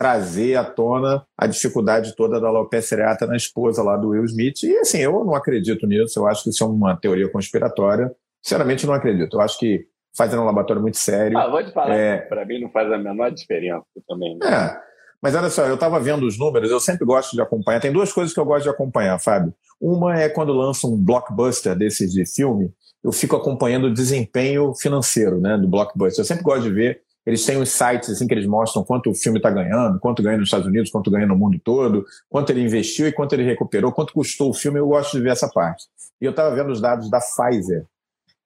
trazer 0.00 0.56
à 0.56 0.64
tona 0.64 1.22
a 1.36 1.46
dificuldade 1.46 2.16
toda 2.16 2.40
da 2.40 2.48
alopecia 2.48 2.96
areata 2.96 3.26
na 3.26 3.36
esposa 3.36 3.82
lá 3.82 3.98
do 3.98 4.08
Will 4.08 4.24
Smith. 4.24 4.62
E 4.62 4.78
assim, 4.78 4.96
eu 4.96 5.12
não 5.26 5.34
acredito 5.34 5.86
nisso, 5.86 6.18
eu 6.18 6.26
acho 6.26 6.44
que 6.44 6.48
isso 6.48 6.64
é 6.64 6.66
uma 6.66 6.96
teoria 6.96 7.30
conspiratória. 7.30 8.10
Sinceramente, 8.42 8.86
não 8.86 8.94
acredito. 8.94 9.36
Eu 9.36 9.42
acho 9.42 9.58
que 9.58 9.84
fazendo 10.16 10.40
um 10.40 10.46
laboratório 10.46 10.80
muito 10.80 10.96
sério. 10.96 11.36
Ah, 11.36 11.50
vou 11.50 11.62
te 11.62 11.70
falar, 11.70 11.94
é... 11.94 12.16
para 12.16 12.46
mim 12.46 12.62
não 12.62 12.70
faz 12.70 12.90
a 12.90 12.96
menor 12.96 13.30
diferença 13.30 13.84
também. 14.08 14.38
Né? 14.38 14.48
É. 14.48 14.80
Mas 15.22 15.34
olha 15.34 15.50
só, 15.50 15.66
eu 15.66 15.74
estava 15.74 16.00
vendo 16.00 16.26
os 16.26 16.38
números, 16.38 16.70
eu 16.70 16.80
sempre 16.80 17.04
gosto 17.04 17.36
de 17.36 17.42
acompanhar. 17.42 17.78
Tem 17.80 17.92
duas 17.92 18.10
coisas 18.10 18.32
que 18.32 18.40
eu 18.40 18.46
gosto 18.46 18.62
de 18.62 18.70
acompanhar, 18.70 19.18
Fábio. 19.20 19.52
Uma 19.78 20.18
é 20.18 20.30
quando 20.30 20.54
lança 20.54 20.86
um 20.86 20.96
blockbuster 20.96 21.76
desses 21.76 22.10
de 22.10 22.24
filme, 22.24 22.72
eu 23.04 23.12
fico 23.12 23.36
acompanhando 23.36 23.88
o 23.88 23.92
desempenho 23.92 24.74
financeiro 24.74 25.38
né, 25.38 25.58
do 25.58 25.68
blockbuster. 25.68 26.22
Eu 26.22 26.26
sempre 26.26 26.42
gosto 26.42 26.62
de 26.62 26.70
ver 26.70 27.02
eles 27.26 27.44
têm 27.44 27.58
os 27.58 27.70
sites 27.70 28.10
assim 28.10 28.26
que 28.26 28.34
eles 28.34 28.46
mostram 28.46 28.82
quanto 28.82 29.10
o 29.10 29.14
filme 29.14 29.38
está 29.38 29.50
ganhando, 29.50 29.98
quanto 29.98 30.22
ganha 30.22 30.38
nos 30.38 30.48
Estados 30.48 30.66
Unidos, 30.66 30.90
quanto 30.90 31.10
ganha 31.10 31.26
no 31.26 31.36
mundo 31.36 31.60
todo, 31.62 32.04
quanto 32.28 32.50
ele 32.50 32.62
investiu 32.62 33.06
e 33.06 33.12
quanto 33.12 33.34
ele 33.34 33.44
recuperou, 33.44 33.92
quanto 33.92 34.12
custou 34.12 34.50
o 34.50 34.54
filme. 34.54 34.78
Eu 34.78 34.88
gosto 34.88 35.16
de 35.16 35.22
ver 35.22 35.30
essa 35.30 35.48
parte. 35.48 35.84
E 36.20 36.24
eu 36.24 36.30
estava 36.30 36.54
vendo 36.54 36.70
os 36.70 36.80
dados 36.80 37.10
da 37.10 37.20
Pfizer. 37.20 37.86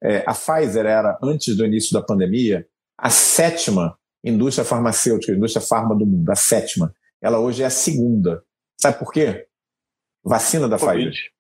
É, 0.03 0.25
a 0.27 0.35
Pfizer 0.35 0.87
era, 0.87 1.19
antes 1.23 1.57
do 1.57 1.65
início 1.65 1.93
da 1.93 2.03
pandemia, 2.03 2.67
a 2.99 3.11
sétima 3.11 3.97
indústria 4.23 4.65
farmacêutica, 4.65 5.33
indústria 5.33 5.65
farma 5.65 5.95
do 5.95 6.05
mundo, 6.05 6.29
a 6.31 6.37
sétima. 6.37 6.95
Ela 7.23 7.39
hoje 7.39 7.63
é 7.63 7.67
a 7.67 7.71
segunda. 7.71 8.43
Sabe 8.81 8.99
por 8.99 9.13
quê? 9.13 9.47
Vacina 10.23 10.69
da 10.69 10.79
COVID. 10.79 11.11
Pfizer. 11.11 11.31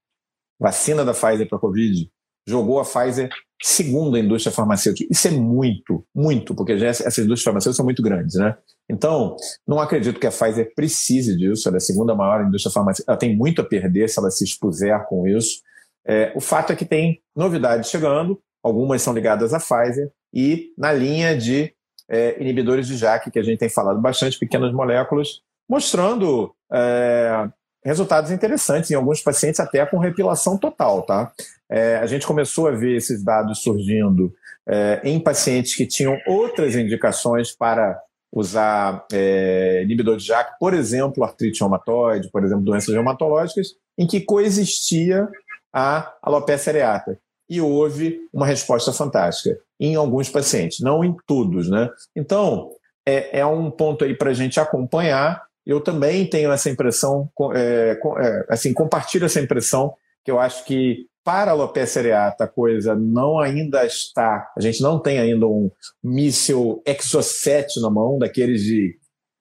Vacina 0.58 1.04
da 1.04 1.12
Pfizer 1.12 1.48
para 1.48 1.58
Covid 1.58 2.10
jogou 2.46 2.78
a 2.78 2.84
Pfizer 2.84 3.30
segunda 3.66 4.18
indústria 4.18 4.54
farmacêutica. 4.54 5.10
Isso 5.10 5.26
é 5.26 5.30
muito, 5.30 6.06
muito, 6.14 6.54
porque 6.54 6.76
já 6.76 6.88
essas 6.88 7.16
indústrias 7.16 7.44
farmacêuticas 7.44 7.76
são 7.76 7.84
muito 7.86 8.02
grandes, 8.02 8.34
né? 8.34 8.54
Então, 8.90 9.36
não 9.66 9.80
acredito 9.80 10.20
que 10.20 10.26
a 10.26 10.30
Pfizer 10.30 10.74
precise 10.74 11.34
disso, 11.34 11.66
ela 11.66 11.78
é 11.78 11.78
a 11.78 11.80
segunda 11.80 12.14
maior 12.14 12.46
indústria 12.46 12.70
farmacêutica, 12.70 13.10
ela 13.10 13.18
tem 13.18 13.34
muito 13.34 13.62
a 13.62 13.64
perder 13.64 14.10
se 14.10 14.18
ela 14.18 14.30
se 14.30 14.44
expuser 14.44 15.02
com 15.06 15.26
isso. 15.26 15.62
É, 16.06 16.30
o 16.36 16.42
fato 16.42 16.74
é 16.74 16.76
que 16.76 16.84
tem 16.84 17.22
novidades 17.34 17.88
chegando, 17.88 18.38
algumas 18.62 19.00
são 19.00 19.14
ligadas 19.14 19.54
à 19.54 19.58
Pfizer, 19.58 20.10
e 20.30 20.74
na 20.76 20.92
linha 20.92 21.34
de 21.34 21.72
é, 22.06 22.38
inibidores 22.42 22.86
de 22.86 22.98
JAK, 22.98 23.30
que 23.30 23.38
a 23.38 23.42
gente 23.42 23.60
tem 23.60 23.70
falado 23.70 23.98
bastante, 23.98 24.38
pequenas 24.38 24.74
moléculas, 24.74 25.40
mostrando 25.66 26.54
é, 26.70 27.48
resultados 27.84 28.30
interessantes 28.30 28.90
em 28.90 28.94
alguns 28.94 29.20
pacientes, 29.20 29.60
até 29.60 29.84
com 29.84 29.98
repilação 29.98 30.56
total, 30.56 31.02
tá? 31.02 31.32
É, 31.70 31.96
a 31.96 32.06
gente 32.06 32.26
começou 32.26 32.68
a 32.68 32.70
ver 32.70 32.96
esses 32.96 33.22
dados 33.22 33.62
surgindo 33.62 34.32
é, 34.66 35.00
em 35.04 35.20
pacientes 35.20 35.74
que 35.74 35.86
tinham 35.86 36.18
outras 36.26 36.74
indicações 36.74 37.54
para 37.54 38.00
usar 38.32 39.06
é, 39.12 39.82
inibidor 39.84 40.16
de 40.16 40.24
JAK, 40.24 40.58
por 40.58 40.74
exemplo, 40.74 41.22
artrite 41.22 41.60
reumatoide, 41.60 42.30
por 42.30 42.42
exemplo, 42.42 42.64
doenças 42.64 42.92
reumatológicas, 42.92 43.68
em 43.96 44.06
que 44.06 44.20
coexistia 44.20 45.28
a 45.72 46.12
alopecia 46.22 46.72
areata. 46.72 47.18
E 47.48 47.60
houve 47.60 48.20
uma 48.32 48.46
resposta 48.46 48.92
fantástica 48.92 49.58
em 49.78 49.94
alguns 49.94 50.30
pacientes, 50.30 50.80
não 50.80 51.04
em 51.04 51.14
todos, 51.26 51.68
né? 51.68 51.90
Então, 52.16 52.70
é, 53.06 53.40
é 53.40 53.46
um 53.46 53.70
ponto 53.70 54.04
aí 54.04 54.16
para 54.16 54.30
a 54.30 54.34
gente 54.34 54.58
acompanhar 54.58 55.44
eu 55.66 55.80
também 55.80 56.26
tenho 56.26 56.52
essa 56.52 56.68
impressão, 56.68 57.30
é, 57.54 57.98
é, 58.18 58.46
assim, 58.48 58.72
compartilho 58.72 59.24
essa 59.24 59.40
impressão, 59.40 59.94
que 60.24 60.30
eu 60.30 60.38
acho 60.38 60.64
que 60.64 61.06
para 61.24 61.50
a 61.50 61.54
alopecia 61.54 62.02
areata 62.02 62.44
a 62.44 62.48
coisa 62.48 62.94
não 62.94 63.38
ainda 63.38 63.84
está, 63.86 64.52
a 64.56 64.60
gente 64.60 64.82
não 64.82 64.98
tem 64.98 65.18
ainda 65.18 65.46
um 65.46 65.70
míssil 66.02 66.82
Exocet 66.86 67.80
na 67.80 67.88
mão, 67.88 68.18
daqueles 68.18 68.62
de 68.62 68.98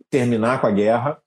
terminar 0.10 0.62
com 0.62 0.68
a 0.68 0.72
guerra, 0.72 1.18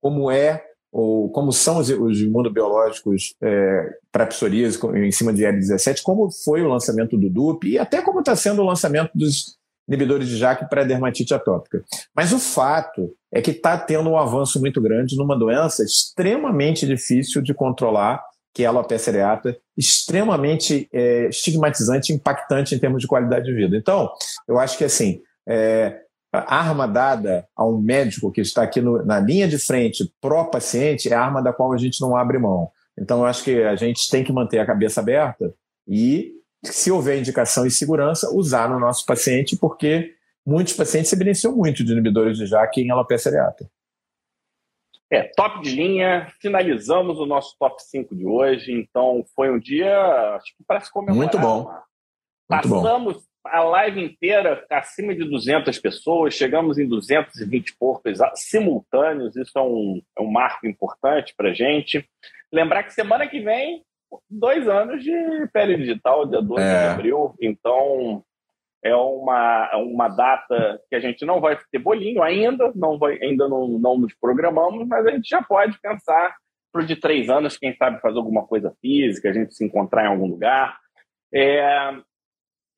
como 0.00 0.30
é 0.30 0.64
ou 0.92 1.30
como 1.30 1.52
são 1.52 1.78
os, 1.78 1.88
os 1.88 2.20
imunobiológicos 2.20 3.34
é, 3.40 3.90
para 4.10 4.26
psoríase 4.26 4.78
em 4.96 5.12
cima 5.12 5.32
de 5.32 5.44
L17, 5.44 6.02
como 6.02 6.28
foi 6.44 6.62
o 6.62 6.68
lançamento 6.68 7.16
do 7.16 7.30
DUP 7.30 7.68
e 7.68 7.78
até 7.78 8.02
como 8.02 8.18
está 8.18 8.34
sendo 8.34 8.62
o 8.62 8.66
lançamento 8.66 9.12
dos 9.14 9.59
inibidores 9.90 10.28
de 10.28 10.36
JAK 10.36 10.70
para 10.70 10.84
dermatite 10.84 11.34
atópica. 11.34 11.82
Mas 12.14 12.32
o 12.32 12.38
fato 12.38 13.10
é 13.32 13.42
que 13.42 13.50
está 13.50 13.76
tendo 13.76 14.08
um 14.08 14.16
avanço 14.16 14.60
muito 14.60 14.80
grande 14.80 15.16
numa 15.16 15.36
doença 15.36 15.82
extremamente 15.82 16.86
difícil 16.86 17.42
de 17.42 17.52
controlar, 17.52 18.22
que 18.54 18.62
é 18.62 18.66
a 18.66 18.70
alopecia 18.70 19.12
areata, 19.12 19.56
extremamente 19.76 20.88
é, 20.92 21.28
estigmatizante, 21.28 22.12
impactante 22.12 22.74
em 22.74 22.78
termos 22.78 23.02
de 23.02 23.08
qualidade 23.08 23.46
de 23.46 23.54
vida. 23.54 23.76
Então, 23.76 24.08
eu 24.46 24.60
acho 24.60 24.78
que 24.78 24.84
assim, 24.84 25.20
é, 25.48 25.98
a 26.32 26.56
arma 26.56 26.86
dada 26.86 27.46
a 27.56 27.66
um 27.66 27.78
médico 27.78 28.30
que 28.30 28.40
está 28.40 28.62
aqui 28.62 28.80
no, 28.80 29.04
na 29.04 29.18
linha 29.18 29.48
de 29.48 29.58
frente 29.58 30.12
pró-paciente 30.20 31.12
é 31.12 31.14
a 31.14 31.20
arma 31.20 31.42
da 31.42 31.52
qual 31.52 31.72
a 31.72 31.76
gente 31.76 32.00
não 32.00 32.16
abre 32.16 32.38
mão. 32.38 32.70
Então, 32.96 33.20
eu 33.20 33.26
acho 33.26 33.42
que 33.42 33.62
a 33.62 33.74
gente 33.74 34.08
tem 34.08 34.22
que 34.22 34.32
manter 34.32 34.58
a 34.58 34.66
cabeça 34.66 35.00
aberta 35.00 35.52
e, 35.88 36.32
se 36.64 36.90
houver 36.90 37.18
indicação 37.18 37.66
e 37.66 37.70
segurança, 37.70 38.30
usar 38.34 38.68
no 38.68 38.78
nosso 38.78 39.04
paciente, 39.06 39.56
porque 39.56 40.14
muitos 40.46 40.74
pacientes 40.74 41.10
se 41.10 41.16
beneficiam 41.16 41.54
muito 41.54 41.84
de 41.84 41.92
inibidores 41.92 42.36
de 42.36 42.46
JAK 42.46 42.80
em 42.80 42.90
alopecia 42.90 43.30
areata. 43.30 43.70
É, 45.12 45.24
top 45.24 45.62
de 45.62 45.74
linha. 45.74 46.32
Finalizamos 46.40 47.18
o 47.18 47.26
nosso 47.26 47.56
top 47.58 47.82
5 47.82 48.14
de 48.14 48.24
hoje. 48.24 48.72
Então, 48.72 49.24
foi 49.34 49.50
um 49.50 49.58
dia, 49.58 49.92
acho 50.36 50.56
que 50.56 50.62
para 50.64 50.80
se 50.80 50.92
comemorar. 50.92 51.16
Muito 51.16 51.38
bom. 51.38 51.64
Muito 51.64 52.68
Passamos 52.68 53.14
bom 53.14 53.22
a 53.44 53.62
live 53.62 54.02
inteira 54.02 54.64
acima 54.70 55.14
de 55.14 55.24
200 55.24 55.78
pessoas, 55.78 56.34
chegamos 56.34 56.78
em 56.78 56.86
220 56.86 57.76
poucos 57.78 58.18
simultâneos, 58.34 59.36
isso 59.36 59.58
é 59.58 59.62
um, 59.62 60.02
é 60.18 60.22
um 60.22 60.30
marco 60.30 60.66
importante 60.66 61.34
para 61.36 61.50
a 61.50 61.54
gente. 61.54 62.08
Lembrar 62.52 62.82
que 62.82 62.92
semana 62.92 63.26
que 63.26 63.40
vem, 63.40 63.82
dois 64.28 64.68
anos 64.68 65.02
de 65.02 65.12
pele 65.52 65.76
digital, 65.76 66.26
dia 66.26 66.40
12 66.40 66.62
é. 66.62 66.78
de 66.78 66.86
abril, 66.94 67.34
então 67.40 68.24
é 68.82 68.94
uma, 68.94 69.76
uma 69.76 70.08
data 70.08 70.80
que 70.88 70.96
a 70.96 71.00
gente 71.00 71.24
não 71.24 71.40
vai 71.40 71.58
ter 71.70 71.78
bolinho 71.78 72.22
ainda, 72.22 72.72
não 72.74 72.98
vai, 72.98 73.18
ainda 73.22 73.46
não, 73.48 73.68
não 73.68 73.98
nos 73.98 74.14
programamos, 74.14 74.86
mas 74.88 75.06
a 75.06 75.10
gente 75.10 75.28
já 75.28 75.42
pode 75.42 75.78
pensar 75.80 76.34
para 76.72 76.84
de 76.84 76.96
três 76.96 77.28
anos, 77.28 77.58
quem 77.58 77.74
sabe 77.76 78.00
fazer 78.00 78.16
alguma 78.16 78.46
coisa 78.46 78.74
física, 78.80 79.28
a 79.28 79.32
gente 79.32 79.54
se 79.54 79.64
encontrar 79.64 80.04
em 80.04 80.08
algum 80.08 80.26
lugar. 80.26 80.78
É, 81.32 81.94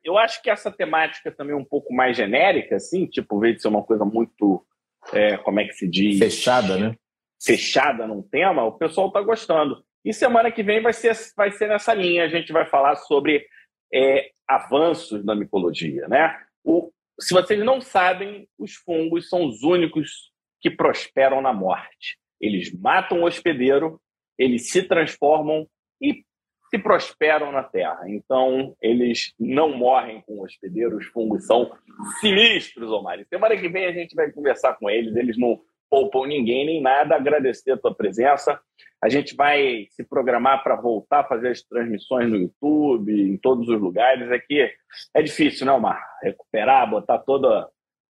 eu 0.02 0.18
acho 0.18 0.42
que 0.42 0.50
essa 0.50 0.70
temática 0.70 1.30
também 1.30 1.54
é 1.54 1.58
um 1.58 1.64
pouco 1.64 1.92
mais 1.92 2.16
genérica, 2.16 2.76
assim, 2.76 3.06
tipo, 3.06 3.38
veio 3.38 3.54
de 3.54 3.62
ser 3.62 3.68
uma 3.68 3.82
coisa 3.82 4.04
muito, 4.04 4.64
é, 5.12 5.36
como 5.36 5.60
é 5.60 5.64
que 5.64 5.74
se 5.74 5.88
diz? 5.88 6.18
Fechada, 6.18 6.76
né? 6.76 6.96
Fechada 7.40 8.06
num 8.06 8.22
tema, 8.22 8.64
o 8.64 8.72
pessoal 8.72 9.08
está 9.08 9.20
gostando. 9.20 9.84
E 10.04 10.12
semana 10.12 10.50
que 10.50 10.62
vem 10.62 10.80
vai 10.80 10.92
ser, 10.92 11.16
vai 11.36 11.50
ser 11.52 11.68
nessa 11.68 11.94
linha, 11.94 12.24
a 12.24 12.28
gente 12.28 12.52
vai 12.52 12.66
falar 12.66 12.96
sobre 12.96 13.46
é, 13.92 14.30
avanços 14.48 15.24
na 15.24 15.34
micologia, 15.34 16.08
né? 16.08 16.36
O, 16.64 16.90
se 17.20 17.34
vocês 17.34 17.64
não 17.64 17.80
sabem, 17.80 18.48
os 18.58 18.74
fungos 18.74 19.28
são 19.28 19.46
os 19.46 19.62
únicos 19.62 20.32
que 20.60 20.70
prosperam 20.70 21.40
na 21.40 21.52
morte. 21.52 22.18
Eles 22.40 22.72
matam 22.72 23.20
o 23.20 23.26
hospedeiro, 23.26 24.00
eles 24.38 24.70
se 24.70 24.82
transformam 24.82 25.66
e 26.00 26.24
se 26.70 26.78
prosperam 26.78 27.52
na 27.52 27.62
Terra. 27.62 28.00
Então, 28.08 28.74
eles 28.80 29.34
não 29.38 29.76
morrem 29.76 30.22
com 30.22 30.40
hospedeiros, 30.40 31.04
os 31.04 31.12
fungos 31.12 31.46
são 31.46 31.70
sinistros, 32.20 32.90
Omar. 32.90 33.22
Semana 33.28 33.56
que 33.56 33.68
vem 33.68 33.84
a 33.84 33.92
gente 33.92 34.14
vai 34.14 34.32
conversar 34.32 34.74
com 34.74 34.88
eles, 34.88 35.14
eles 35.14 35.38
não 35.38 35.60
poupam 35.92 36.26
ninguém 36.26 36.64
nem 36.64 36.80
nada. 36.80 37.14
Agradecer 37.14 37.72
a 37.72 37.76
tua 37.76 37.94
presença. 37.94 38.58
A 39.04 39.10
gente 39.10 39.36
vai 39.36 39.86
se 39.90 40.02
programar 40.02 40.62
para 40.62 40.74
voltar 40.74 41.20
a 41.20 41.24
fazer 41.24 41.50
as 41.50 41.60
transmissões 41.60 42.30
no 42.30 42.38
YouTube, 42.38 43.12
em 43.12 43.36
todos 43.36 43.68
os 43.68 43.78
lugares. 43.78 44.32
Aqui 44.32 44.70
é 45.14 45.22
difícil, 45.22 45.66
né, 45.66 45.72
Omar? 45.72 46.02
Recuperar, 46.22 46.88
botar 46.88 47.18
toda, 47.18 47.68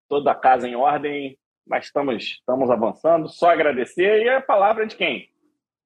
toda 0.07 0.31
a 0.31 0.35
casa 0.35 0.67
em 0.67 0.75
ordem, 0.75 1.35
mas 1.67 1.85
estamos, 1.85 2.23
estamos 2.23 2.69
avançando. 2.69 3.27
Só 3.27 3.49
agradecer. 3.49 4.21
E 4.21 4.29
a 4.29 4.41
palavra 4.41 4.85
de 4.85 4.95
quem? 4.95 5.27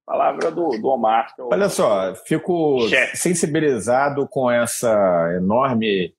Palavra 0.06 0.52
do, 0.52 0.68
do 0.70 0.88
Omar. 0.90 1.34
É 1.40 1.44
Olha 1.44 1.70
só, 1.70 2.14
fico 2.28 2.80
sensibilizado 3.14 4.28
com 4.28 4.52
essa 4.52 5.34
enorme 5.38 6.14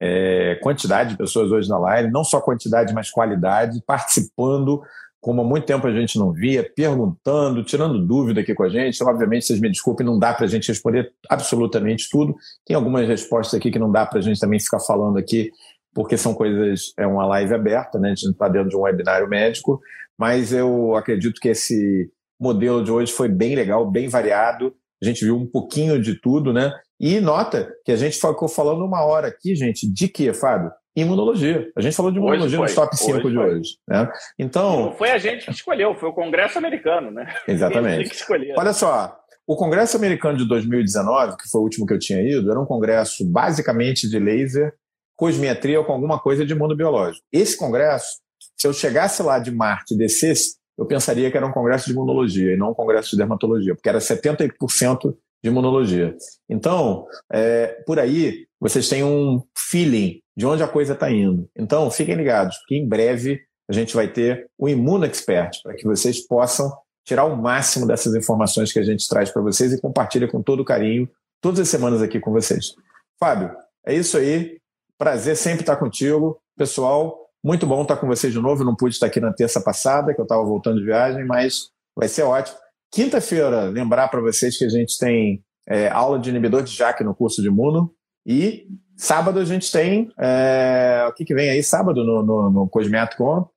é, 0.00 0.58
quantidade 0.62 1.10
de 1.10 1.16
pessoas 1.16 1.52
hoje 1.52 1.68
na 1.68 1.78
live, 1.78 2.10
não 2.10 2.24
só 2.24 2.40
quantidade, 2.40 2.92
mas 2.92 3.10
qualidade, 3.10 3.82
participando, 3.86 4.82
como 5.20 5.42
há 5.42 5.44
muito 5.44 5.66
tempo 5.66 5.86
a 5.86 5.92
gente 5.92 6.18
não 6.18 6.32
via, 6.32 6.68
perguntando, 6.74 7.62
tirando 7.62 8.04
dúvida 8.04 8.40
aqui 8.40 8.54
com 8.54 8.62
a 8.62 8.68
gente. 8.68 9.02
Obviamente, 9.04 9.44
vocês 9.44 9.60
me 9.60 9.68
desculpem, 9.68 10.06
não 10.06 10.18
dá 10.18 10.32
para 10.32 10.46
a 10.46 10.48
gente 10.48 10.68
responder 10.68 11.12
absolutamente 11.28 12.08
tudo. 12.10 12.34
Tem 12.64 12.74
algumas 12.74 13.06
respostas 13.06 13.58
aqui 13.58 13.70
que 13.70 13.78
não 13.78 13.92
dá 13.92 14.06
para 14.06 14.18
a 14.18 14.22
gente 14.22 14.40
também 14.40 14.58
ficar 14.58 14.80
falando 14.80 15.18
aqui, 15.18 15.50
porque 15.94 16.16
são 16.16 16.32
coisas, 16.32 16.92
é 16.98 17.06
uma 17.06 17.26
live 17.26 17.54
aberta, 17.54 17.98
né? 17.98 18.08
a 18.08 18.14
gente 18.14 18.24
não 18.24 18.32
está 18.32 18.48
dentro 18.48 18.70
de 18.70 18.76
um 18.76 18.80
webinário 18.80 19.28
médico, 19.28 19.78
mas 20.18 20.52
eu 20.52 20.96
acredito 20.96 21.40
que 21.40 21.48
esse 21.48 22.10
modelo 22.40 22.82
de 22.82 22.90
hoje 22.90 23.12
foi 23.12 23.28
bem 23.28 23.54
legal, 23.54 23.90
bem 23.90 24.08
variado. 24.08 24.74
A 25.02 25.06
gente 25.06 25.24
viu 25.24 25.36
um 25.36 25.46
pouquinho 25.46 26.00
de 26.00 26.18
tudo, 26.18 26.52
né? 26.52 26.72
E 26.98 27.20
nota 27.20 27.70
que 27.84 27.92
a 27.92 27.96
gente 27.96 28.18
ficou 28.18 28.48
falando 28.48 28.84
uma 28.84 29.02
hora 29.04 29.28
aqui, 29.28 29.54
gente, 29.54 29.90
de 29.90 30.08
quê, 30.08 30.32
Fábio? 30.32 30.70
Imunologia. 30.96 31.70
A 31.76 31.80
gente 31.80 31.96
falou 31.96 32.10
de 32.10 32.18
imunologia 32.18 32.58
no 32.58 32.74
top 32.74 32.96
5 32.96 33.10
hoje 33.10 33.28
de 33.28 33.34
foi. 33.34 33.54
hoje. 33.54 33.70
Né? 33.88 34.12
Então. 34.38 34.86
Não 34.86 34.92
foi 34.92 35.10
a 35.10 35.18
gente 35.18 35.46
que 35.46 35.52
escolheu, 35.52 35.94
foi 35.94 36.08
o 36.08 36.12
Congresso 36.12 36.58
Americano, 36.58 37.10
né? 37.10 37.32
Exatamente. 37.46 38.24
Olha 38.56 38.72
só, 38.72 39.16
o 39.46 39.56
Congresso 39.56 39.96
Americano 39.96 40.38
de 40.38 40.48
2019, 40.48 41.36
que 41.36 41.48
foi 41.48 41.60
o 41.60 41.64
último 41.64 41.86
que 41.86 41.94
eu 41.94 41.98
tinha 41.98 42.20
ido, 42.20 42.50
era 42.50 42.60
um 42.60 42.66
congresso 42.66 43.24
basicamente 43.24 44.08
de 44.08 44.18
laser, 44.18 44.74
cosmetria 45.16 45.78
ou 45.78 45.84
com 45.84 45.92
alguma 45.92 46.18
coisa 46.18 46.44
de 46.44 46.54
mundo 46.54 46.76
biológico. 46.76 47.24
Esse 47.32 47.56
congresso, 47.56 48.18
se 48.56 48.66
eu 48.66 48.72
chegasse 48.72 49.22
lá 49.22 49.38
de 49.38 49.50
Marte 49.50 49.94
e 49.94 49.98
descesse 49.98 50.60
eu 50.80 50.86
pensaria 50.86 51.30
que 51.30 51.36
era 51.36 51.46
um 51.46 51.52
congresso 51.52 51.84
de 51.84 51.92
imunologia 51.92 52.54
e 52.54 52.56
não 52.56 52.70
um 52.70 52.74
congresso 52.74 53.10
de 53.10 53.18
dermatologia, 53.18 53.74
porque 53.74 53.88
era 53.88 53.98
70% 53.98 55.14
de 55.42 55.48
imunologia. 55.48 56.16
Então, 56.48 57.06
é, 57.32 57.82
por 57.86 57.98
aí, 57.98 58.46
vocês 58.60 58.88
têm 58.88 59.02
um 59.02 59.42
feeling 59.56 60.20
de 60.36 60.46
onde 60.46 60.62
a 60.62 60.68
coisa 60.68 60.92
está 60.92 61.10
indo. 61.10 61.48
Então, 61.56 61.90
fiquem 61.90 62.14
ligados, 62.14 62.56
porque 62.58 62.76
em 62.76 62.86
breve 62.86 63.40
a 63.68 63.72
gente 63.72 63.94
vai 63.94 64.08
ter 64.08 64.48
o 64.58 64.68
Imuno 64.68 65.04
Expert, 65.04 65.62
para 65.62 65.74
que 65.74 65.84
vocês 65.84 66.26
possam 66.26 66.72
tirar 67.04 67.24
o 67.24 67.36
máximo 67.36 67.86
dessas 67.86 68.14
informações 68.14 68.72
que 68.72 68.78
a 68.78 68.82
gente 68.82 69.08
traz 69.08 69.30
para 69.30 69.42
vocês 69.42 69.72
e 69.72 69.80
compartilha 69.80 70.28
com 70.28 70.42
todo 70.42 70.64
carinho 70.64 71.08
todas 71.40 71.60
as 71.60 71.68
semanas 71.68 72.02
aqui 72.02 72.20
com 72.20 72.30
vocês. 72.30 72.74
Fábio, 73.18 73.50
é 73.86 73.94
isso 73.94 74.16
aí. 74.16 74.58
Prazer 74.98 75.36
sempre 75.36 75.62
estar 75.62 75.76
contigo. 75.76 76.38
Pessoal, 76.56 77.18
muito 77.42 77.66
bom 77.66 77.82
estar 77.82 77.96
com 77.96 78.06
vocês 78.06 78.32
de 78.32 78.38
novo. 78.38 78.62
Eu 78.62 78.66
não 78.66 78.76
pude 78.76 78.94
estar 78.94 79.06
aqui 79.06 79.20
na 79.20 79.32
terça 79.32 79.60
passada, 79.60 80.14
que 80.14 80.20
eu 80.20 80.24
estava 80.24 80.44
voltando 80.44 80.78
de 80.78 80.84
viagem, 80.84 81.24
mas 81.24 81.70
vai 81.96 82.06
ser 82.06 82.22
ótimo. 82.22 82.58
Quinta-feira, 82.92 83.64
lembrar 83.64 84.08
para 84.08 84.20
vocês 84.20 84.56
que 84.58 84.64
a 84.64 84.68
gente 84.68 84.98
tem 84.98 85.42
é, 85.68 85.88
aula 85.88 86.18
de 86.18 86.30
inibidor 86.30 86.62
de 86.62 86.74
JAK 86.74 87.04
no 87.04 87.14
curso 87.14 87.40
de 87.40 87.48
Imuno. 87.48 87.92
E 88.26 88.66
sábado 88.96 89.38
a 89.38 89.44
gente 89.44 89.70
tem. 89.70 90.10
É, 90.18 91.06
o 91.08 91.12
que, 91.12 91.24
que 91.24 91.34
vem 91.34 91.50
aí 91.50 91.62
sábado 91.62 92.04
no, 92.04 92.22
no, 92.22 92.50
no 92.50 92.68
Cosmetcom? 92.68 93.48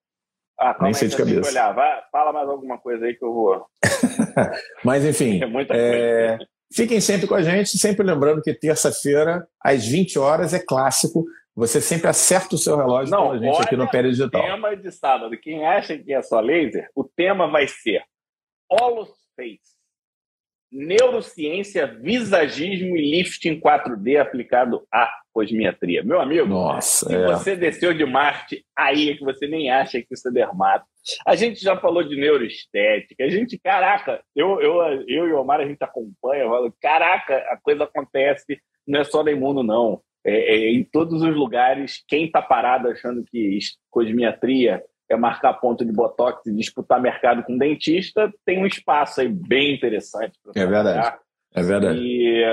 Ah, 0.59 0.77
Nem 0.81 0.93
sei 0.93 1.07
de 1.07 1.17
cabeça. 1.17 1.49
Olhar. 1.49 1.73
Vai, 1.73 2.01
fala 2.11 2.31
mais 2.31 2.47
alguma 2.47 2.77
coisa 2.77 3.05
aí 3.05 3.15
que 3.15 3.25
eu 3.25 3.33
vou. 3.33 3.65
Mas 4.85 5.03
enfim. 5.03 5.41
É 5.41 5.45
muita 5.45 5.73
é, 5.75 6.37
fiquem 6.73 7.01
sempre 7.01 7.27
com 7.27 7.35
a 7.35 7.41
gente, 7.41 7.77
sempre 7.77 8.05
lembrando 8.05 8.41
que 8.41 8.53
terça-feira, 8.53 9.45
às 9.61 9.85
20 9.85 10.19
horas, 10.19 10.53
é 10.53 10.59
clássico 10.59 11.25
você 11.55 11.79
sempre 11.79 12.07
acerta 12.07 12.55
o 12.55 12.57
seu 12.57 12.75
relógio 12.75 13.11
Não, 13.11 13.27
com 13.27 13.31
a 13.31 13.37
gente 13.37 13.61
aqui 13.61 13.75
no 13.75 13.89
Pé 13.89 14.01
Digital. 14.01 14.41
O 14.41 14.45
tema 14.45 14.75
de 14.75 14.91
sábado. 14.91 15.37
Quem 15.37 15.65
acha 15.65 15.97
que 15.97 16.11
é 16.11 16.21
só 16.21 16.39
laser, 16.39 16.89
o 16.95 17.03
tema 17.03 17.47
vai 17.47 17.67
ser 17.67 18.03
Holoface. 19.37 19.73
Neurociência, 20.71 21.85
visagismo 21.85 22.97
e 22.97 23.11
lifting 23.11 23.59
4D 23.59 24.19
aplicado 24.19 24.87
à 24.91 25.07
cosmetria. 25.31 26.03
Meu 26.03 26.19
amigo, 26.19 26.47
Nossa, 26.47 27.05
se 27.07 27.15
é. 27.15 27.27
você 27.27 27.55
desceu 27.55 27.93
de 27.93 28.03
Marte, 28.05 28.65
aí 28.75 29.09
é 29.09 29.15
que 29.15 29.23
você 29.23 29.47
nem 29.47 29.69
acha 29.69 30.01
que 30.01 30.07
isso 30.11 30.27
é 30.27 30.31
dermato. 30.31 30.85
A 31.27 31.35
gente 31.35 31.61
já 31.61 31.77
falou 31.79 32.03
de 32.03 32.15
neuroestética. 32.15 33.23
A 33.23 33.29
gente, 33.29 33.59
caraca, 33.59 34.23
eu, 34.35 34.59
eu, 34.61 34.81
eu 35.07 35.27
e 35.27 35.33
o 35.33 35.39
Omar, 35.39 35.59
a 35.59 35.65
gente 35.65 35.83
acompanha, 35.83 36.45
falo, 36.45 36.73
caraca, 36.81 37.37
a 37.49 37.57
coisa 37.61 37.83
acontece, 37.83 38.59
não 38.87 39.01
é 39.01 39.03
só 39.03 39.21
da 39.21 39.31
imuno, 39.31 39.61
não 39.61 40.01
é, 40.25 40.55
é, 40.55 40.71
em 40.71 40.83
todos 40.83 41.21
os 41.21 41.35
lugares, 41.35 42.03
quem 42.07 42.25
está 42.25 42.41
parado 42.41 42.87
achando 42.87 43.23
que 43.25 43.59
cosmiatria 43.91 44.83
quer 45.13 45.17
marcar 45.17 45.53
ponto 45.53 45.85
de 45.85 45.91
botox 45.91 46.45
e 46.47 46.53
disputar 46.53 46.99
mercado 46.99 47.43
com 47.43 47.57
dentista, 47.57 48.31
tem 48.45 48.61
um 48.61 48.65
espaço 48.65 49.21
aí 49.21 49.29
bem 49.29 49.75
interessante. 49.75 50.37
É 50.55 50.65
verdade. 50.65 51.17
É 51.53 51.61
verdade. 51.61 51.99
E, 51.99 52.43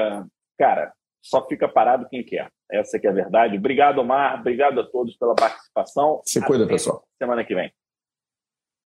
cara, 0.59 0.93
só 1.23 1.47
fica 1.47 1.67
parado 1.67 2.09
quem 2.09 2.23
quer. 2.23 2.51
Essa 2.71 2.99
que 2.99 3.07
é 3.07 3.11
a 3.11 3.15
verdade. 3.15 3.57
Obrigado, 3.57 3.99
Omar. 3.99 4.41
Obrigado 4.41 4.81
a 4.81 4.85
todos 4.87 5.17
pela 5.17 5.35
participação. 5.35 6.21
Se 6.25 6.41
cuida, 6.45 6.67
pessoal. 6.67 7.03
Semana 7.19 7.45
que 7.45 7.55
vem. 7.55 7.73